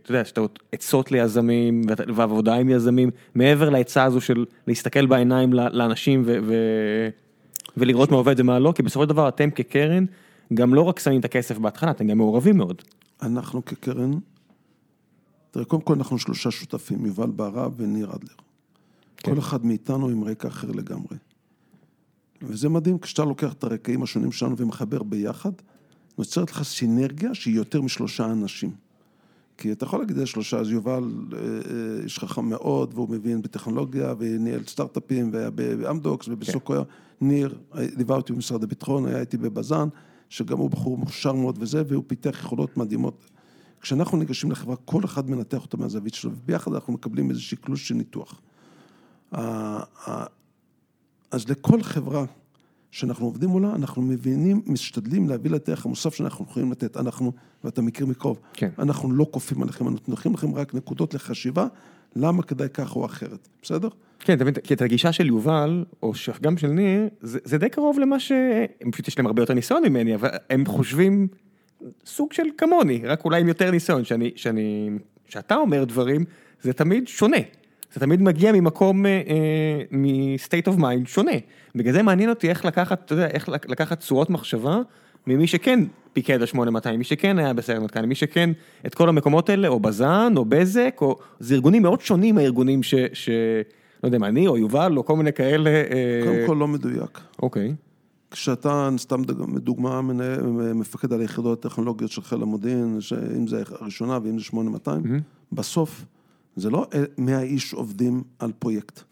אתה 0.01 0.11
יודע, 0.11 0.26
שאתה 0.26 0.41
עצות 0.72 1.11
ליזמים 1.11 1.82
ועבודה 2.15 2.55
עם 2.55 2.70
יזמים, 2.70 3.09
מעבר 3.36 3.70
לעצה 3.70 4.03
הזו 4.03 4.22
של 4.22 4.45
להסתכל 4.68 5.05
בעיניים 5.05 5.53
לאנשים 5.53 6.24
ו... 6.26 6.38
ו... 6.43 6.53
ולראות 7.78 8.11
מה 8.11 8.18
עובד 8.18 8.39
ומה 8.39 8.59
לא, 8.59 8.74
כי 8.76 8.84
בסופו 8.84 9.03
של 9.03 9.09
דבר 9.09 9.28
אתם 9.28 9.49
כקרן, 9.51 10.05
גם 10.53 10.74
לא 10.74 10.82
רק 10.82 10.99
שמים 10.99 11.20
את 11.20 11.26
הכסף 11.26 11.57
בהתחלה, 11.57 11.91
אתם 11.91 12.07
גם 12.07 12.18
מעורבים 12.18 12.57
מאוד. 12.57 12.82
אנחנו 13.22 13.65
כקרן, 13.65 14.11
תראה, 15.51 15.65
קודם 15.65 15.82
כל 15.82 15.93
אנחנו 15.93 16.20
שלושה 16.20 16.51
שותפים, 16.51 17.05
יובל 17.05 17.30
בהרב 17.36 17.74
וניר 17.78 18.05
אדלר. 18.15 18.36
כן. 19.18 19.32
כל 19.32 19.39
אחד 19.39 19.65
מאיתנו 19.65 20.07
עם 20.07 20.24
רקע 20.24 20.47
אחר 20.47 20.72
לגמרי. 20.72 21.18
וזה 22.41 22.70
מדהים, 22.70 22.97
כשאתה 22.99 23.26
לוקח 23.26 23.53
את 23.53 23.63
הרקעים 23.63 24.03
השונים 24.03 24.32
שלנו 24.32 24.57
ומחבר 24.57 25.03
ביחד, 25.03 25.51
נוצרת 26.18 26.51
לך 26.51 26.63
סינרגיה 26.63 27.34
שהיא 27.34 27.55
יותר 27.55 27.82
משלושה 27.82 28.26
אנשים. 28.26 28.72
כי 29.57 29.72
אתה 29.72 29.86
יכול 29.86 29.99
להגיד 29.99 30.18
שלושה, 30.26 30.59
אז 30.59 30.72
יובל 30.72 31.03
אה, 31.34 31.38
אה, 31.39 32.03
איש 32.03 32.20
חכם 32.20 32.45
מאוד, 32.45 32.93
והוא 32.93 33.09
מבין 33.09 33.41
בטכנולוגיה, 33.41 34.13
וניהל 34.20 34.63
סטארט-אפים, 34.68 35.30
והיה 35.34 35.49
באמדוקס 35.49 36.28
ובסוקויה. 36.28 36.84
כן. 36.84 37.26
ניר 37.28 37.57
ליווה 37.74 38.15
אותי 38.15 38.34
במשרד 38.34 38.63
הביטחון, 38.63 39.05
היה 39.05 39.20
איתי 39.20 39.38
בבז"ן, 39.38 39.88
שגם 40.30 40.57
הוא 40.57 40.70
בחור 40.70 40.97
מוכשר 40.97 41.34
מאוד 41.34 41.57
וזה, 41.59 41.84
והוא 41.88 42.03
פיתח 42.07 42.39
יכולות 42.39 42.78
מדהימות. 42.78 43.26
כשאנחנו 43.82 44.18
ניגשים 44.18 44.51
לחברה, 44.51 44.76
כל 44.76 45.05
אחד 45.05 45.30
מנתח 45.30 45.61
אותה 45.61 45.78
מהזווית 45.78 46.13
שלו, 46.13 46.32
וביחד 46.32 46.74
אנחנו 46.74 46.93
מקבלים 46.93 47.30
איזושהי 47.30 47.57
קלוש 47.57 47.88
של 47.88 47.95
ניתוח. 47.95 48.41
אז 51.32 51.49
לכל 51.49 51.84
חברה 51.84 52.26
שאנחנו 52.91 53.25
עובדים 53.25 53.49
מולה, 53.49 53.75
אנחנו 53.75 54.01
מבינים, 54.01 54.61
משתדלים 54.65 55.29
להביא 55.29 55.51
לה 55.51 55.57
את 55.57 55.69
הערך 55.69 55.85
המוסף 55.85 56.15
שאנחנו 56.15 56.45
יכולים 56.49 56.71
לתת. 56.71 56.97
אנחנו, 56.97 57.31
ואתה 57.63 57.81
מכיר 57.81 58.05
מקרוב, 58.05 58.39
כן. 58.53 58.69
אנחנו 58.79 59.11
לא 59.11 59.27
כופים 59.31 59.63
עליכם, 59.63 59.88
אנחנו 59.88 60.03
נותנים 60.07 60.33
לכם 60.33 60.55
רק 60.55 60.73
נקודות 60.73 61.13
לחשיבה, 61.13 61.67
למה 62.15 62.43
כדאי 62.43 62.67
כך 62.73 62.95
או 62.95 63.05
אחרת, 63.05 63.47
בסדר? 63.61 63.88
כן, 64.19 64.33
אתה 64.33 64.43
מבין, 64.43 64.53
כי 64.53 64.73
את 64.73 64.81
הגישה 64.81 65.11
של 65.11 65.27
יובל, 65.27 65.85
או 66.03 66.11
גם 66.41 66.57
של 66.57 66.67
ניר, 66.67 67.07
זה, 67.21 67.39
זה 67.43 67.57
די 67.57 67.69
קרוב 67.69 67.99
למה 67.99 68.19
ש... 68.19 68.31
הם 68.81 68.91
פשוט 68.91 69.07
יש 69.07 69.17
להם 69.17 69.25
הרבה 69.25 69.41
יותר 69.41 69.53
ניסיון 69.53 69.83
ממני, 69.83 70.15
אבל 70.15 70.29
הם 70.49 70.65
חושבים 70.65 71.27
סוג 72.05 72.33
של 72.33 72.43
כמוני, 72.57 73.01
רק 73.05 73.25
אולי 73.25 73.41
עם 73.41 73.47
יותר 73.47 73.71
ניסיון, 73.71 74.03
שאני, 74.03 74.31
שאני, 74.35 74.89
שאתה 75.27 75.55
אומר 75.55 75.83
דברים, 75.83 76.25
זה 76.61 76.73
תמיד 76.73 77.07
שונה. 77.07 77.38
זה 77.93 77.99
תמיד 77.99 78.21
מגיע 78.21 78.51
ממקום, 78.51 79.05
אה, 79.05 79.11
אה, 79.11 79.97
מ-state 79.97 80.67
of 80.73 80.79
mind 80.79 81.07
שונה. 81.07 81.31
בגלל 81.75 81.93
זה 81.93 82.03
מעניין 82.03 82.29
אותי 82.29 82.49
איך 82.49 82.65
לקחת, 82.65 83.05
אתה 83.05 83.13
יודע, 83.13 83.27
איך 83.27 83.49
לקחת 83.49 83.99
צורות 83.99 84.29
מחשבה 84.29 84.79
ממי 85.27 85.47
שכן 85.47 85.79
פיקד 86.13 86.41
על 86.41 86.45
8200, 86.45 86.99
מי 86.99 87.03
שכן 87.03 87.39
היה 87.39 87.53
בסיירת 87.53 87.81
מטכ"ל, 87.81 88.05
מי 88.05 88.15
שכן 88.15 88.49
את 88.85 88.95
כל 88.95 89.09
המקומות 89.09 89.49
האלה, 89.49 89.67
או 89.67 89.79
בז"ן, 89.79 90.33
או 90.38 90.45
בזק, 90.45 90.97
או... 91.01 91.17
זה 91.39 91.55
ארגונים 91.55 91.81
מאוד 91.81 92.01
שונים 92.01 92.35
מהארגונים 92.35 92.83
ש... 92.83 92.95
ש... 93.13 93.29
לא 94.03 94.07
יודע 94.07 94.17
מה, 94.17 94.27
אני 94.27 94.47
או 94.47 94.57
יובל, 94.57 94.97
או 94.97 95.05
כל 95.05 95.15
מיני 95.15 95.33
כאלה. 95.33 95.69
אה, 95.69 96.21
קודם 96.25 96.47
כל 96.47 96.57
לא 96.59 96.67
מדויק. 96.67 97.21
אוקיי. 97.41 97.75
כשאתה, 98.31 98.89
סתם 98.97 99.23
דוגמה, 99.57 100.01
מפקד 100.75 101.13
על 101.13 101.21
היחידות 101.21 101.65
הטכנולוגיות 101.65 102.11
של 102.11 102.21
חיל 102.21 102.41
המודיעין, 102.41 102.99
אם 103.38 103.47
זה 103.47 103.63
הראשונה 103.79 104.19
ואם 104.23 104.39
זה 104.39 104.43
8200, 104.43 105.03
mm-hmm. 105.03 105.21
בסוף 105.51 106.05
זה 106.58 106.70
לא 106.70 106.88
100 107.18 107.41
איש 107.41 107.74
עובדים 107.74 108.24
על 108.39 108.51
פרויקט. 108.60 109.03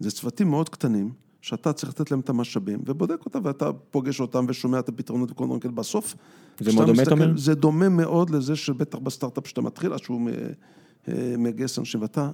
זה 0.00 0.10
צוותים 0.10 0.50
מאוד 0.50 0.68
קטנים, 0.68 1.12
שאתה 1.40 1.72
צריך 1.72 1.92
לתת 1.92 2.10
להם 2.10 2.20
את 2.20 2.28
המשאבים, 2.28 2.82
ובודק 2.86 3.24
אותם, 3.24 3.40
ואתה 3.42 3.72
פוגש 3.72 4.20
אותם 4.20 4.44
ושומע 4.48 4.78
את 4.78 4.88
הפתרונות 4.88 5.30
וכל 5.30 5.44
דברים 5.44 5.60
כאלה. 5.60 5.74
בסוף, 5.74 6.14
זה 6.60 6.72
מאוד 6.72 6.86
דומה, 6.86 7.02
אתה 7.02 7.10
אומר? 7.10 7.36
זה 7.36 7.54
דומה 7.54 7.88
מאוד 7.88 8.30
לזה 8.30 8.56
שבטח 8.56 8.98
בסטארט-אפ 8.98 9.46
שאתה 9.46 9.60
מתחיל, 9.60 9.92
עד 9.92 9.98
שהוא 9.98 10.30
אה, 11.08 11.34
מגייס 11.38 11.78
אנשים, 11.78 12.02
ואתה, 12.02 12.30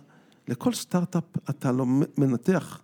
לכל 0.48 0.72
סטארט-אפ 0.72 1.24
אתה 1.50 1.72
לא 1.72 1.86
מנתח 2.18 2.82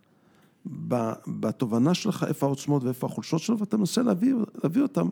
בתובנה 1.27 1.95
שלך 1.95 2.25
איפה 2.29 2.47
העוצמות 2.47 2.85
ואיפה 2.85 3.07
החולשות 3.07 3.41
שלו, 3.41 3.59
ואתה 3.59 3.77
מנסה 3.77 4.03
להביא, 4.03 4.35
להביא 4.65 4.83
אותם 4.83 5.09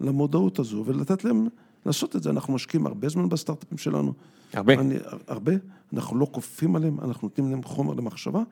למודעות 0.00 0.58
הזו, 0.58 0.82
ולתת 0.86 1.24
להם 1.24 1.48
לעשות 1.88 2.16
את 2.16 2.22
זה. 2.22 2.30
אנחנו 2.30 2.54
משקיעים 2.54 2.86
הרבה 2.86 3.08
זמן 3.08 3.28
בסטארט-אפים 3.28 3.78
שלנו. 3.78 4.12
הרבה. 4.52 4.74
אני, 4.74 4.94
הרבה. 5.28 5.52
אנחנו 5.92 6.18
לא 6.18 6.26
כופים 6.32 6.76
עליהם, 6.76 7.00
אנחנו 7.00 7.28
נותנים 7.28 7.50
להם 7.50 7.62
חומר 7.62 7.94
למחשבה, 7.94 8.42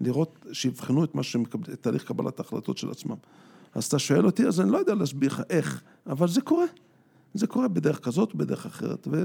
לראות, 0.00 0.46
שיבחנו 0.52 1.04
את 1.04 1.10
שמקבל, 1.22 1.72
את 1.72 1.82
תהליך 1.82 2.04
קבלת 2.04 2.38
ההחלטות 2.38 2.78
של 2.78 2.90
עצמם. 2.90 3.16
אז 3.74 3.84
אתה 3.84 3.98
שואל 3.98 4.26
אותי, 4.26 4.46
אז 4.46 4.60
אני 4.60 4.72
לא 4.72 4.78
יודע 4.78 4.94
להסביר 4.94 5.30
לך 5.30 5.42
איך, 5.50 5.82
אבל 6.06 6.28
זה 6.28 6.40
קורה. 6.40 6.66
זה 7.34 7.46
קורה 7.46 7.68
בדרך 7.68 8.04
כזאת, 8.04 8.34
בדרך 8.34 8.66
אחרת. 8.66 9.08
ו... 9.10 9.22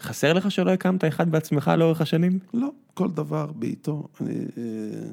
חסר 0.00 0.32
לך 0.32 0.50
שלא 0.50 0.70
הקמת 0.70 1.04
אחד 1.04 1.30
בעצמך 1.30 1.70
לאורך 1.78 2.00
השנים? 2.00 2.38
לא, 2.54 2.72
כל 2.94 3.10
דבר 3.10 3.46
בעיתו. 3.46 4.08
אני... 4.20 4.34
אה, 4.34 5.10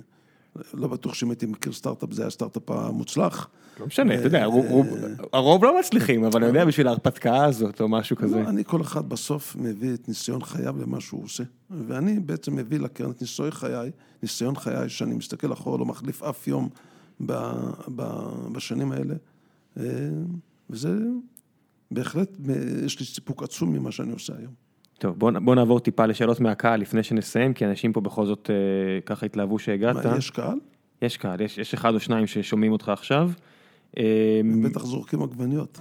לא 0.73 0.87
בטוח 0.87 1.13
שאם 1.13 1.29
הייתי 1.29 1.45
מכיר 1.45 1.73
סטארט-אפ 1.73 2.13
זה 2.13 2.21
היה 2.21 2.27
הסטארט-אפ 2.27 2.71
המוצלח. 2.71 3.49
לא 3.79 3.85
משנה, 3.85 4.15
אתה 4.15 4.23
יודע, 4.23 4.43
הרוב 5.33 5.63
לא 5.63 5.79
מצליחים, 5.79 6.23
אבל 6.23 6.43
אני 6.43 6.47
יודע 6.47 6.65
בשביל 6.65 6.87
ההרפתקה 6.87 7.45
הזאת 7.45 7.81
או 7.81 7.89
משהו 7.89 8.15
לא, 8.19 8.21
כזה. 8.21 8.41
אני 8.41 8.63
כל 8.65 8.81
אחד 8.81 9.09
בסוף 9.09 9.55
מביא 9.55 9.93
את 9.93 10.07
ניסיון 10.07 10.43
חייו 10.43 10.75
למה 10.81 11.01
שהוא 11.01 11.23
עושה. 11.23 11.43
ואני 11.69 12.19
בעצם 12.19 12.55
מביא 12.55 12.79
לקרן 12.79 13.11
את 13.11 13.21
ניסיון 13.21 13.51
חיי, 13.51 13.91
ניסיון 14.23 14.55
חיי 14.55 14.89
שאני 14.89 15.15
מסתכל 15.15 15.53
אחורה, 15.53 15.77
לא 15.77 15.85
מחליף 15.85 16.23
אף 16.23 16.47
יום 16.47 16.69
בשנים 18.51 18.91
האלה. 18.91 19.15
אה, 19.79 19.83
וזה 20.69 20.97
בהחלט, 21.91 22.37
יש 22.85 22.99
לי 22.99 23.05
סיפוק 23.05 23.43
עצום 23.43 23.73
ממה 23.73 23.91
שאני 23.91 24.11
עושה 24.11 24.33
היום. 24.37 24.68
טוב, 24.99 25.19
בוא, 25.19 25.31
בוא 25.31 25.55
נעבור 25.55 25.79
טיפה 25.79 26.05
לשאלות 26.05 26.39
מהקהל 26.39 26.79
לפני 26.79 27.03
שנסיים, 27.03 27.53
כי 27.53 27.65
אנשים 27.65 27.93
פה 27.93 28.01
בכל 28.01 28.25
זאת 28.25 28.49
אה, 28.49 29.01
ככה 29.05 29.25
התלהבו 29.25 29.59
שהגעת. 29.59 30.05
מה, 30.05 30.17
יש 30.17 30.29
קהל? 30.29 30.57
יש 31.01 31.17
קהל, 31.17 31.41
יש, 31.41 31.57
יש 31.57 31.73
אחד 31.73 31.93
או 31.93 31.99
שניים 31.99 32.27
ששומעים 32.27 32.71
אותך 32.71 32.89
עכשיו. 32.89 33.29
אה, 33.97 34.03
הם 34.39 34.63
בטח 34.63 34.85
זורקים 34.85 35.23
עגבניות. 35.23 35.79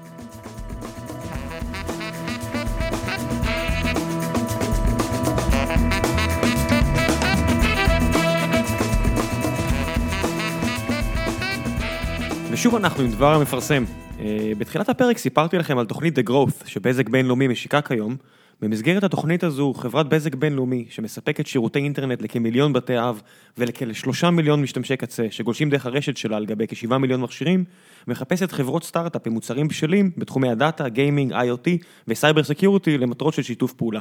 ושוב 12.50 12.74
אנחנו 12.74 13.04
עם 13.04 13.10
דבר 13.10 13.34
המפרסם. 13.34 13.84
אה, 14.20 14.52
בתחילת 14.58 14.88
הפרק 14.88 15.18
סיפרתי 15.18 15.58
לכם 15.58 15.78
על 15.78 15.86
תוכנית 15.86 16.18
The 16.18 16.22
Growth 16.30 16.66
שבזק 16.66 17.08
בינלאומי 17.08 17.48
משיקה 17.48 17.80
כיום, 17.80 18.16
במסגרת 18.62 19.04
התוכנית 19.04 19.44
הזו, 19.44 19.74
חברת 19.74 20.09
בזק 20.09 20.34
בינלאומי, 20.34 20.86
שמספקת 20.90 21.46
שירותי 21.46 21.78
אינטרנט 21.78 22.22
לכמיליון 22.22 22.72
בתי 22.72 22.98
אב 22.98 23.22
ולכשלושה 23.59 24.30
מיליון 24.30 24.62
משתמשי 24.62 24.96
קצה, 24.96 25.26
שגולשים 25.30 25.70
דרך 25.70 25.86
הרשת 25.86 26.16
שלה 26.16 26.36
על 26.36 26.46
גבי 26.46 26.66
כשבעה 26.66 26.98
מיליון 26.98 27.20
מכשירים, 27.20 27.64
מחפשת 28.09 28.52
חברות 28.52 28.84
סטארט-אפ 28.84 29.26
עם 29.26 29.32
מוצרים 29.32 29.68
בשלים 29.68 30.11
בתחומי 30.16 30.50
הדאטה, 30.50 30.88
גיימינג, 30.88 31.32
IoT 31.32 31.68
וו 32.09 32.19
cyber 32.19 32.44
security 32.44 32.98
למטרות 32.98 33.34
של 33.34 33.42
שיתוף 33.42 33.72
פעולה. 33.72 34.00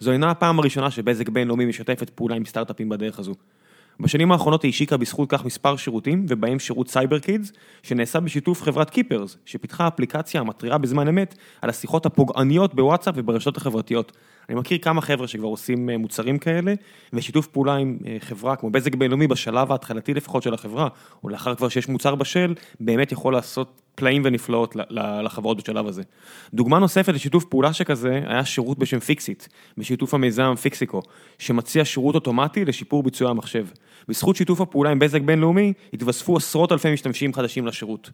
זו 0.00 0.12
אינה 0.12 0.30
הפעם 0.30 0.58
הראשונה 0.58 0.90
שבזק 0.90 1.28
בינלאומי 1.28 1.66
משתפת 1.66 2.10
פעולה 2.10 2.36
עם 2.36 2.44
סטארט-אפים 2.44 2.88
בדרך 2.88 3.18
הזו. 3.18 3.34
בשנים 4.00 4.32
האחרונות 4.32 4.62
היא 4.62 4.68
השיקה 4.68 4.96
בזכות 4.96 5.30
כך 5.30 5.44
מספר 5.44 5.76
שירותים, 5.76 6.26
ובהם 6.28 6.58
שירות 6.58 6.88
Cyber 6.88 7.18
Kids, 7.18 7.52
שנעשה 7.82 8.20
בשיתוף 8.20 8.62
חברת 8.62 8.90
Keepers, 8.90 9.36
שפיתחה 9.44 9.88
אפליקציה 9.88 10.40
המתריעה 10.40 10.78
בזמן 10.78 11.08
אמת 11.08 11.34
על 11.62 11.70
השיחות 11.70 12.06
הפוגעניות 12.06 12.74
בוואטסאפ 12.74 13.14
וברשתות 13.16 13.56
החברתיות. 13.56 14.12
אני 14.48 14.58
מכיר 14.58 14.78
כמה 14.78 15.00
חבר'ה 15.00 15.28
שכבר 15.28 15.46
עושים 15.46 15.90
אה, 15.90 15.98
מוצרים 15.98 16.38
כאלה, 16.38 16.74
ושיתוף 17.12 17.46
פעולה 17.46 17.76
עם 17.76 17.98
אה, 18.06 18.16
חברה 18.20 18.56
כמו 18.56 18.70
בזק 18.70 18.94
בינלאומי 18.94 19.26
בשלב 19.26 19.72
ההתחלתי 19.72 20.14
לפחות 20.14 20.42
של 20.42 20.54
החברה, 20.54 20.88
או 21.24 21.28
לאחר 21.28 21.54
כבר 21.54 21.68
שיש 21.68 21.88
מוצר 21.88 22.14
בשל, 22.14 22.54
באמת 22.80 23.12
יכול 23.12 23.32
לעשות 23.32 23.80
פלאים 23.94 24.22
ונפלאות 24.24 24.76
לחברות 25.22 25.62
בשלב 25.62 25.86
הזה. 25.86 26.02
דוגמה 26.54 26.78
נוספת 26.78 27.14
לשיתוף 27.14 27.44
פעולה 27.44 27.72
שכזה, 27.72 28.20
היה 28.26 28.44
שירות 28.44 28.78
בשם 28.78 28.98
פיקסיט, 28.98 29.46
בשיתוף 29.78 30.14
המיזם 30.14 30.54
פיקסיקו, 30.54 31.02
שמציע 31.38 31.84
שירות 31.84 32.14
אוטומטי 32.14 32.64
לשיפור 32.64 33.02
ביצועי 33.02 33.30
המחשב. 33.30 33.66
בזכות 34.08 34.36
שיתוף 34.36 34.60
הפעולה 34.60 34.90
עם 34.90 34.98
בזק 34.98 35.20
בינלאומי, 35.20 35.72
התווספו 35.92 36.36
עשרות 36.36 36.72
אלפי 36.72 36.92
משתמשים 36.92 37.34
חדשים 37.34 37.66
לשירות. 37.66 38.10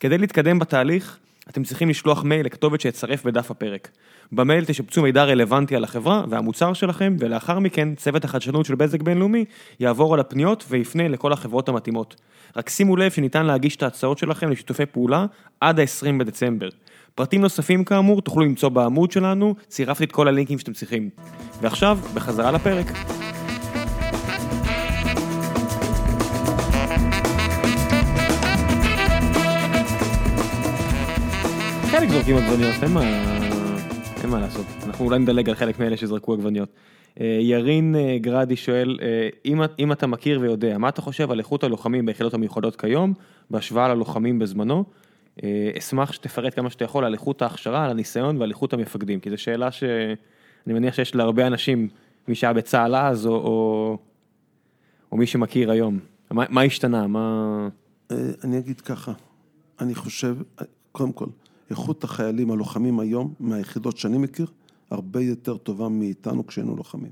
כדי 0.00 0.18
להתקדם 0.18 0.58
בתהליך, 0.58 1.18
אתם 1.48 1.64
צריכים 1.64 1.88
לשלוח 1.88 2.24
מייל 2.24 2.46
לכתובת 2.46 2.80
שיצרף 2.80 3.24
בדף 3.24 3.50
הפרק. 3.50 3.88
במייל 4.32 4.64
תשפצו 4.64 5.02
מידע 5.02 5.24
רלוונטי 5.24 5.76
על 5.76 5.84
החברה 5.84 6.24
והמוצר 6.28 6.72
שלכם, 6.72 7.16
ולאחר 7.18 7.58
מכן 7.58 7.94
צוות 7.94 8.24
החדשנות 8.24 8.66
של 8.66 8.74
בזק 8.74 9.02
בינלאומי 9.02 9.44
יעבור 9.80 10.14
על 10.14 10.20
הפניות 10.20 10.64
ויפנה 10.68 11.08
לכל 11.08 11.32
החברות 11.32 11.68
המתאימות. 11.68 12.16
רק 12.56 12.68
שימו 12.68 12.96
לב 12.96 13.10
שניתן 13.10 13.46
להגיש 13.46 13.76
את 13.76 13.82
ההצעות 13.82 14.18
שלכם 14.18 14.50
לשיתופי 14.50 14.86
פעולה 14.86 15.26
עד 15.60 15.80
ה-20 15.80 16.18
בדצמבר. 16.18 16.68
פרטים 17.14 17.40
נוספים 17.40 17.84
כאמור 17.84 18.22
תוכלו 18.22 18.44
למצוא 18.44 18.68
בעמוד 18.68 19.12
שלנו, 19.12 19.54
צירפתי 19.68 20.04
את 20.04 20.12
כל 20.12 20.28
הלינקים 20.28 20.58
שאתם 20.58 20.72
צריכים. 20.72 21.10
ועכשיו, 21.60 21.98
בחזרה 22.14 22.52
לפרק. 22.52 22.86
חלק 32.00 32.10
זורקים 32.10 32.36
עגבניות, 32.36 32.74
אין 32.82 32.92
מה, 32.92 33.02
אין 34.22 34.30
מה 34.30 34.40
לעשות. 34.40 34.66
אנחנו 34.86 35.04
אולי 35.04 35.18
נדלג 35.18 35.48
על 35.48 35.54
חלק 35.54 35.78
מאלה 35.78 35.96
שזרקו 35.96 36.32
עגבניות. 36.34 36.68
אה, 37.20 37.38
ירין 37.40 37.94
אה, 37.94 38.18
גרדי 38.20 38.56
שואל, 38.56 38.98
אה, 39.02 39.28
אם, 39.44 39.60
אם 39.78 39.92
אתה 39.92 40.06
מכיר 40.06 40.40
ויודע, 40.40 40.78
מה 40.78 40.88
אתה 40.88 41.02
חושב 41.02 41.30
על 41.30 41.38
איכות 41.38 41.64
הלוחמים 41.64 42.06
ביחידות 42.06 42.34
המיוחדות 42.34 42.76
כיום, 42.76 43.14
בהשוואה 43.50 43.88
ללוחמים 43.88 44.38
בזמנו? 44.38 44.84
אשמח 45.78 46.12
שתפרט 46.12 46.54
כמה 46.54 46.70
שאתה 46.70 46.84
יכול 46.84 47.04
על 47.04 47.12
איכות 47.12 47.42
ההכשרה, 47.42 47.84
על 47.84 47.90
הניסיון 47.90 48.36
ועל 48.36 48.50
איכות 48.50 48.72
המפקדים, 48.72 49.20
כי 49.20 49.30
זו 49.30 49.38
שאלה 49.38 49.70
שאני 49.70 50.16
מניח 50.66 50.94
שיש 50.94 51.14
להרבה 51.14 51.46
אנשים, 51.46 51.88
מי 52.28 52.34
שהיה 52.34 52.52
בצה"ל 52.52 52.96
אז, 52.96 53.26
או, 53.26 53.32
או, 53.32 53.98
או 55.12 55.16
מי 55.16 55.26
שמכיר 55.26 55.70
היום. 55.70 55.98
מה, 56.30 56.44
מה 56.48 56.62
השתנה? 56.62 57.06
מה... 57.06 57.68
אני 58.44 58.58
אגיד 58.58 58.80
ככה, 58.80 59.12
אני 59.80 59.94
חושב, 59.94 60.36
קודם 60.92 61.12
כל, 61.12 61.26
איכות 61.70 62.04
החיילים 62.04 62.50
הלוחמים 62.50 63.00
היום, 63.00 63.34
מהיחידות 63.40 63.96
שאני 63.96 64.18
מכיר, 64.18 64.46
הרבה 64.90 65.20
יותר 65.20 65.56
טובה 65.56 65.88
מאיתנו 65.88 66.46
כשהיינו 66.46 66.76
לוחמים. 66.76 67.10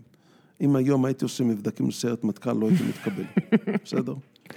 אם 0.60 0.76
היום 0.76 1.04
הייתי 1.04 1.24
עושה 1.24 1.44
מבדקים 1.44 1.88
לסיירת 1.88 2.24
מטכ"ל, 2.24 2.52
לא 2.52 2.68
הייתי 2.68 2.82
מתקבל, 2.84 3.24
בסדר? 3.84 4.14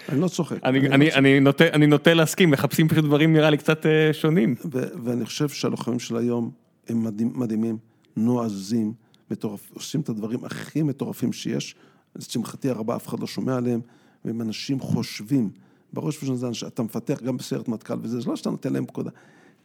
אני 0.09 0.21
לא 0.21 0.27
צוחק. 0.27 0.63
אני, 0.63 0.79
אני, 0.79 0.89
אני, 0.89 1.13
אני, 1.13 1.39
נוטה, 1.39 1.67
אני 1.67 1.87
נוטה 1.87 2.13
להסכים, 2.13 2.51
מחפשים 2.51 2.87
פשוט 2.87 3.03
דברים 3.05 3.33
נראה 3.33 3.49
לי 3.49 3.57
קצת 3.57 3.85
uh, 3.85 4.13
שונים. 4.13 4.55
ו- 4.71 4.87
ואני 5.03 5.25
חושב 5.25 5.49
שהלוחמים 5.49 5.99
של 5.99 6.17
היום 6.17 6.51
הם 6.89 7.03
מדהים, 7.03 7.31
מדהימים, 7.35 7.77
נועזים, 8.15 8.93
מטורף, 9.31 9.71
עושים 9.73 10.01
את 10.01 10.09
הדברים 10.09 10.45
הכי 10.45 10.81
מטורפים 10.83 11.33
שיש. 11.33 11.75
לשמחתי 12.15 12.69
הרבה, 12.69 12.95
אף 12.95 13.07
אחד 13.07 13.19
לא 13.19 13.27
שומע 13.27 13.55
עליהם, 13.55 13.79
והם 14.25 14.41
אנשים 14.41 14.79
חושבים. 14.79 15.49
בראש 15.93 16.23
ובראשונה 16.23 16.51
אתה 16.67 16.83
מפתח 16.83 17.21
גם 17.23 17.37
בסיירת 17.37 17.67
מטכ"ל 17.67 17.93
וזה, 18.01 18.19
זה 18.19 18.29
לא 18.29 18.35
שאתה 18.35 18.49
נותן 18.49 18.73
להם 18.73 18.85
פקודה. 18.85 19.09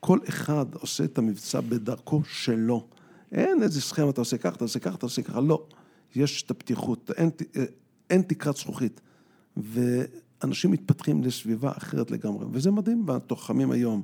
כל 0.04 0.18
אחד 0.28 0.74
עושה 0.74 1.04
את 1.04 1.18
המבצע 1.18 1.60
בדרכו 1.60 2.22
שלו. 2.24 2.86
אין 3.32 3.62
איזה 3.62 3.80
סכם, 3.80 4.08
אתה 4.08 4.20
עושה 4.20 4.38
ככה, 4.38 4.56
אתה 4.56 4.64
עושה 4.64 4.78
ככה, 4.78 4.94
אתה 4.94 5.06
עושה 5.06 5.22
ככה, 5.22 5.40
לא. 5.40 5.66
יש 6.16 6.42
את 6.42 6.50
הפתיחות, 6.50 7.10
אין, 7.16 7.30
אין 8.10 8.22
תקרת 8.22 8.56
זכוכית. 8.56 9.00
ואנשים 9.56 10.70
מתפתחים 10.70 11.22
לסביבה 11.22 11.72
אחרת 11.76 12.10
לגמרי, 12.10 12.46
וזה 12.52 12.70
מדהים, 12.70 13.04
והתוחמים 13.06 13.70
היום, 13.70 14.02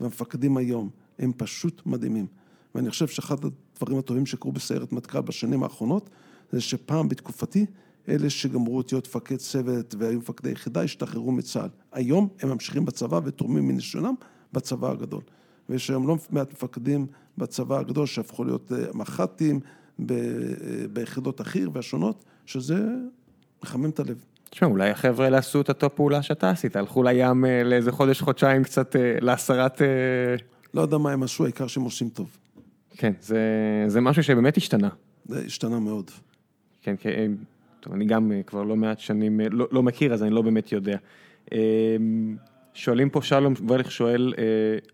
והמפקדים 0.00 0.56
היום, 0.56 0.90
הם 1.18 1.32
פשוט 1.36 1.82
מדהימים. 1.86 2.26
ואני 2.74 2.90
חושב 2.90 3.06
שאחד 3.06 3.36
הדברים 3.44 3.98
הטובים 3.98 4.26
שקרו 4.26 4.52
בסיירת 4.52 4.92
מטכ"ל 4.92 5.20
בשנים 5.20 5.62
האחרונות, 5.62 6.10
זה 6.52 6.60
שפעם 6.60 7.08
בתקופתי, 7.08 7.66
אלה 8.08 8.30
שגמרו 8.30 8.76
אותיות 8.76 9.06
מפקד 9.06 9.36
צוות 9.36 9.94
והיו 9.98 10.18
מפקדי 10.18 10.50
יחידה, 10.50 10.82
השתחררו 10.82 11.32
מצה"ל. 11.32 11.68
היום 11.92 12.28
הם 12.40 12.48
ממשיכים 12.48 12.84
בצבא 12.84 13.20
ותורמים 13.24 13.68
מניסיונם 13.68 14.14
בצבא 14.52 14.90
הגדול. 14.90 15.22
ויש 15.68 15.90
היום 15.90 16.08
לא 16.08 16.16
מעט 16.30 16.52
מפקדים 16.52 17.06
בצבא 17.38 17.78
הגדול 17.78 18.06
שהפכו 18.06 18.44
להיות 18.44 18.72
אה, 18.72 18.78
מח"טים 18.94 19.60
אה, 20.10 20.16
ביחידות 20.92 21.40
החי"ר 21.40 21.70
והשונות, 21.72 22.24
שזה 22.46 22.86
מחמם 23.62 23.90
את 23.90 24.00
הלב. 24.00 24.24
תשמע, 24.50 24.68
אולי 24.68 24.90
החבר'ה 24.90 25.24
האלה 25.24 25.38
עשו 25.38 25.60
את 25.60 25.68
אותו 25.68 25.94
פעולה 25.94 26.22
שאתה 26.22 26.50
עשית, 26.50 26.76
הלכו 26.76 27.02
לים 27.02 27.44
אה, 27.44 27.64
לאיזה 27.64 27.92
חודש, 27.92 28.20
חודשיים 28.20 28.64
קצת 28.64 28.96
להסרת... 29.20 29.82
לא 30.74 30.80
יודע 30.80 30.98
מה 30.98 31.12
הם 31.12 31.22
עשו, 31.22 31.44
העיקר 31.44 31.66
שהם 31.66 31.82
עושים 31.82 32.08
טוב. 32.08 32.36
כן, 32.96 33.12
זה, 33.20 33.38
זה 33.86 34.00
משהו 34.00 34.22
שבאמת 34.22 34.56
השתנה. 34.56 34.88
זה 35.24 35.42
השתנה 35.46 35.78
מאוד. 35.78 36.10
כן, 36.82 36.94
כן, 37.00 37.32
טוב, 37.80 37.92
אני 37.92 38.04
גם 38.04 38.32
כבר 38.46 38.62
לא 38.62 38.76
מעט 38.76 38.98
שנים 38.98 39.40
לא, 39.50 39.68
לא 39.72 39.82
מכיר, 39.82 40.14
אז 40.14 40.22
אני 40.22 40.30
לא 40.30 40.42
באמת 40.42 40.72
יודע. 40.72 40.96
שואלים 42.78 43.10
פה 43.10 43.22
שלום 43.22 43.54
וולך 43.60 43.90
שואל, 43.90 44.34
אה, 44.38 44.44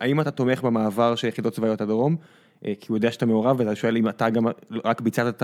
האם 0.00 0.20
אתה 0.20 0.30
תומך 0.30 0.62
במעבר 0.62 1.14
של 1.14 1.28
יחידות 1.28 1.52
צבאיות 1.52 1.80
הדרום? 1.80 2.16
אה, 2.64 2.72
כי 2.80 2.86
הוא 2.88 2.96
יודע 2.96 3.12
שאתה 3.12 3.26
מעורב, 3.26 3.56
ואתה 3.58 3.76
שואל 3.76 3.96
אם 3.96 4.08
אתה 4.08 4.30
גם 4.30 4.46
רק 4.84 5.00
ביצעת 5.00 5.42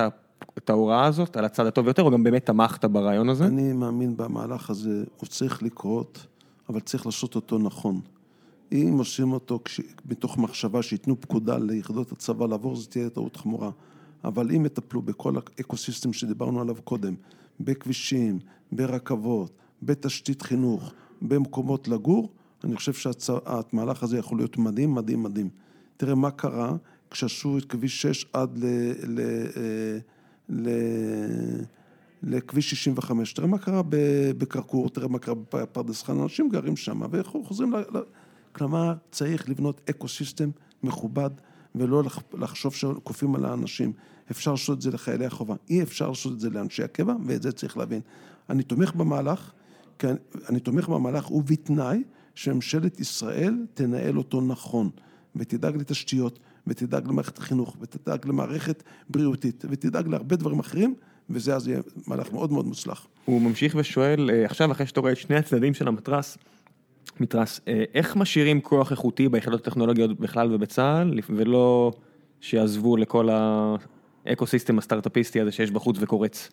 את 0.58 0.70
ההוראה 0.70 1.04
הזאת 1.04 1.36
על 1.36 1.44
הצד 1.44 1.66
הטוב 1.66 1.86
יותר, 1.86 2.02
או 2.02 2.10
גם 2.10 2.22
באמת 2.22 2.46
תמכת 2.46 2.84
ברעיון 2.84 3.28
הזה? 3.28 3.44
אני 3.46 3.72
מאמין 3.72 4.16
במהלך 4.16 4.70
הזה, 4.70 5.04
הוא 5.16 5.26
צריך 5.26 5.62
לקרות, 5.62 6.26
אבל 6.68 6.80
צריך 6.80 7.06
לעשות 7.06 7.34
אותו 7.34 7.58
נכון. 7.58 8.00
אם 8.72 8.94
עושים 8.98 9.32
אותו. 9.32 9.60
מתוך 10.06 10.38
מחשבה 10.38 10.82
שייתנו 10.82 11.20
פקודה 11.20 11.58
ליחידות 11.58 12.12
הצבא 12.12 12.46
לעבור, 12.46 12.76
זו 12.76 12.86
תהיה 12.88 13.10
טעות 13.10 13.36
חמורה. 13.36 13.70
אבל 14.24 14.50
אם 14.50 14.66
יטפלו 14.66 15.02
בכל 15.02 15.34
האקוסיסטם 15.36 16.12
שדיברנו 16.12 16.60
עליו 16.60 16.76
קודם, 16.84 17.14
בכבישים, 17.60 18.38
ברכבות, 18.72 19.52
בתשתית 19.82 20.42
חינוך, 20.42 20.92
במקומות 21.22 21.88
לגור, 21.88 22.32
אני 22.64 22.76
חושב 22.76 22.92
שהמהלך 22.92 24.02
הזה 24.02 24.18
יכול 24.18 24.38
להיות 24.38 24.58
מדהים, 24.58 24.94
מדהים, 24.94 25.22
מדהים. 25.22 25.48
תראה 25.96 26.14
מה 26.14 26.30
קרה 26.30 26.76
כשעשו 27.10 27.58
את 27.58 27.64
כביש 27.64 28.02
6 28.02 28.26
עד 28.32 28.58
ל... 28.58 28.64
ל, 29.06 29.20
ל, 30.48 30.68
ל 30.68 30.70
לכביש 32.22 32.70
65, 32.70 33.32
תראה 33.32 33.48
מה 33.48 33.58
קרה 33.58 33.82
בקרקור, 34.38 34.88
תראה 34.88 35.08
מה 35.08 35.18
קרה 35.18 35.34
בפרדס 35.34 36.02
חנה, 36.02 36.22
אנשים 36.22 36.48
גרים 36.48 36.76
שם 36.76 37.00
וחוזרים 37.10 37.72
ל... 37.72 37.98
כלומר, 38.52 38.94
צריך 39.10 39.48
לבנות 39.48 39.80
אקו 39.90 40.08
סיסטם 40.08 40.50
מכובד 40.82 41.30
ולא 41.74 42.02
לחשוב 42.34 42.74
שכופים 42.74 43.34
על 43.34 43.44
האנשים. 43.44 43.92
אפשר 44.30 44.50
לעשות 44.50 44.76
את 44.76 44.82
זה 44.82 44.90
לחיילי 44.90 45.26
החובה, 45.26 45.54
אי 45.70 45.82
אפשר 45.82 46.08
לעשות 46.08 46.32
את 46.32 46.40
זה 46.40 46.50
לאנשי 46.50 46.82
הקבע, 46.82 47.14
ואת 47.26 47.42
זה 47.42 47.52
צריך 47.52 47.76
להבין. 47.76 48.00
אני 48.50 48.62
תומך 48.62 48.94
במהלך, 48.94 49.52
אני 50.48 50.60
תומך 50.60 50.88
במהלך 50.88 51.30
ובתנאי 51.30 52.02
שממשלת 52.34 53.00
ישראל 53.00 53.54
תנהל 53.74 54.18
אותו 54.18 54.40
נכון, 54.40 54.90
ותדאג 55.36 55.76
לתשתיות, 55.76 56.38
ותדאג 56.66 57.08
למערכת 57.08 57.38
החינוך, 57.38 57.76
ותדאג 57.80 58.26
למערכת 58.26 58.82
בריאותית, 59.08 59.64
ותדאג 59.70 60.08
להרבה 60.08 60.36
דברים 60.36 60.58
אחרים, 60.58 60.94
וזה 61.30 61.54
אז 61.56 61.68
יהיה 61.68 61.80
מהלך 62.06 62.32
מאוד 62.32 62.52
מאוד 62.52 62.66
מוצלח. 62.66 63.06
הוא 63.24 63.42
ממשיך 63.42 63.74
ושואל, 63.78 64.30
אה, 64.30 64.44
עכשיו 64.44 64.72
אחרי 64.72 64.86
שאתה 64.86 65.00
רואה 65.00 65.12
את 65.12 65.16
שני 65.16 65.36
הצדדים 65.36 65.74
של 65.74 65.88
המתרס, 65.88 66.38
מתרס, 67.20 67.60
אה, 67.68 67.84
איך 67.94 68.16
משאירים 68.16 68.60
כוח 68.60 68.90
איכותי 68.90 69.28
ביחידות 69.28 69.60
הטכנולוגיות 69.60 70.20
בכלל 70.20 70.54
ובצה"ל, 70.54 71.20
ולא 71.28 71.92
שיעזבו 72.40 72.96
לכל 72.96 73.28
האקו 74.26 74.46
סיסטם 74.46 74.78
הסטארט-אפיסטי 74.78 75.40
הזה 75.40 75.52
שיש 75.52 75.70
בחוץ 75.70 75.96
וקורץ? 76.00 76.50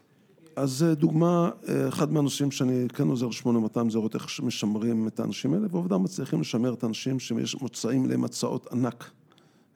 אז 0.58 0.86
דוגמה, 0.98 1.50
אחד 1.88 2.12
מהנושאים 2.14 2.52
שאני 2.52 2.88
כן 2.94 3.08
עוזר 3.08 3.28
ל-8200 3.28 3.90
זה 3.90 3.98
לראות 3.98 4.16
איך 4.16 4.40
משמרים 4.44 5.08
את 5.08 5.20
האנשים 5.20 5.54
האלה, 5.54 5.68
ועובדה 5.72 5.98
מצליחים 5.98 6.42
לשמר 6.42 6.74
את 6.74 6.84
האנשים 6.84 7.20
שמוצאים 7.20 8.10
להם 8.10 8.24
הצעות 8.24 8.68
ענק, 8.72 9.12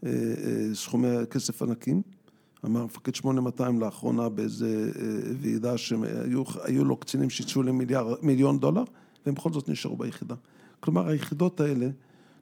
אה, 0.05 0.09
אה, 0.09 0.75
סכומי 0.75 1.07
כסף 1.29 1.61
ענקים, 1.61 2.01
אמר 2.65 2.85
מפקד 2.85 3.15
8200 3.15 3.79
לאחרונה 3.79 4.29
באיזה 4.29 4.91
אה, 4.99 5.31
ועידה 5.41 5.77
שהיו 5.77 6.85
לו 6.85 6.97
קצינים 6.97 7.29
שיצאו 7.29 7.63
למיליון 7.63 8.59
דולר, 8.59 8.83
והם 9.25 9.35
בכל 9.35 9.53
זאת 9.53 9.69
נשארו 9.69 9.97
ביחידה. 9.97 10.35
כלומר, 10.79 11.07
היחידות 11.07 11.59
האלה 11.59 11.87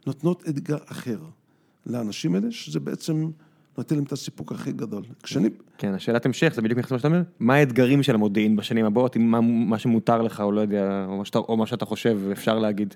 נותנות 0.07 0.43
אתגר 0.49 0.77
אחר 0.85 1.19
לאנשים 1.85 2.35
האלה, 2.35 2.51
שזה 2.51 2.79
בעצם 2.79 3.29
נותן 3.80 3.95
להם 3.95 4.03
את 4.03 4.11
הסיפוק 4.11 4.51
הכי 4.51 4.71
גדול. 4.71 5.03
כשאני... 5.23 5.49
כן, 5.77 5.93
השאלת 5.93 6.25
המשך, 6.25 6.53
זה 6.55 6.61
בדיוק 6.61 6.91
מה 6.91 6.97
שאתה 6.97 7.07
אומר, 7.07 7.21
מה 7.39 7.55
האתגרים 7.55 8.03
של 8.03 8.15
המודיעין 8.15 8.55
בשנים 8.55 8.86
הבאות, 8.86 9.17
מה, 9.17 9.41
מה 9.41 9.80
שמותר 9.80 10.21
לך 10.21 10.41
או 10.41 10.51
לא 10.51 10.61
יודע, 10.61 11.05
או 11.05 11.17
מה 11.17 11.25
שאתה, 11.25 11.39
או 11.39 11.57
מה 11.57 11.65
שאתה 11.65 11.86
חושב, 11.86 12.19
אפשר 12.32 12.59
להגיד. 12.59 12.95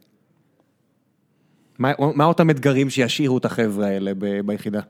מה, 1.80 1.92
מה 2.16 2.26
אותם 2.26 2.50
אתגרים 2.50 2.90
שישאירו 2.90 3.38
את 3.38 3.46
החבר'ה 3.46 3.88
האלה 3.88 4.12
ב, 4.18 4.42
ביחידה? 4.46 4.82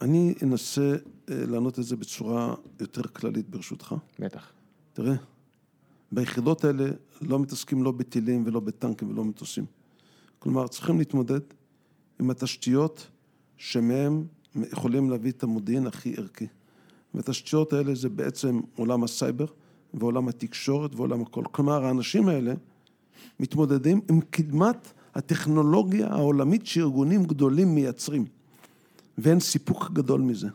אני 0.00 0.34
אנסה 0.42 0.92
אה, 0.92 0.96
לענות 1.28 1.78
את 1.78 1.84
זה 1.84 1.96
בצורה 1.96 2.54
יותר 2.80 3.02
כללית 3.02 3.50
ברשותך. 3.50 3.94
בטח. 4.18 4.52
תראה, 4.92 5.14
ביחידות 6.12 6.64
האלה 6.64 6.84
לא 7.22 7.38
מתעסקים 7.38 7.82
לא 7.82 7.92
בטילים 7.92 8.42
ולא 8.46 8.60
בטנקים 8.60 9.10
ולא 9.10 9.24
מטוסים. 9.24 9.64
כלומר, 10.38 10.68
צריכים 10.68 10.98
להתמודד 10.98 11.40
עם 12.20 12.30
התשתיות 12.30 13.06
שמהם 13.56 14.24
יכולים 14.72 15.10
להביא 15.10 15.30
את 15.30 15.42
המודיעין 15.42 15.86
הכי 15.86 16.14
ערכי. 16.16 16.46
והתשתיות 17.14 17.72
האלה 17.72 17.94
זה 17.94 18.08
בעצם 18.08 18.60
עולם 18.76 19.04
הסייבר 19.04 19.46
ועולם 19.94 20.28
התקשורת 20.28 20.94
ועולם 20.94 21.22
הכל. 21.22 21.42
כלומר, 21.52 21.84
האנשים 21.84 22.28
האלה 22.28 22.54
מתמודדים 23.40 24.00
עם 24.10 24.20
קדמת 24.20 24.92
הטכנולוגיה 25.14 26.06
העולמית 26.06 26.66
שארגונים 26.66 27.24
גדולים 27.24 27.74
מייצרים. 27.74 28.24
ואין 29.18 29.40
סיפוק 29.40 29.90
גדול 29.92 30.20
מזה. 30.20 30.48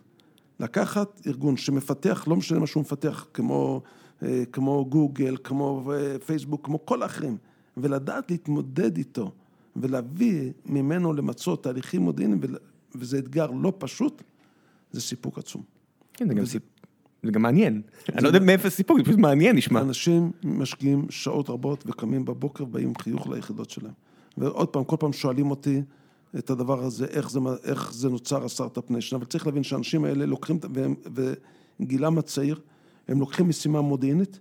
לקחת 0.60 1.22
ארגון 1.28 1.58
שמפתח, 1.58 2.24
לא 2.28 2.36
משנה 2.36 2.60
מה 2.60 2.68
שהוא 2.68 2.82
מפתח, 2.82 3.28
כמו, 3.34 3.82
אה, 4.24 4.44
כמו 4.52 4.86
גוגל, 4.90 5.38
כמו 5.44 5.92
אה, 5.94 6.20
פייסבוק, 6.20 6.66
כמו 6.66 6.86
כל 6.86 7.04
האחרים, 7.04 7.38
ולדעת 7.78 8.32
להתמודד 8.32 8.98
איתו 8.98 9.32
ולהביא 9.76 10.52
ממנו 10.66 11.14
למצות 11.14 11.64
תהליכים 11.64 12.02
מודיעיניים, 12.02 12.42
וזה 12.96 13.18
אתגר 13.18 13.52
לא 13.52 13.74
פשוט, 13.78 14.24
זה 14.92 15.02
סיפוק 15.02 15.38
עצום. 15.38 15.64
כן, 16.14 16.28
זה 16.28 16.34
גם. 16.34 16.46
סיפוק. 16.46 16.70
זה 17.24 17.32
גם 17.32 17.42
מעניין, 17.42 17.82
אני 18.14 18.24
לא 18.24 18.28
יודע 18.28 18.40
מאיפה 18.40 18.70
סיפוק, 18.70 18.98
זה 18.98 19.04
פשוט 19.04 19.20
מעניין 19.20 19.56
נשמע. 19.56 19.82
אנשים 19.82 20.32
משקיעים 20.44 21.06
שעות 21.10 21.50
רבות 21.50 21.84
וקמים 21.88 22.26
בבוקר 22.26 22.64
ובאים 22.64 22.88
עם 22.88 22.94
חיוך 22.96 23.28
ליחידות 23.28 23.70
שלהם. 23.70 23.94
ועוד 24.38 24.68
פעם, 24.68 24.84
כל 24.84 24.96
פעם 25.00 25.14
שואלים 25.14 25.50
אותי 25.52 25.82
את 26.38 26.50
הדבר 26.50 26.84
הזה, 26.84 27.06
איך 27.06 27.30
זה, 27.30 27.40
איך 27.64 27.94
זה 27.94 28.10
נוצר 28.10 28.46
ה 28.46 28.51
start-up 28.51 28.92
nation, 28.92 29.16
אבל 29.16 29.26
צריך 29.26 29.48
להבין 29.48 29.64
שהאנשים 29.64 30.06
האלה 30.06 30.26
לוקחים, 30.26 30.60
והם, 30.74 30.96
וגילם 31.80 32.18
הצעיר, 32.18 32.60
הם 33.08 33.20
לוקחים 33.20 33.50
משימה 33.50 33.82
מודיעינית, 33.82 34.40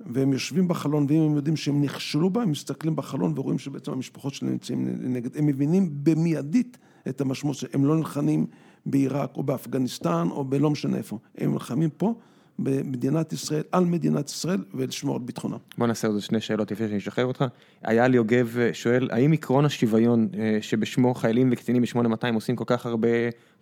והם 0.00 0.32
יושבים 0.32 0.68
בחלון, 0.68 1.06
ואם 1.08 1.20
הם 1.20 1.36
יודעים 1.36 1.56
שהם 1.56 1.82
נכשלו 1.82 2.30
בה, 2.30 2.42
הם 2.42 2.50
מסתכלים 2.50 2.96
בחלון 2.96 3.32
ורואים 3.36 3.58
שבעצם 3.58 3.92
המשפחות 3.92 4.34
שלהם 4.34 4.52
נמצאים 4.52 4.88
נגד, 5.02 5.36
הם 5.36 5.46
מבינים 5.46 5.90
במיידית 6.02 6.78
את 7.08 7.20
המשמעות, 7.20 7.56
הם 7.72 7.84
לא 7.84 7.96
נלחמים 7.96 8.46
בעיראק 8.86 9.36
או 9.36 9.42
באפגניסטן 9.42 10.28
או 10.30 10.44
בלא 10.44 10.70
משנה 10.70 10.96
איפה, 10.96 11.18
הם 11.38 11.52
נלחמים 11.52 11.90
פה. 11.90 12.14
במדינת 12.58 13.32
ישראל, 13.32 13.62
על 13.72 13.84
מדינת 13.84 14.28
ישראל 14.28 14.58
ולשמור 14.74 15.16
על 15.16 15.22
ביטחונה. 15.22 15.56
בוא 15.78 15.86
נעשה 15.86 16.08
עוד 16.08 16.20
שני 16.20 16.40
שאלות 16.40 16.70
לפני 16.70 16.86
שאני 16.86 16.98
אשחרר 16.98 17.24
אותך. 17.24 17.44
אייל 17.84 18.14
יוגב 18.14 18.56
שואל, 18.72 19.08
האם 19.12 19.32
עקרון 19.32 19.64
השוויון 19.64 20.28
אה, 20.38 20.58
שבשמו 20.60 21.14
חיילים 21.14 21.48
וקצינים 21.52 21.82
ב-8200 21.82 22.34
עושים 22.34 22.56
כל 22.56 22.64
כך 22.66 22.86
הרבה 22.86 23.08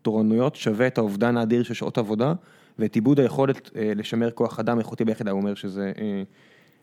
תורנויות, 0.02 0.56
שווה 0.56 0.86
את 0.86 0.98
האובדן 0.98 1.36
האדיר 1.36 1.62
של 1.62 1.74
שעות 1.74 1.98
עבודה 1.98 2.32
ואת 2.78 2.94
עיבוד 2.94 3.20
היכולת 3.20 3.70
אה, 3.76 3.92
לשמר 3.96 4.30
כוח 4.30 4.60
אדם 4.60 4.78
איכותי 4.78 5.04
ביחידה, 5.04 5.30
הוא 5.30 5.40
אומר 5.40 5.54
שזה, 5.54 5.92
אה, 5.98 6.22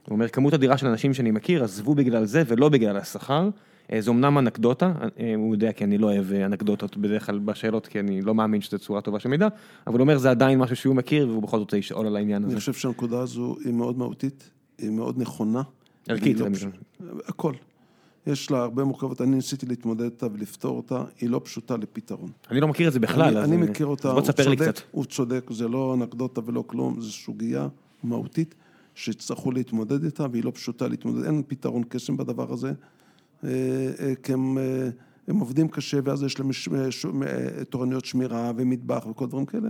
הוא 0.07 0.15
אומר 0.15 0.27
כמות 0.27 0.53
אדירה 0.53 0.77
של 0.77 0.87
אנשים 0.87 1.13
שאני 1.13 1.31
מכיר 1.31 1.63
עזבו 1.63 1.95
בגלל 1.95 2.25
זה 2.25 2.43
ולא 2.47 2.69
בגלל 2.69 2.97
השכר. 2.97 3.49
אה, 3.91 4.01
זה 4.01 4.11
אמנם 4.11 4.37
אנקדוטה, 4.37 4.93
אה, 5.19 5.33
הוא 5.35 5.55
יודע 5.55 5.71
כי 5.71 5.83
אני 5.83 5.97
לא 5.97 6.07
אוהב 6.07 6.33
אה, 6.33 6.45
אנקדוטות 6.45 6.97
בדרך 6.97 7.25
כלל 7.25 7.39
בשאלות, 7.39 7.87
כי 7.87 7.99
אני 7.99 8.21
לא 8.21 8.35
מאמין 8.35 8.61
שזו 8.61 8.79
צורה 8.79 9.01
טובה 9.01 9.19
של 9.19 9.29
מידע, 9.29 9.47
אבל 9.87 9.93
הוא 9.93 10.01
אומר 10.01 10.17
זה 10.17 10.31
עדיין 10.31 10.59
משהו 10.59 10.75
שהוא 10.75 10.95
מכיר 10.95 11.27
והוא 11.29 11.43
בכל 11.43 11.57
זאת 11.57 11.65
רוצה 11.65 11.77
לשאול 11.77 12.07
על 12.07 12.15
העניין 12.15 12.43
הזה. 12.43 12.53
אני 12.53 12.59
חושב 12.59 12.73
שהנקודה 12.73 13.19
הזו 13.19 13.55
היא 13.65 13.73
מאוד 13.73 13.97
מהותית, 13.97 14.49
היא 14.77 14.89
מאוד 14.89 15.19
נכונה. 15.19 15.61
ערכית. 16.07 16.39
לא 16.39 16.47
פש... 16.53 16.65
הכל. 17.25 17.53
יש 18.27 18.51
לה 18.51 18.59
הרבה 18.59 18.83
מורכבות, 18.83 19.21
אני 19.21 19.35
ניסיתי 19.35 19.65
להתמודד 19.65 20.03
איתה 20.03 20.27
ולפתור 20.33 20.77
אותה, 20.77 21.03
היא 21.21 21.29
לא 21.29 21.41
פשוטה 21.43 21.77
לפתרון. 21.77 22.29
אני 22.51 22.59
לא 22.59 22.67
מכיר 22.67 22.87
את 22.87 22.93
זה 22.93 22.99
בכלל, 22.99 23.37
אני, 23.37 23.45
אני 23.45 23.57
מכיר 23.57 23.85
אותה, 23.85 24.13
לי 24.49 24.55
קצת. 24.55 24.81
הוא 24.91 25.05
צודק, 25.05 25.51
זה 25.51 25.67
לא 25.67 25.93
אנקדוטה 25.93 26.41
ולא 26.45 26.63
כלום, 26.67 27.01
זו 27.01 27.11
סוגיה 27.11 27.67
מהותית 28.03 28.55
שיצטרכו 28.95 29.51
להתמודד 29.51 30.03
איתה, 30.03 30.25
והיא 30.31 30.43
לא 30.43 30.51
פשוטה 30.51 30.87
להתמודד, 30.87 31.25
אין 31.25 31.43
פתרון 31.47 31.83
קסם 31.89 32.17
בדבר 32.17 32.53
הזה. 32.53 32.73
אה, 33.43 33.49
אה, 33.99 34.13
כי 34.23 34.33
הם, 34.33 34.57
אה, 34.57 34.89
הם 35.27 35.39
עובדים 35.39 35.67
קשה 35.67 35.97
ואז 36.03 36.23
יש 36.23 36.39
להם 36.39 36.49
תורנויות 37.69 38.05
שמירה 38.05 38.51
ומטבח 38.55 39.05
וכל 39.09 39.27
דברים 39.27 39.45
כאלה. 39.45 39.69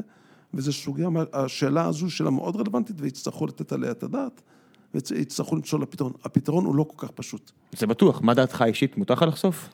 וזו 0.54 0.74
סוגיה, 0.74 1.10
השאלה 1.34 1.86
הזו 1.86 2.10
שאלה 2.10 2.30
מאוד 2.30 2.56
רלוונטית 2.56 2.96
ויצטרכו 3.00 3.48
לתת 3.48 3.72
עליה 3.72 3.92
את 3.92 4.04
הדעת 4.04 4.42
ויצטרכו 4.94 5.56
למצוא 5.56 5.80
לה 5.80 5.86
פתרון. 5.86 6.12
הפתרון 6.24 6.66
הוא 6.66 6.76
לא 6.76 6.84
כל 6.84 7.08
כך 7.08 7.12
פשוט. 7.12 7.52
זה 7.78 7.88
בטוח, 7.88 8.22
מה 8.22 8.34
דעתך 8.34 8.64
אישית? 8.68 8.98
מותר 8.98 9.14
לך 9.14 9.22
לחשוף? 9.22 9.70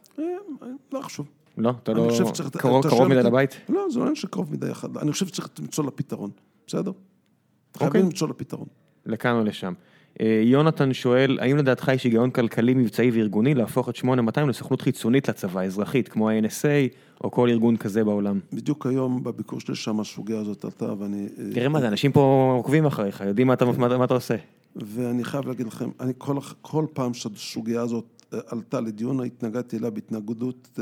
לא 0.93 1.01
חשוב. 1.01 1.27
לא? 1.57 1.73
אתה 1.83 1.93
לא 1.93 2.11
שצריך, 2.11 2.49
קרוב, 2.57 2.85
אתה 2.85 2.95
קרוב 2.95 3.07
מדי 3.07 3.23
לבית? 3.23 3.51
לא, 3.69 3.85
זה 3.91 3.99
לא 3.99 4.03
עניין 4.03 4.15
שקרוב 4.15 4.51
מדי 4.51 4.71
אחד. 4.71 4.97
אני 4.97 5.11
חושב 5.11 5.27
שצריך 5.27 5.49
למצוא 5.59 5.83
לה 5.83 5.91
פתרון, 5.91 6.31
בסדר? 6.67 6.91
אוקיי. 6.91 7.89
חייבים 7.89 8.05
למצוא 8.05 8.27
לה 8.27 8.33
פתרון. 8.33 8.67
לכאן 9.07 9.35
או 9.35 9.43
לשם. 9.43 9.73
אה, 10.21 10.41
יונתן 10.43 10.93
שואל, 10.93 11.37
האם 11.41 11.57
לדעתך 11.57 11.91
יש 11.93 12.03
היגיון 12.03 12.31
כלכלי, 12.31 12.73
מבצעי 12.73 13.11
וארגוני 13.11 13.53
להפוך 13.53 13.89
את 13.89 13.95
8200 13.95 14.49
לסוכנות 14.49 14.81
חיצונית 14.81 15.29
לצבא, 15.29 15.61
אזרחית, 15.61 16.07
כמו 16.07 16.29
ה-NSA 16.29 16.95
או 17.23 17.31
כל 17.31 17.49
ארגון 17.49 17.77
כזה 17.77 18.03
בעולם? 18.03 18.39
בדיוק 18.53 18.85
היום 18.85 19.23
בביקור 19.23 19.59
שלי 19.59 19.75
שם 19.75 19.99
הסוגיה 19.99 20.39
הזאת 20.39 20.65
עלתה 20.65 20.93
ואני... 20.99 21.27
אה, 21.39 21.53
תראה 21.53 21.69
מה 21.69 21.79
זה, 21.79 21.87
אנשים 21.87 22.11
פה 22.11 22.53
עוקבים 22.57 22.85
אחריך, 22.85 23.23
יודעים 23.27 23.47
מה 23.47 23.53
אתה, 23.53 23.65
מה, 23.65 23.97
מה 23.97 24.05
אתה 24.05 24.13
עושה. 24.13 24.35
ואני 24.75 25.23
חייב 25.23 25.47
להגיד 25.47 25.67
לכם, 25.67 25.89
אני 25.99 26.13
כל, 26.17 26.37
כל 26.61 26.85
פעם 26.93 27.13
שהסוגיה 27.13 27.81
הזאת 27.81 28.05
אה, 28.33 28.39
עלתה 28.47 28.81
לדיון, 28.81 29.25
התנגדתי 29.25 29.77
אליה 29.77 29.89
בהתנגדות 29.89 30.79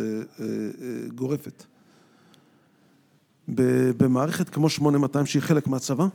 גורפת. 1.16 1.64
במערכת 3.98 4.50
כמו 4.50 4.70
8200 4.70 5.26
שהיא 5.26 5.42
חלק 5.42 5.68
מהצבא, 5.68 6.08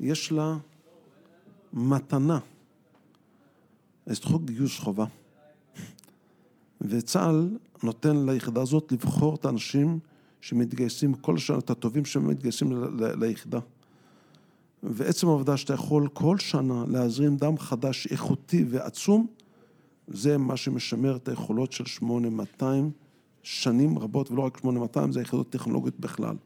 יש 0.00 0.32
לה 0.32 0.56
מתנה. 1.72 2.38
את 4.12 4.24
חוק 4.24 4.42
גיוס 4.44 4.78
חובה. 4.78 5.04
וצה"ל 6.80 7.48
נותן 7.82 8.26
ליחידה 8.26 8.62
הזאת 8.62 8.92
לבחור 8.92 9.34
את 9.34 9.44
האנשים 9.44 9.98
שמתגייסים 10.40 11.14
כל 11.14 11.38
שנה, 11.38 11.58
את 11.58 11.70
הטובים 11.70 12.04
שמתגייסים 12.04 12.72
ליחידה. 13.20 13.58
ועצם 14.82 15.26
העובדה 15.26 15.56
שאתה 15.56 15.74
יכול 15.74 16.08
כל 16.12 16.38
שנה 16.38 16.84
להזרים 16.88 17.36
דם 17.36 17.58
חדש, 17.58 18.06
איכותי 18.06 18.64
ועצום, 18.68 19.26
זה 20.08 20.38
מה 20.38 20.56
שמשמר 20.56 21.16
את 21.16 21.28
היכולות 21.28 21.72
של 21.72 21.86
8200 21.86 22.90
שנים 23.42 23.98
רבות, 23.98 24.30
ולא 24.30 24.42
רק 24.42 24.58
8200, 24.58 25.12
זה 25.12 25.20
היחידות 25.20 25.50
טכנולוגיות 25.50 26.00
בכלל. 26.00 26.36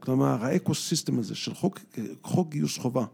כלומר, 0.00 0.44
האקו-סיסטם 0.44 1.18
הזה 1.18 1.34
של 1.34 1.54
חוק, 1.54 1.80
חוק 2.22 2.48
גיוס 2.48 2.78
חובה, 2.78 3.04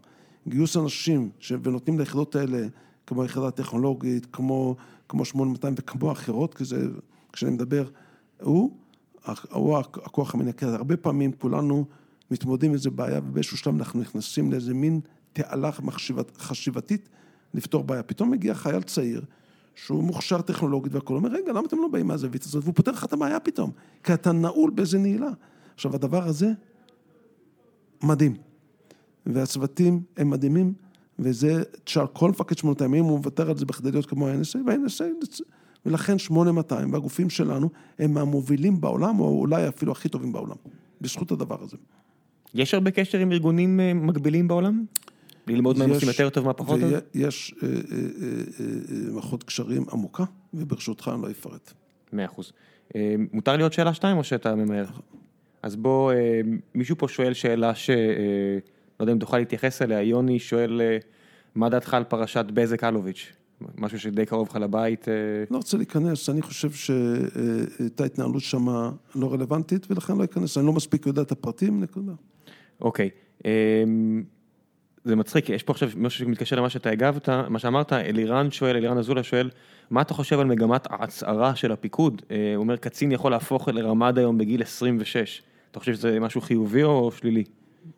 גיוס 0.47 0.77
אנשים 0.77 1.29
ש... 1.39 1.53
ונותנים 1.63 1.99
ליחידות 1.99 2.35
האלה, 2.35 2.67
כמו 3.07 3.21
היחידה 3.21 3.47
הטכנולוגית, 3.47 4.25
כמו, 4.25 4.75
כמו 5.09 5.25
8200 5.25 5.73
וכמו 5.77 6.11
אחרות, 6.11 6.53
כי 6.53 6.65
זה, 6.65 6.87
כשאני 7.33 7.51
מדבר, 7.51 7.87
הוא, 8.41 8.77
הוא 9.51 9.77
הכוח 9.77 10.33
המנקה. 10.33 10.75
הרבה 10.75 10.97
פעמים 10.97 11.31
כולנו 11.31 11.85
מתמודדים 12.31 12.69
עם 12.69 12.73
איזה 12.73 12.89
בעיה, 12.89 13.19
ובאיזשהו 13.23 13.57
שלב 13.57 13.75
אנחנו 13.75 14.01
נכנסים 14.01 14.51
לאיזה 14.51 14.73
מין 14.73 14.99
תעלה 15.33 15.69
מחשיבת, 15.83 16.37
חשיבתית 16.37 17.09
לפתור 17.53 17.83
בעיה. 17.83 18.03
פתאום 18.03 18.31
מגיע 18.31 18.53
חייל 18.53 18.81
צעיר, 18.81 19.21
שהוא 19.75 20.03
מוכשר 20.03 20.41
טכנולוגית 20.41 20.93
והכול, 20.93 21.17
אומר, 21.17 21.29
רגע, 21.29 21.51
למה 21.51 21.67
אתם 21.67 21.77
לא 21.77 21.87
באים 21.87 22.07
מהזווית 22.07 22.43
הזאת? 22.43 22.63
והוא 22.63 22.75
פותר 22.75 22.91
לך 22.91 23.05
את 23.05 23.13
הבעיה 23.13 23.39
פתאום, 23.39 23.71
כי 24.03 24.13
אתה 24.13 24.31
נעול 24.31 24.71
באיזה 24.71 24.97
נעילה. 24.97 25.29
עכשיו, 25.75 25.95
הדבר 25.95 26.23
הזה 26.23 26.51
מדהים. 28.03 28.50
והצוותים 29.25 30.01
הם 30.17 30.29
מדהימים, 30.29 30.73
וזה, 31.19 31.63
תשאל 31.83 32.07
כל 32.07 32.29
מפקד 32.29 32.57
8200, 32.57 33.03
אם 33.03 33.09
הוא 33.09 33.17
מוותר 33.17 33.49
על 33.49 33.57
זה 33.57 33.65
בכדי 33.65 33.91
להיות 33.91 34.05
כמו 34.05 34.27
ה-NSA, 34.27 34.59
וה-NSA, 34.65 35.41
ולכן 35.85 36.17
8200 36.17 36.93
והגופים 36.93 37.29
שלנו 37.29 37.69
הם 37.99 38.13
מהמובילים 38.13 38.81
בעולם, 38.81 39.19
או 39.19 39.39
אולי 39.39 39.67
אפילו 39.67 39.91
הכי 39.91 40.09
טובים 40.09 40.31
בעולם, 40.31 40.55
בזכות 41.01 41.31
הדבר 41.31 41.63
הזה. 41.63 41.77
יש 42.53 42.73
הרבה 42.73 42.91
קשר 42.91 43.17
עם 43.17 43.31
ארגונים 43.31 43.79
אה, 43.79 43.93
מקבילים 43.93 44.47
בעולם? 44.47 44.85
ללמוד 45.47 45.77
מהם 45.77 45.89
עושים 45.89 46.07
יותר 46.07 46.29
טוב, 46.29 46.45
מה 46.45 46.53
פחות 46.53 46.79
טוב? 46.79 46.91
יש 47.13 47.55
אה, 47.63 47.67
אה, 47.67 49.11
מערכות 49.11 49.43
קשרים 49.43 49.85
עמוקה, 49.91 50.23
וברשותך 50.53 51.11
אני 51.13 51.21
לא 51.21 51.31
אפרט. 51.31 51.73
מאה 52.13 52.25
אחוז. 52.25 52.51
מותר 53.33 53.55
לי 53.55 53.63
עוד 53.63 53.73
שאלה 53.73 53.93
שתיים 53.93 54.17
או 54.17 54.23
שאתה 54.23 54.55
ממהר? 54.55 54.85
אז 55.61 55.75
בוא, 55.75 56.13
מישהו 56.75 56.97
פה 56.97 57.07
שואל 57.07 57.33
שאלה 57.33 57.75
ש... 57.75 57.89
לא 59.01 59.03
יודע 59.03 59.13
אם 59.13 59.19
תוכל 59.19 59.37
להתייחס 59.37 59.81
אליה, 59.81 60.01
יוני 60.01 60.39
שואל, 60.39 60.81
אה, 60.81 60.97
מה 61.55 61.69
דעתך 61.69 61.93
על 61.93 62.03
פרשת 62.03 62.45
בזק 62.53 62.83
אלוביץ'? 62.83 63.33
משהו 63.77 63.99
שדי 63.99 64.25
קרוב 64.25 64.47
לך 64.49 64.55
לבית. 64.55 65.09
אה, 65.09 65.13
לא 65.51 65.57
רוצה 65.57 65.77
להיכנס, 65.77 66.29
אני 66.29 66.41
חושב 66.41 66.71
שהייתה 66.71 68.03
התנהלות 68.05 68.41
שם 68.41 68.67
לא 69.15 69.33
רלוונטית, 69.33 69.87
ולכן 69.89 70.17
לא 70.17 70.23
אכנס, 70.23 70.57
אני 70.57 70.65
לא 70.65 70.73
מספיק 70.73 71.05
יודע 71.05 71.21
את 71.21 71.31
הפרטים, 71.31 71.83
נקודה. 71.83 72.11
אוקיי. 72.81 73.09
אמ, 73.45 74.23
זה 75.03 75.15
מצחיק, 75.15 75.49
יש 75.49 75.63
פה 75.63 75.73
עכשיו 75.73 75.89
משהו 75.95 76.25
שמתקשר 76.25 76.55
למה 76.55 76.69
שאתה 76.69 76.89
הגבת, 76.89 77.29
מה 77.29 77.59
שאמרת, 77.59 77.93
אלירן 77.93 78.51
שואל, 78.51 78.75
אלירן 78.75 78.97
אזולה 78.97 79.23
שואל, 79.23 79.49
מה 79.89 80.01
אתה 80.01 80.13
חושב 80.13 80.39
על 80.39 80.45
מגמת 80.45 80.87
ההצהרה 80.89 81.55
של 81.55 81.71
הפיקוד? 81.71 82.21
אה, 82.31 82.53
הוא 82.55 82.61
אומר, 82.63 82.77
קצין 82.77 83.11
יכול 83.11 83.31
להפוך 83.31 83.67
לרמד 83.67 84.17
היום 84.17 84.37
בגיל 84.37 84.61
26. 84.61 85.41
אתה 85.71 85.79
חושב 85.79 85.93
שזה 85.93 86.19
משהו 86.19 86.41
חיובי 86.41 86.83
או 86.83 87.11
שלילי? 87.11 87.43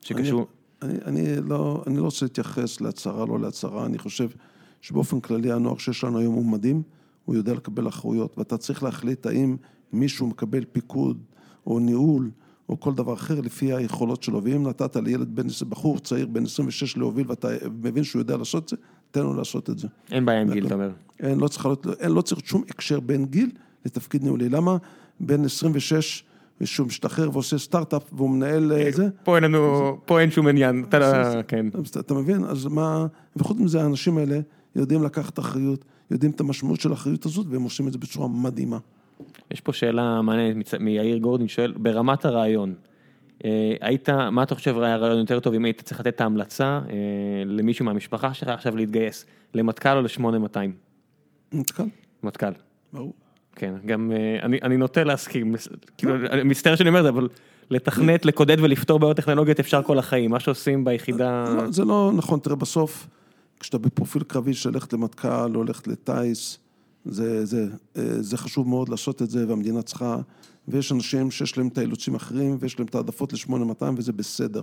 שקשור... 0.01 0.39
אני, 0.39 0.62
אני, 0.84 1.42
לא, 1.42 1.84
אני 1.88 1.98
לא 1.98 2.04
רוצה 2.04 2.26
להתייחס 2.26 2.82
להצהרה, 2.82 3.26
לא 3.26 3.40
להצהרה, 3.40 3.86
אני 3.86 3.98
חושב 3.98 4.30
שבאופן 4.82 5.20
כללי 5.20 5.52
הנוער 5.52 5.78
שיש 5.78 6.04
לנו 6.04 6.20
היום 6.20 6.34
הוא 6.34 6.46
מדהים, 6.46 6.82
הוא 7.26 7.36
יודע 7.36 7.54
לקבל 7.54 7.88
אחריות, 7.88 8.38
ואתה 8.38 8.58
צריך 8.58 8.84
להחליט 8.84 9.26
האם 9.26 9.58
מישהו 9.94 10.28
מקבל 10.28 10.64
פיקוד 10.72 11.18
או 11.68 11.80
ניהול 11.80 12.30
או 12.70 12.80
כל 12.80 12.94
דבר 12.94 13.14
אחר 13.14 13.42
לפי 13.42 13.74
היכולות 13.74 14.24
שלו, 14.24 14.44
ואם 14.44 14.68
נתת 14.68 14.96
לילד 14.96 15.36
בן, 15.36 15.48
בחור 15.70 16.00
צעיר 16.00 16.28
בן 16.28 16.44
26 16.44 16.98
להוביל 16.98 17.26
ואתה 17.28 17.48
מבין 17.82 18.04
שהוא 18.04 18.20
יודע 18.20 18.38
לעשות 18.38 18.64
את 18.64 18.70
זה, 18.70 18.76
תן 19.12 19.22
לו 19.22 19.34
לעשות 19.34 19.70
את 19.70 19.80
זה. 19.80 19.88
אין 20.12 20.26
בעיה 20.26 20.42
עם 20.42 20.54
גיל, 20.54 20.66
אתה 20.66 20.74
אומר. 20.74 20.92
אין, 21.20 21.40
לא 21.40 21.48
צריך, 21.48 21.68
אין, 22.00 22.12
לא 22.12 22.22
צריך 22.22 22.42
שום 22.46 22.64
הקשר 22.70 23.00
בין 23.00 23.26
גיל 23.26 23.52
לתפקיד 23.86 24.24
ניהולי. 24.24 24.50
למה 24.50 24.78
בן 25.20 25.46
26 25.46 26.24
שהוא 26.64 26.88
משתחרר 26.88 27.30
ועושה 27.34 27.58
סטארט-אפ 27.58 28.04
והוא 28.14 28.30
מנהל 28.30 28.72
אה, 28.72 28.91
זה? 28.91 29.08
פה 29.24 29.36
אין 29.36 29.43
לנו, 29.43 29.97
פה 30.06 30.20
אין 30.20 30.32
שום 30.32 30.47
עניין, 30.47 30.86
אתה 30.89 30.99
לא, 30.99 31.41
כן. 31.47 31.66
אתה 31.99 32.14
מבין? 32.14 32.43
אז 32.43 32.66
מה, 32.66 33.06
וחוץ 33.36 33.58
מזה 33.58 33.82
האנשים 33.82 34.18
האלה 34.18 34.39
יודעים 34.76 35.04
לקחת 35.04 35.39
אחריות, 35.39 35.86
יודעים 36.12 36.32
את 36.32 36.39
המשמעות 36.39 36.82
של 36.82 36.91
האחריות 36.91 37.26
הזאת 37.26 37.45
והם 37.49 37.62
עושים 37.62 37.88
את 37.88 37.93
זה 37.93 37.99
בצורה 37.99 38.28
מדהימה. 38.28 38.78
יש 39.51 39.62
פה 39.62 39.74
שאלה 39.74 40.22
מעניינת 40.22 40.74
מיאיר 40.74 41.18
גורדין, 41.18 41.47
שואל, 41.47 41.74
ברמת 41.78 42.26
הרעיון, 42.26 42.74
אה, 43.45 43.76
היית, 43.82 44.10
מה 44.10 44.43
אתה 44.43 44.56
חושב 44.56 44.80
היה 44.80 44.95
רעיון 44.95 45.20
יותר 45.20 45.39
טוב 45.39 45.54
אם 45.54 45.66
היית 45.66 45.82
צריך 45.82 45.99
לתת 45.99 46.16
את 46.16 46.22
ההמלצה 46.22 46.80
אה, 46.89 46.95
למישהו 47.45 47.86
מהמשפחה 47.86 48.34
שלך 48.34 48.49
עכשיו 48.49 48.76
להתגייס, 48.76 49.26
למטכ"ל 49.54 49.97
או 49.97 50.01
ל-8200? 50.01 50.58
מטכ"ל. 51.54 51.84
מטכ"ל. 52.24 52.51
ברור. 52.93 53.14
כן, 53.56 53.74
גם 53.86 54.12
אה, 54.12 54.45
אני, 54.45 54.60
אני 54.64 54.78
נוטה 54.78 55.04
להסכים, 55.04 55.56
כאילו, 55.97 56.16
אני 56.16 56.43
מצטער 56.43 56.76
שאני 56.76 56.89
אומר 56.89 56.99
את 56.99 57.04
זה, 57.04 57.10
אבל 57.10 57.28
לתכנת, 57.70 58.26
לקודד 58.26 58.58
ולפתור 58.60 58.99
בעיות 58.99 59.18
טכנולוגיות 59.18 59.60
אפשר 59.60 59.84
כל 59.84 59.99
החיים, 59.99 60.32
מה 60.32 60.39
שעושים 60.39 60.86
ביחידה... 60.86 61.56
לא, 61.58 61.72
זה 61.72 61.86
לא 61.86 62.12
נכון, 62.16 62.39
תראה, 62.39 62.56
בסוף, 62.56 63.08
כשאתה 63.60 63.78
בפרופיל 63.78 64.24
קרבי 64.24 64.54
של 64.54 64.70
ללכת 64.70 64.93
למטכ"ל 64.93 65.56
או 65.56 65.64
ללכת 65.64 65.88
לטיס, 65.88 66.60
זה, 67.06 67.45
זה, 67.45 67.68
זה 68.20 68.38
חשוב 68.38 68.68
מאוד 68.68 68.89
לעשות 68.89 69.22
את 69.22 69.30
זה, 69.30 69.47
והמדינה 69.47 69.82
צריכה, 69.82 70.18
ויש 70.68 70.91
אנשים 70.91 71.32
שיש 71.32 71.58
להם 71.58 71.68
את 71.68 71.78
האילוצים 71.78 72.14
האחרים, 72.14 72.58
ויש 72.60 72.80
להם 72.80 72.88
את 72.88 72.95
העדפות 72.95 73.34
ל-8200, 73.34 73.84
וזה 73.97 74.14
בסדר. 74.14 74.62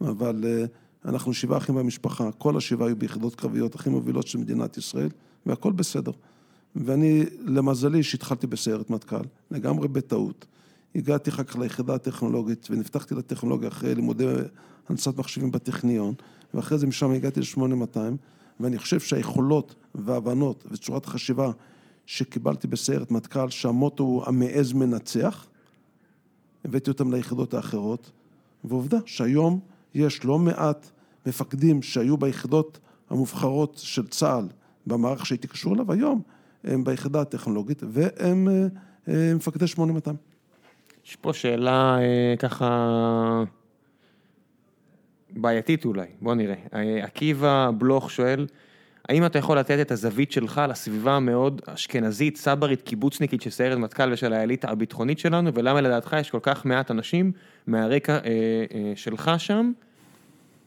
אבל 0.00 0.44
אנחנו 1.04 1.34
שבעה 1.34 1.58
אחים 1.58 1.74
במשפחה, 1.74 2.32
כל 2.38 2.56
השבעה 2.56 2.88
היו 2.88 2.96
ביחידות 2.96 3.34
קרביות 3.34 3.74
הכי 3.74 3.90
מובילות 3.90 4.26
של 4.26 4.38
מדינת 4.38 4.76
ישראל, 4.76 5.08
והכל 5.46 5.72
בסדר. 5.72 6.12
ואני, 6.76 7.24
למזלי, 7.44 8.02
שהתחלתי 8.02 8.46
בסיירת 8.46 8.90
מטכ"ל, 8.90 9.22
לגמרי 9.50 9.88
בטעות. 9.88 10.46
הגעתי 10.94 11.30
אחר 11.30 11.42
כך 11.42 11.56
ליחידה 11.56 11.94
הטכנולוגית, 11.94 12.68
ונפתחתי 12.70 13.14
לטכנולוגיה 13.14 13.68
אחרי 13.68 13.94
לימודי 13.94 14.26
הנדסת 14.88 15.18
מחשבים 15.18 15.50
בטכניון, 15.50 16.14
ואחרי 16.54 16.78
זה 16.78 16.86
משם 16.86 17.10
הגעתי 17.10 17.40
ל-8200, 17.40 17.98
ואני 18.60 18.78
חושב 18.78 19.00
שהיכולות 19.00 19.74
וההבנות 19.94 20.66
וצורת 20.70 21.04
החשיבה 21.04 21.50
שקיבלתי 22.06 22.66
בסיירת 22.66 23.10
מטכ"ל, 23.10 23.50
שהמוטו 23.50 24.04
הוא 24.04 24.24
המעז 24.26 24.72
מנצח, 24.72 25.46
הבאתי 26.64 26.90
אותם 26.90 27.14
ליחידות 27.14 27.54
האחרות, 27.54 28.10
ועובדה 28.64 28.98
שהיום 29.06 29.60
יש 29.94 30.24
לא 30.24 30.38
מעט 30.38 30.90
מפקדים 31.26 31.82
שהיו 31.82 32.16
ביחידות 32.16 32.78
המובחרות 33.10 33.78
של 33.78 34.06
צה"ל, 34.06 34.48
במערך 34.86 35.26
שהייתי 35.26 35.48
קשור 35.48 35.74
אליו, 35.74 35.92
היום 35.92 36.22
הם 36.64 36.84
ביחידה 36.84 37.20
הטכנולוגית 37.20 37.82
והם 37.88 38.48
אה, 38.48 38.66
אה, 39.08 39.34
מפקדי 39.34 39.66
8200. 39.66 40.16
יש 41.06 41.16
פה 41.16 41.32
שאלה 41.32 41.98
אה, 42.00 42.34
ככה 42.38 43.44
בעייתית 45.30 45.84
אולי, 45.84 46.06
בוא 46.20 46.34
נראה. 46.34 46.54
עקיבא 47.02 47.70
בלוך 47.78 48.10
שואל, 48.10 48.46
האם 49.08 49.26
אתה 49.26 49.38
יכול 49.38 49.58
לתת 49.58 49.78
את 49.80 49.90
הזווית 49.90 50.32
שלך 50.32 50.60
לסביבה 50.68 51.12
המאוד 51.12 51.62
אשכנזית, 51.66 52.36
סברית, 52.36 52.82
קיבוצניקית 52.82 53.42
של 53.42 53.50
סיירת 53.50 53.78
מטכ"ל 53.78 54.12
ושל 54.12 54.32
האליטה 54.32 54.70
הביטחונית 54.70 55.18
שלנו, 55.18 55.54
ולמה 55.54 55.80
לדעתך 55.80 56.16
יש 56.20 56.30
כל 56.30 56.38
כך 56.42 56.66
מעט 56.66 56.90
אנשים 56.90 57.32
מהרקע 57.66 58.12
אה, 58.12 58.18
אה, 58.24 58.92
שלך 58.96 59.30
שם? 59.38 59.72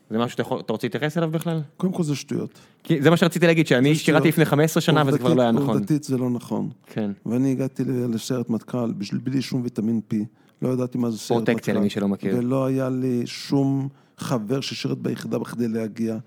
זה 0.09 0.17
משהו 0.17 0.29
שאתה 0.29 0.73
רוצה 0.73 0.87
להתייחס 0.87 1.17
אליו 1.17 1.31
בכלל? 1.31 1.61
קודם 1.77 1.93
כל 1.93 2.03
זה 2.03 2.15
שטויות. 2.15 2.59
כי 2.83 3.01
זה 3.01 3.09
מה 3.09 3.17
שרציתי 3.17 3.47
להגיד, 3.47 3.67
שאני 3.67 3.95
שירתי 3.95 4.27
לפני 4.27 4.45
15 4.45 4.81
שנה 4.81 5.03
וזה 5.07 5.17
כבר 5.17 5.33
לא 5.33 5.41
היה 5.41 5.51
נכון. 5.51 5.67
עובדתית 5.67 6.03
זה 6.03 6.17
לא 6.17 6.29
נכון. 6.29 6.69
כן. 6.85 7.11
ואני 7.25 7.51
הגעתי 7.51 7.83
לסיירת 7.85 8.49
מטכ"ל 8.49 8.91
בלי 9.23 9.41
שום 9.41 9.61
ויטמין 9.63 10.01
P, 10.11 10.15
לא 10.61 10.69
ידעתי 10.69 10.97
מה 10.97 11.11
זה 11.11 11.17
סיירת 11.17 11.41
מטכ"ל. 11.41 11.51
פרוטקציה 11.51 11.73
למי 11.73 11.89
שלא 11.89 12.07
מכיר. 12.07 12.35
ולא 12.37 12.65
היה 12.65 12.89
לי 12.89 13.21
שום 13.25 13.89
חבר 14.17 14.61
ששירת 14.61 14.97
ביחידה 14.97 15.39
בכדי 15.39 15.67
להגיע. 15.67 16.17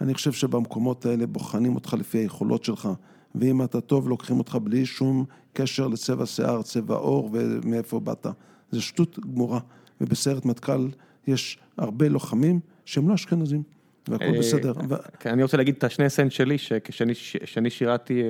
אני 0.00 0.14
חושב 0.14 0.32
שבמקומות 0.32 1.06
האלה 1.06 1.26
בוחנים 1.26 1.74
אותך 1.74 1.94
לפי 1.98 2.18
היכולות 2.18 2.64
שלך, 2.64 2.88
ואם 3.34 3.62
אתה 3.62 3.80
טוב 3.80 4.08
לוקחים 4.08 4.38
אותך 4.38 4.58
בלי 4.62 4.86
שום 4.86 5.24
קשר 5.52 5.88
לצבע 5.88 6.26
שיער, 6.26 6.62
צבע 6.62 6.94
עור 6.94 7.30
ומאיפה 7.32 8.00
באת. 8.00 8.26
זה 8.70 8.80
שטות 8.80 9.18
גמורה. 9.18 9.60
ובסיירת 10.00 10.46
מטכ"ל 10.46 10.88
יש 11.28 11.58
הרבה 11.76 12.08
לוחמים 12.08 12.60
שהם 12.84 13.08
לא 13.08 13.14
אשכנזים, 13.14 13.62
והכל 14.08 14.24
אה, 14.24 14.38
בסדר. 14.38 14.72
כן, 15.20 15.30
אני 15.30 15.42
רוצה 15.42 15.56
להגיד 15.56 15.74
את 15.78 15.84
השני 15.84 16.10
סנט 16.10 16.32
שלי, 16.32 16.58
שכשאני 16.58 17.70
שירתי 17.70 18.22
אה, 18.22 18.28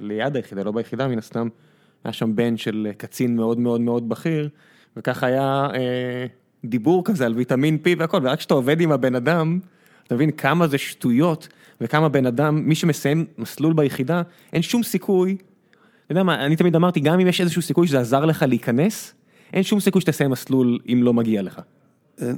ליד 0.00 0.36
היחידה, 0.36 0.62
לא 0.62 0.72
ביחידה 0.72 1.08
מן 1.08 1.18
הסתם, 1.18 1.48
היה 2.04 2.12
שם 2.12 2.36
בן 2.36 2.56
של 2.56 2.90
קצין 2.96 3.36
מאוד 3.36 3.58
מאוד 3.58 3.80
מאוד 3.80 4.08
בכיר, 4.08 4.48
וככה 4.96 5.26
היה 5.26 5.68
אה, 5.74 6.26
דיבור 6.64 7.04
כזה 7.04 7.26
על 7.26 7.34
ויטמין 7.34 7.78
P 7.84 7.88
והכל, 7.98 8.18
ורק 8.22 8.38
כשאתה 8.38 8.54
עובד 8.54 8.80
עם 8.80 8.92
הבן 8.92 9.14
אדם, 9.14 9.58
אתה 10.06 10.14
מבין 10.14 10.30
כמה 10.30 10.66
זה 10.66 10.78
שטויות, 10.78 11.48
וכמה 11.80 12.08
בן 12.08 12.26
אדם, 12.26 12.68
מי 12.68 12.74
שמסיים 12.74 13.26
מסלול 13.38 13.72
ביחידה, 13.72 14.22
אין 14.52 14.62
שום 14.62 14.82
סיכוי, 14.82 15.36
אתה 16.06 16.12
יודע 16.12 16.22
מה, 16.22 16.46
אני 16.46 16.56
תמיד 16.56 16.76
אמרתי, 16.76 17.00
גם 17.00 17.20
אם 17.20 17.26
יש 17.26 17.40
איזשהו 17.40 17.62
סיכוי 17.62 17.86
שזה 17.86 18.00
עזר 18.00 18.24
לך 18.24 18.42
להיכנס, 18.48 19.14
אין 19.52 19.62
שום 19.62 19.80
סיכוי 19.80 20.00
שתסיים 20.00 20.30
מסלול 20.30 20.78
אם 20.92 21.00
לא 21.02 21.14
מגיע 21.14 21.42
לך. 21.42 21.60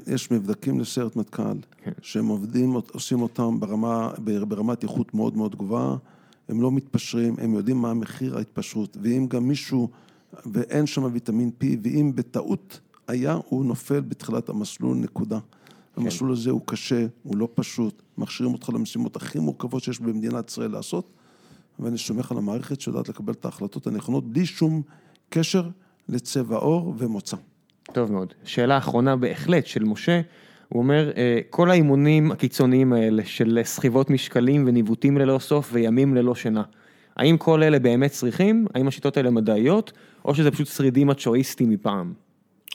יש 0.06 0.30
מבדקים 0.30 0.80
לסיירת 0.80 1.16
מטכ"ל, 1.16 1.42
כן. 1.84 1.92
שהם 2.02 2.26
עובדים, 2.26 2.74
עושים 2.74 3.22
אותם 3.22 3.60
ברמה, 3.60 4.10
ברמת 4.48 4.82
איכות 4.82 5.14
מאוד 5.14 5.36
מאוד 5.36 5.56
גבוהה, 5.56 5.96
הם 6.48 6.62
לא 6.62 6.72
מתפשרים, 6.72 7.34
הם 7.38 7.54
יודעים 7.54 7.76
מה 7.76 7.94
מחיר 7.94 8.36
ההתפשרות, 8.36 8.96
ואם 9.02 9.26
גם 9.28 9.48
מישהו, 9.48 9.88
ואין 10.52 10.86
שם 10.86 11.04
ויטמין 11.12 11.50
P, 11.60 11.64
ואם 11.82 12.12
בטעות 12.14 12.80
היה, 13.08 13.38
הוא 13.48 13.64
נופל 13.64 14.00
בתחילת 14.00 14.48
המסלול, 14.48 14.96
נקודה. 14.96 15.38
כן. 15.40 16.02
המסלול 16.02 16.32
הזה 16.32 16.50
הוא 16.50 16.60
קשה, 16.64 17.06
הוא 17.22 17.36
לא 17.36 17.48
פשוט, 17.54 18.02
מכשירים 18.18 18.52
אותך 18.52 18.68
למשימות 18.68 19.16
הכי 19.16 19.38
מורכבות 19.38 19.82
שיש 19.82 20.00
במדינת 20.00 20.50
ישראל 20.50 20.70
לעשות, 20.70 21.10
ואני 21.78 21.98
סומך 21.98 22.32
על 22.32 22.38
המערכת 22.38 22.80
שיודעת 22.80 23.08
לקבל 23.08 23.32
את 23.32 23.44
ההחלטות 23.44 23.86
הנכונות 23.86 24.32
בלי 24.32 24.46
שום 24.46 24.82
קשר 25.28 25.68
לצבע 26.08 26.56
עור 26.56 26.94
ומוצא. 26.98 27.36
טוב 27.92 28.12
מאוד. 28.12 28.34
שאלה 28.44 28.78
אחרונה 28.78 29.16
בהחלט 29.16 29.66
של 29.66 29.84
משה, 29.84 30.20
הוא 30.68 30.82
אומר, 30.82 31.10
אה, 31.16 31.38
כל 31.50 31.70
האימונים 31.70 32.32
הקיצוניים 32.32 32.92
האלה 32.92 33.24
של 33.24 33.60
סחיבות 33.64 34.10
משקלים 34.10 34.64
וניווטים 34.66 35.18
ללא 35.18 35.38
סוף 35.38 35.70
וימים 35.72 36.14
ללא 36.14 36.34
שינה, 36.34 36.62
האם 37.16 37.36
כל 37.36 37.62
אלה 37.62 37.78
באמת 37.78 38.10
צריכים? 38.10 38.66
האם 38.74 38.88
השיטות 38.88 39.16
האלה 39.16 39.30
מדעיות? 39.30 39.92
או 40.24 40.34
שזה 40.34 40.50
פשוט 40.50 40.66
שרידים 40.66 41.06
מצ'ואיסטים 41.06 41.70
מפעם? 41.70 42.12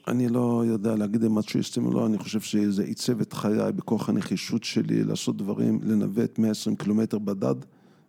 אני 0.07 0.29
לא 0.29 0.63
יודע 0.67 0.95
להגיד 0.95 1.23
אם 1.23 1.35
מצ'ואיסטים 1.35 1.85
או 1.85 1.93
לא, 1.93 2.05
אני 2.05 2.17
חושב 2.17 2.39
שזה 2.39 2.83
עיצב 2.83 3.21
את 3.21 3.33
חיי 3.33 3.71
בכוח 3.75 4.09
הנחישות 4.09 4.63
שלי 4.63 5.03
לעשות 5.03 5.37
דברים, 5.37 5.79
לנווט 5.83 6.39
120 6.39 6.75
קילומטר 6.75 7.19
בדד, 7.19 7.55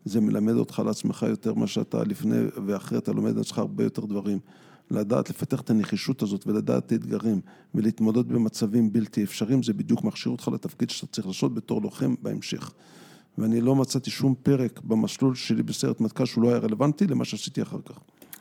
זה 0.05 0.21
מלמד 0.21 0.55
אותך 0.55 0.81
על 0.81 0.89
עצמך 0.89 1.27
יותר 1.29 1.55
מה 1.55 1.67
שאתה 1.67 2.05
לפני 2.05 2.37
ואחרי, 2.67 2.99
אתה 2.99 3.13
לומד 3.13 3.35
על 3.35 3.41
עצמך 3.41 3.59
הרבה 3.59 3.85
יותר 3.85 4.05
דברים. 4.05 4.39
לדעת 4.91 5.31
לפתח 5.31 5.61
את 5.61 5.71
הנחישות 5.71 6.23
הזאת 6.23 6.47
ולדעת 6.47 6.87
את 6.87 6.93
האתגרים 6.93 7.41
ולהתמודד 7.75 8.29
במצבים 8.29 8.93
בלתי 8.93 9.25
אפשריים, 9.25 9.63
זה 9.63 9.73
בדיוק 9.73 10.05
מכשיר 10.05 10.33
אותך 10.33 10.49
לתפקיד 10.49 10.91
שאתה 10.91 11.13
צריך 11.13 11.27
לעשות 11.27 11.55
בתור 11.55 11.83
לוחם 11.83 12.15
בהמשך. 12.23 12.73
ואני 13.39 13.61
לא 13.61 13.75
מצאתי 13.75 14.11
שום 14.11 14.35
פרק 14.43 14.81
במסלול 14.85 15.35
שלי 15.35 15.63
בסיירת 15.63 16.01
מטכ"ל 16.01 16.27
שהוא 16.27 16.45
לא 16.45 16.49
היה 16.49 16.59
רלוונטי 16.59 17.07
למה 17.07 17.25
שעשיתי 17.25 17.63
אחר 17.63 17.79
כך. 17.87 17.99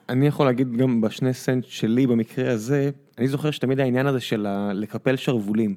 אני 0.09 0.27
יכול 0.27 0.45
להגיד 0.45 0.77
גם 0.77 1.01
בשני 1.01 1.33
סנט 1.33 1.65
שלי 1.65 2.07
במקרה 2.07 2.51
הזה, 2.51 2.89
אני 3.17 3.27
זוכר 3.27 3.51
שתמיד 3.51 3.79
העניין 3.79 4.07
הזה 4.07 4.19
של 4.19 4.47
לקפל 4.73 5.15
שרוולים. 5.15 5.75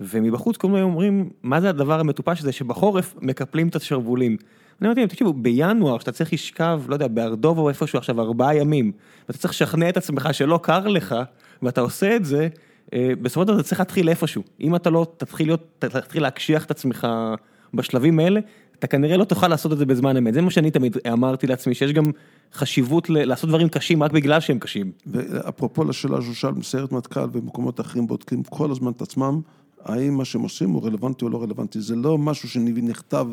ומבחוץ 0.00 0.56
כל 0.56 0.68
הזמן 0.68 0.82
אומרים, 0.82 1.30
מה 1.42 1.60
זה 1.60 1.68
הדבר 1.68 2.00
המטופש 2.00 2.40
הזה 2.40 2.52
שבחורף 2.52 3.14
מקפלים 3.22 3.68
את 3.68 3.76
השרוולים. 3.76 4.36
אני 4.80 4.86
אמרתי 4.86 5.00
להם, 5.00 5.08
תקשיבו, 5.08 5.32
בינואר, 5.32 5.98
שאתה 5.98 6.12
צריך 6.12 6.32
לשכב, 6.32 6.82
לא 6.88 6.94
יודע, 6.94 7.08
בארדוב 7.08 7.58
או 7.58 7.68
איפשהו 7.68 7.98
עכשיו 7.98 8.20
ארבעה 8.20 8.56
ימים, 8.56 8.92
ואתה 9.28 9.38
צריך 9.38 9.54
לשכנע 9.54 9.88
את 9.88 9.96
עצמך 9.96 10.28
שלא 10.32 10.60
קר 10.62 10.86
לך, 10.86 11.14
ואתה 11.62 11.80
עושה 11.80 12.16
את 12.16 12.24
זה, 12.24 12.48
אה, 12.94 13.10
בסופו 13.22 13.40
של 13.40 13.46
דבר 13.46 13.60
אתה 13.60 13.68
צריך 13.68 13.80
להתחיל 13.80 14.08
איפשהו. 14.08 14.42
אם 14.60 14.76
אתה 14.76 14.90
לא 14.90 15.06
תתחיל 15.16 15.48
להיות, 15.48 15.64
תתחיל 15.78 16.22
להקשיח 16.22 16.64
את 16.64 16.70
עצמך 16.70 17.06
בשלבים 17.74 18.18
האלה, 18.18 18.40
אתה 18.78 18.86
כנראה 18.86 19.16
לא 19.16 19.24
תוכל 19.24 19.48
לעשות 19.48 19.72
את 19.72 19.78
זה 19.78 19.86
בזמן 19.86 20.16
אמת. 20.16 20.34
זה 20.34 20.42
מה 20.42 20.50
שאני 20.50 20.70
תמיד 20.70 20.96
אמרתי 21.12 21.46
לעצמי, 21.46 21.74
שיש 21.74 21.92
גם 21.92 22.04
חשיבות 22.52 23.10
ל- 23.10 23.24
לעשות 23.24 23.50
דברים 23.50 23.68
קשים 23.68 24.02
רק 24.02 24.12
בגלל 24.12 24.40
שהם 24.40 24.58
קשים. 24.58 24.92
ואפרופו 25.06 25.84
לשאלה 25.84 26.22
שהוא 26.22 26.34
שאל, 26.34 26.52
בסיירת 26.52 26.92
מטכ"ל 26.92 27.20
ובמקומות 27.20 27.80
אחרים 27.80 28.06
בודקים 28.06 28.42
כל 28.42 28.70
הזמן 28.70 28.90
את 28.90 29.02
עצמם, 29.02 29.40
האם 29.84 30.14
מה 30.14 30.24
שהם 30.24 30.42
עושים 30.42 30.70
הוא 30.70 30.84
רלוונטי 30.84 31.24
או 31.24 31.30
לא 31.30 31.42
רלוונטי. 31.42 31.80
זה 31.80 31.96
לא 31.96 32.18
משהו 32.18 32.48
שנכתב 32.48 33.26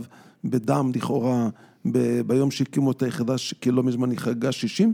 בדם 0.43 0.91
לכאורה 0.95 1.49
ב- 1.91 2.21
ביום 2.21 2.51
שהקימו 2.51 2.91
את 2.91 3.03
היחידה, 3.03 3.37
ש- 3.37 3.53
כי 3.53 3.71
לא 3.71 3.83
מזמן 3.83 4.09
היא 4.09 4.19
חגגה 4.19 4.51
60. 4.51 4.93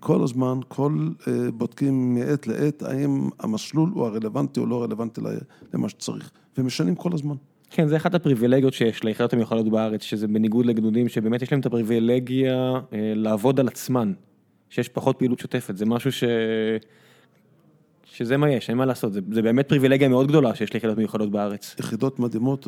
כל 0.00 0.22
הזמן, 0.22 0.58
כל 0.68 1.08
אה, 1.28 1.50
בודקים 1.50 2.14
מעת 2.14 2.46
לעת, 2.46 2.82
האם 2.82 3.28
המסלול 3.40 3.90
הוא 3.94 4.06
הרלוונטי 4.06 4.60
או 4.60 4.66
לא 4.66 4.82
רלוונטי 4.82 5.20
למה 5.74 5.88
שצריך. 5.88 6.30
ומשנים 6.58 6.94
כל 6.94 7.10
הזמן. 7.12 7.34
כן, 7.70 7.88
זה 7.88 7.96
אחת 7.96 8.14
הפריבילגיות 8.14 8.74
שיש 8.74 9.04
ליחידות 9.04 9.32
המיוחדות 9.32 9.68
בארץ, 9.68 10.02
שזה 10.02 10.28
בניגוד 10.28 10.66
לגדודים, 10.66 11.08
שבאמת 11.08 11.42
יש 11.42 11.52
להם 11.52 11.60
את 11.60 11.66
הפריבילגיה 11.66 12.72
אה, 12.92 13.12
לעבוד 13.14 13.60
על 13.60 13.68
עצמן, 13.68 14.12
שיש 14.70 14.88
פחות 14.88 15.18
פעילות 15.18 15.38
שוטפת, 15.38 15.76
זה 15.76 15.86
משהו 15.86 16.12
ש... 16.12 16.24
שזה 18.12 18.36
מה 18.36 18.50
יש, 18.50 18.68
אין 18.70 18.78
מה 18.78 18.84
לעשות, 18.86 19.12
זה, 19.12 19.20
זה 19.32 19.42
באמת 19.42 19.68
פריבילגיה 19.68 20.08
מאוד 20.08 20.28
גדולה 20.28 20.54
שיש 20.54 20.72
ליחידות 20.74 20.98
מיוחדות 20.98 21.30
בארץ. 21.30 21.74
יחידות 21.78 22.18
מדהימות, 22.18 22.66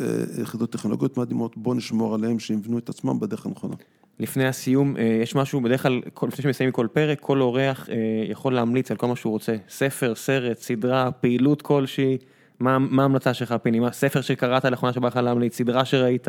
אה, 0.00 0.06
יחידות 0.42 0.70
טכנולוגיות 0.72 1.16
מדהימות, 1.18 1.56
בואו 1.56 1.74
נשמור 1.74 2.14
עליהם 2.14 2.38
שיבנו 2.38 2.78
את 2.78 2.88
עצמם 2.88 3.20
בדרך 3.20 3.46
הנכונה. 3.46 3.74
לפני 4.20 4.46
הסיום, 4.46 4.96
אה, 4.96 5.18
יש 5.22 5.34
משהו, 5.34 5.60
בדרך 5.60 5.82
כלל, 5.82 6.00
כל- 6.14 6.26
לפני 6.28 6.42
שמסיימים 6.42 6.72
כל 6.72 6.86
פרק, 6.92 7.20
כל 7.20 7.40
אורח 7.40 7.88
אה, 7.90 7.94
יכול 8.30 8.54
להמליץ 8.54 8.90
על 8.90 8.96
כל 8.96 9.06
מה 9.06 9.16
שהוא 9.16 9.30
רוצה, 9.32 9.56
ספר, 9.68 10.14
סרט, 10.14 10.58
סדרה, 10.58 11.10
פעילות 11.10 11.62
כלשהי, 11.62 12.18
מה 12.60 12.78
מה 12.78 13.02
ההמלצה 13.02 13.34
שלך, 13.34 13.54
פיני? 13.62 13.80
מה 13.80 13.92
ספר 13.92 14.20
שקראת 14.20 14.64
לאחרונה 14.64 14.92
שבא 14.92 15.08
לך 15.08 15.16
להמליץ, 15.16 15.56
סדרה 15.56 15.84
שראית, 15.84 16.28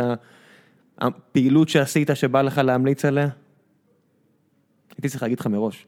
הפעילות 0.98 1.70
שעשית 1.70 2.10
שבא 2.14 2.42
לך 2.42 2.58
להמליץ 2.58 3.06
עליה? 3.06 3.28
הייתי 4.98 5.10
צריך 5.10 5.24
להגיד 5.24 5.40
לך 5.40 5.48
מראש. 5.48 5.88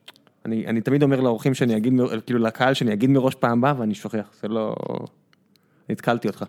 אני, 0.50 0.68
אני 0.68 0.82
תמיד 0.82 1.04
אומר 1.04 1.20
לאורחים 1.22 1.54
שאני 1.54 1.78
אגיד, 1.78 1.94
כאילו 2.26 2.40
לקהל 2.40 2.74
שאני 2.74 2.94
אגיד 2.94 3.10
מראש 3.10 3.36
פעם 3.36 3.58
הבאה 3.58 3.80
ואני 3.80 3.96
שוכח, 3.96 4.34
זה 4.42 4.48
לא... 4.48 4.76
נתקלתי 5.90 6.28
אותך. 6.28 6.44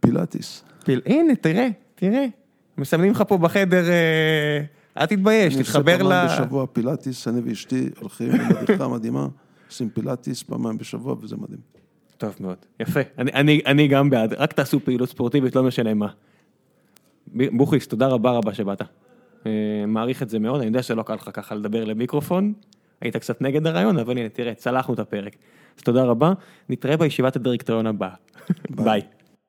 פילאטיס. 0.00 0.64
פיל, 0.84 1.00
הנה, 1.06 1.34
תראה, 1.36 1.68
תראה, 1.94 2.26
מסמנים 2.78 3.10
לך 3.10 3.24
פה 3.28 3.38
בחדר, 3.38 3.88
אה, 3.88 4.64
אל 4.98 5.06
תתבייש, 5.06 5.56
תתחבר 5.56 5.94
אני 5.94 6.02
ל... 6.02 6.06
עושה 6.06 6.20
פעמיים 6.20 6.44
בשבוע 6.44 6.66
פילאטיס, 6.66 7.28
אני 7.28 7.40
ואשתי 7.44 7.88
הולכים 8.00 8.28
למדריכה 8.28 8.88
מדהימה, 8.88 9.26
עושים 9.68 9.88
פילאטיס 9.88 10.42
פעמיים 10.42 10.78
בשבוע 10.78 11.16
וזה 11.20 11.36
מדהים. 11.36 11.60
טוב 12.18 12.34
מאוד, 12.40 12.56
יפה, 12.80 13.00
אני, 13.18 13.32
אני, 13.32 13.60
אני 13.66 13.88
גם 13.88 14.10
בעד, 14.10 14.32
רק 14.32 14.52
תעשו 14.52 14.80
פעילות 14.84 15.08
ספורטיבית, 15.08 15.56
לא 15.56 15.62
משנה 15.62 15.94
מה. 15.94 16.08
ב- 17.36 17.56
בוכריס, 17.56 17.86
תודה 17.86 18.06
רבה 18.06 18.30
רבה 18.30 18.54
שבאת. 18.54 18.82
אה, 19.46 19.86
מעריך 19.86 20.22
את 20.22 20.28
זה 20.28 20.38
מאוד, 20.38 20.60
אני 20.60 20.66
יודע 20.66 20.82
שלא 20.82 21.02
קל 21.02 21.14
לך 21.14 21.30
ככה 21.32 21.54
לדבר 21.54 21.84
למיקרופון, 21.84 22.52
היית 23.00 23.16
קצת 23.16 23.42
נגד 23.42 23.66
הרעיון, 23.66 23.98
אבל 23.98 24.18
הנה, 24.18 24.28
תראה, 24.28 24.54
צלחנו 24.54 24.94
את 24.94 24.98
הפרק. 24.98 25.36
אז 25.78 25.82
תודה 25.82 26.04
רבה, 26.04 26.32
נתראה 26.68 26.96
בישיבת 26.96 27.36
הדירקטוריון 27.36 27.86
הבאה. 27.86 28.14
ביי. 28.70 29.02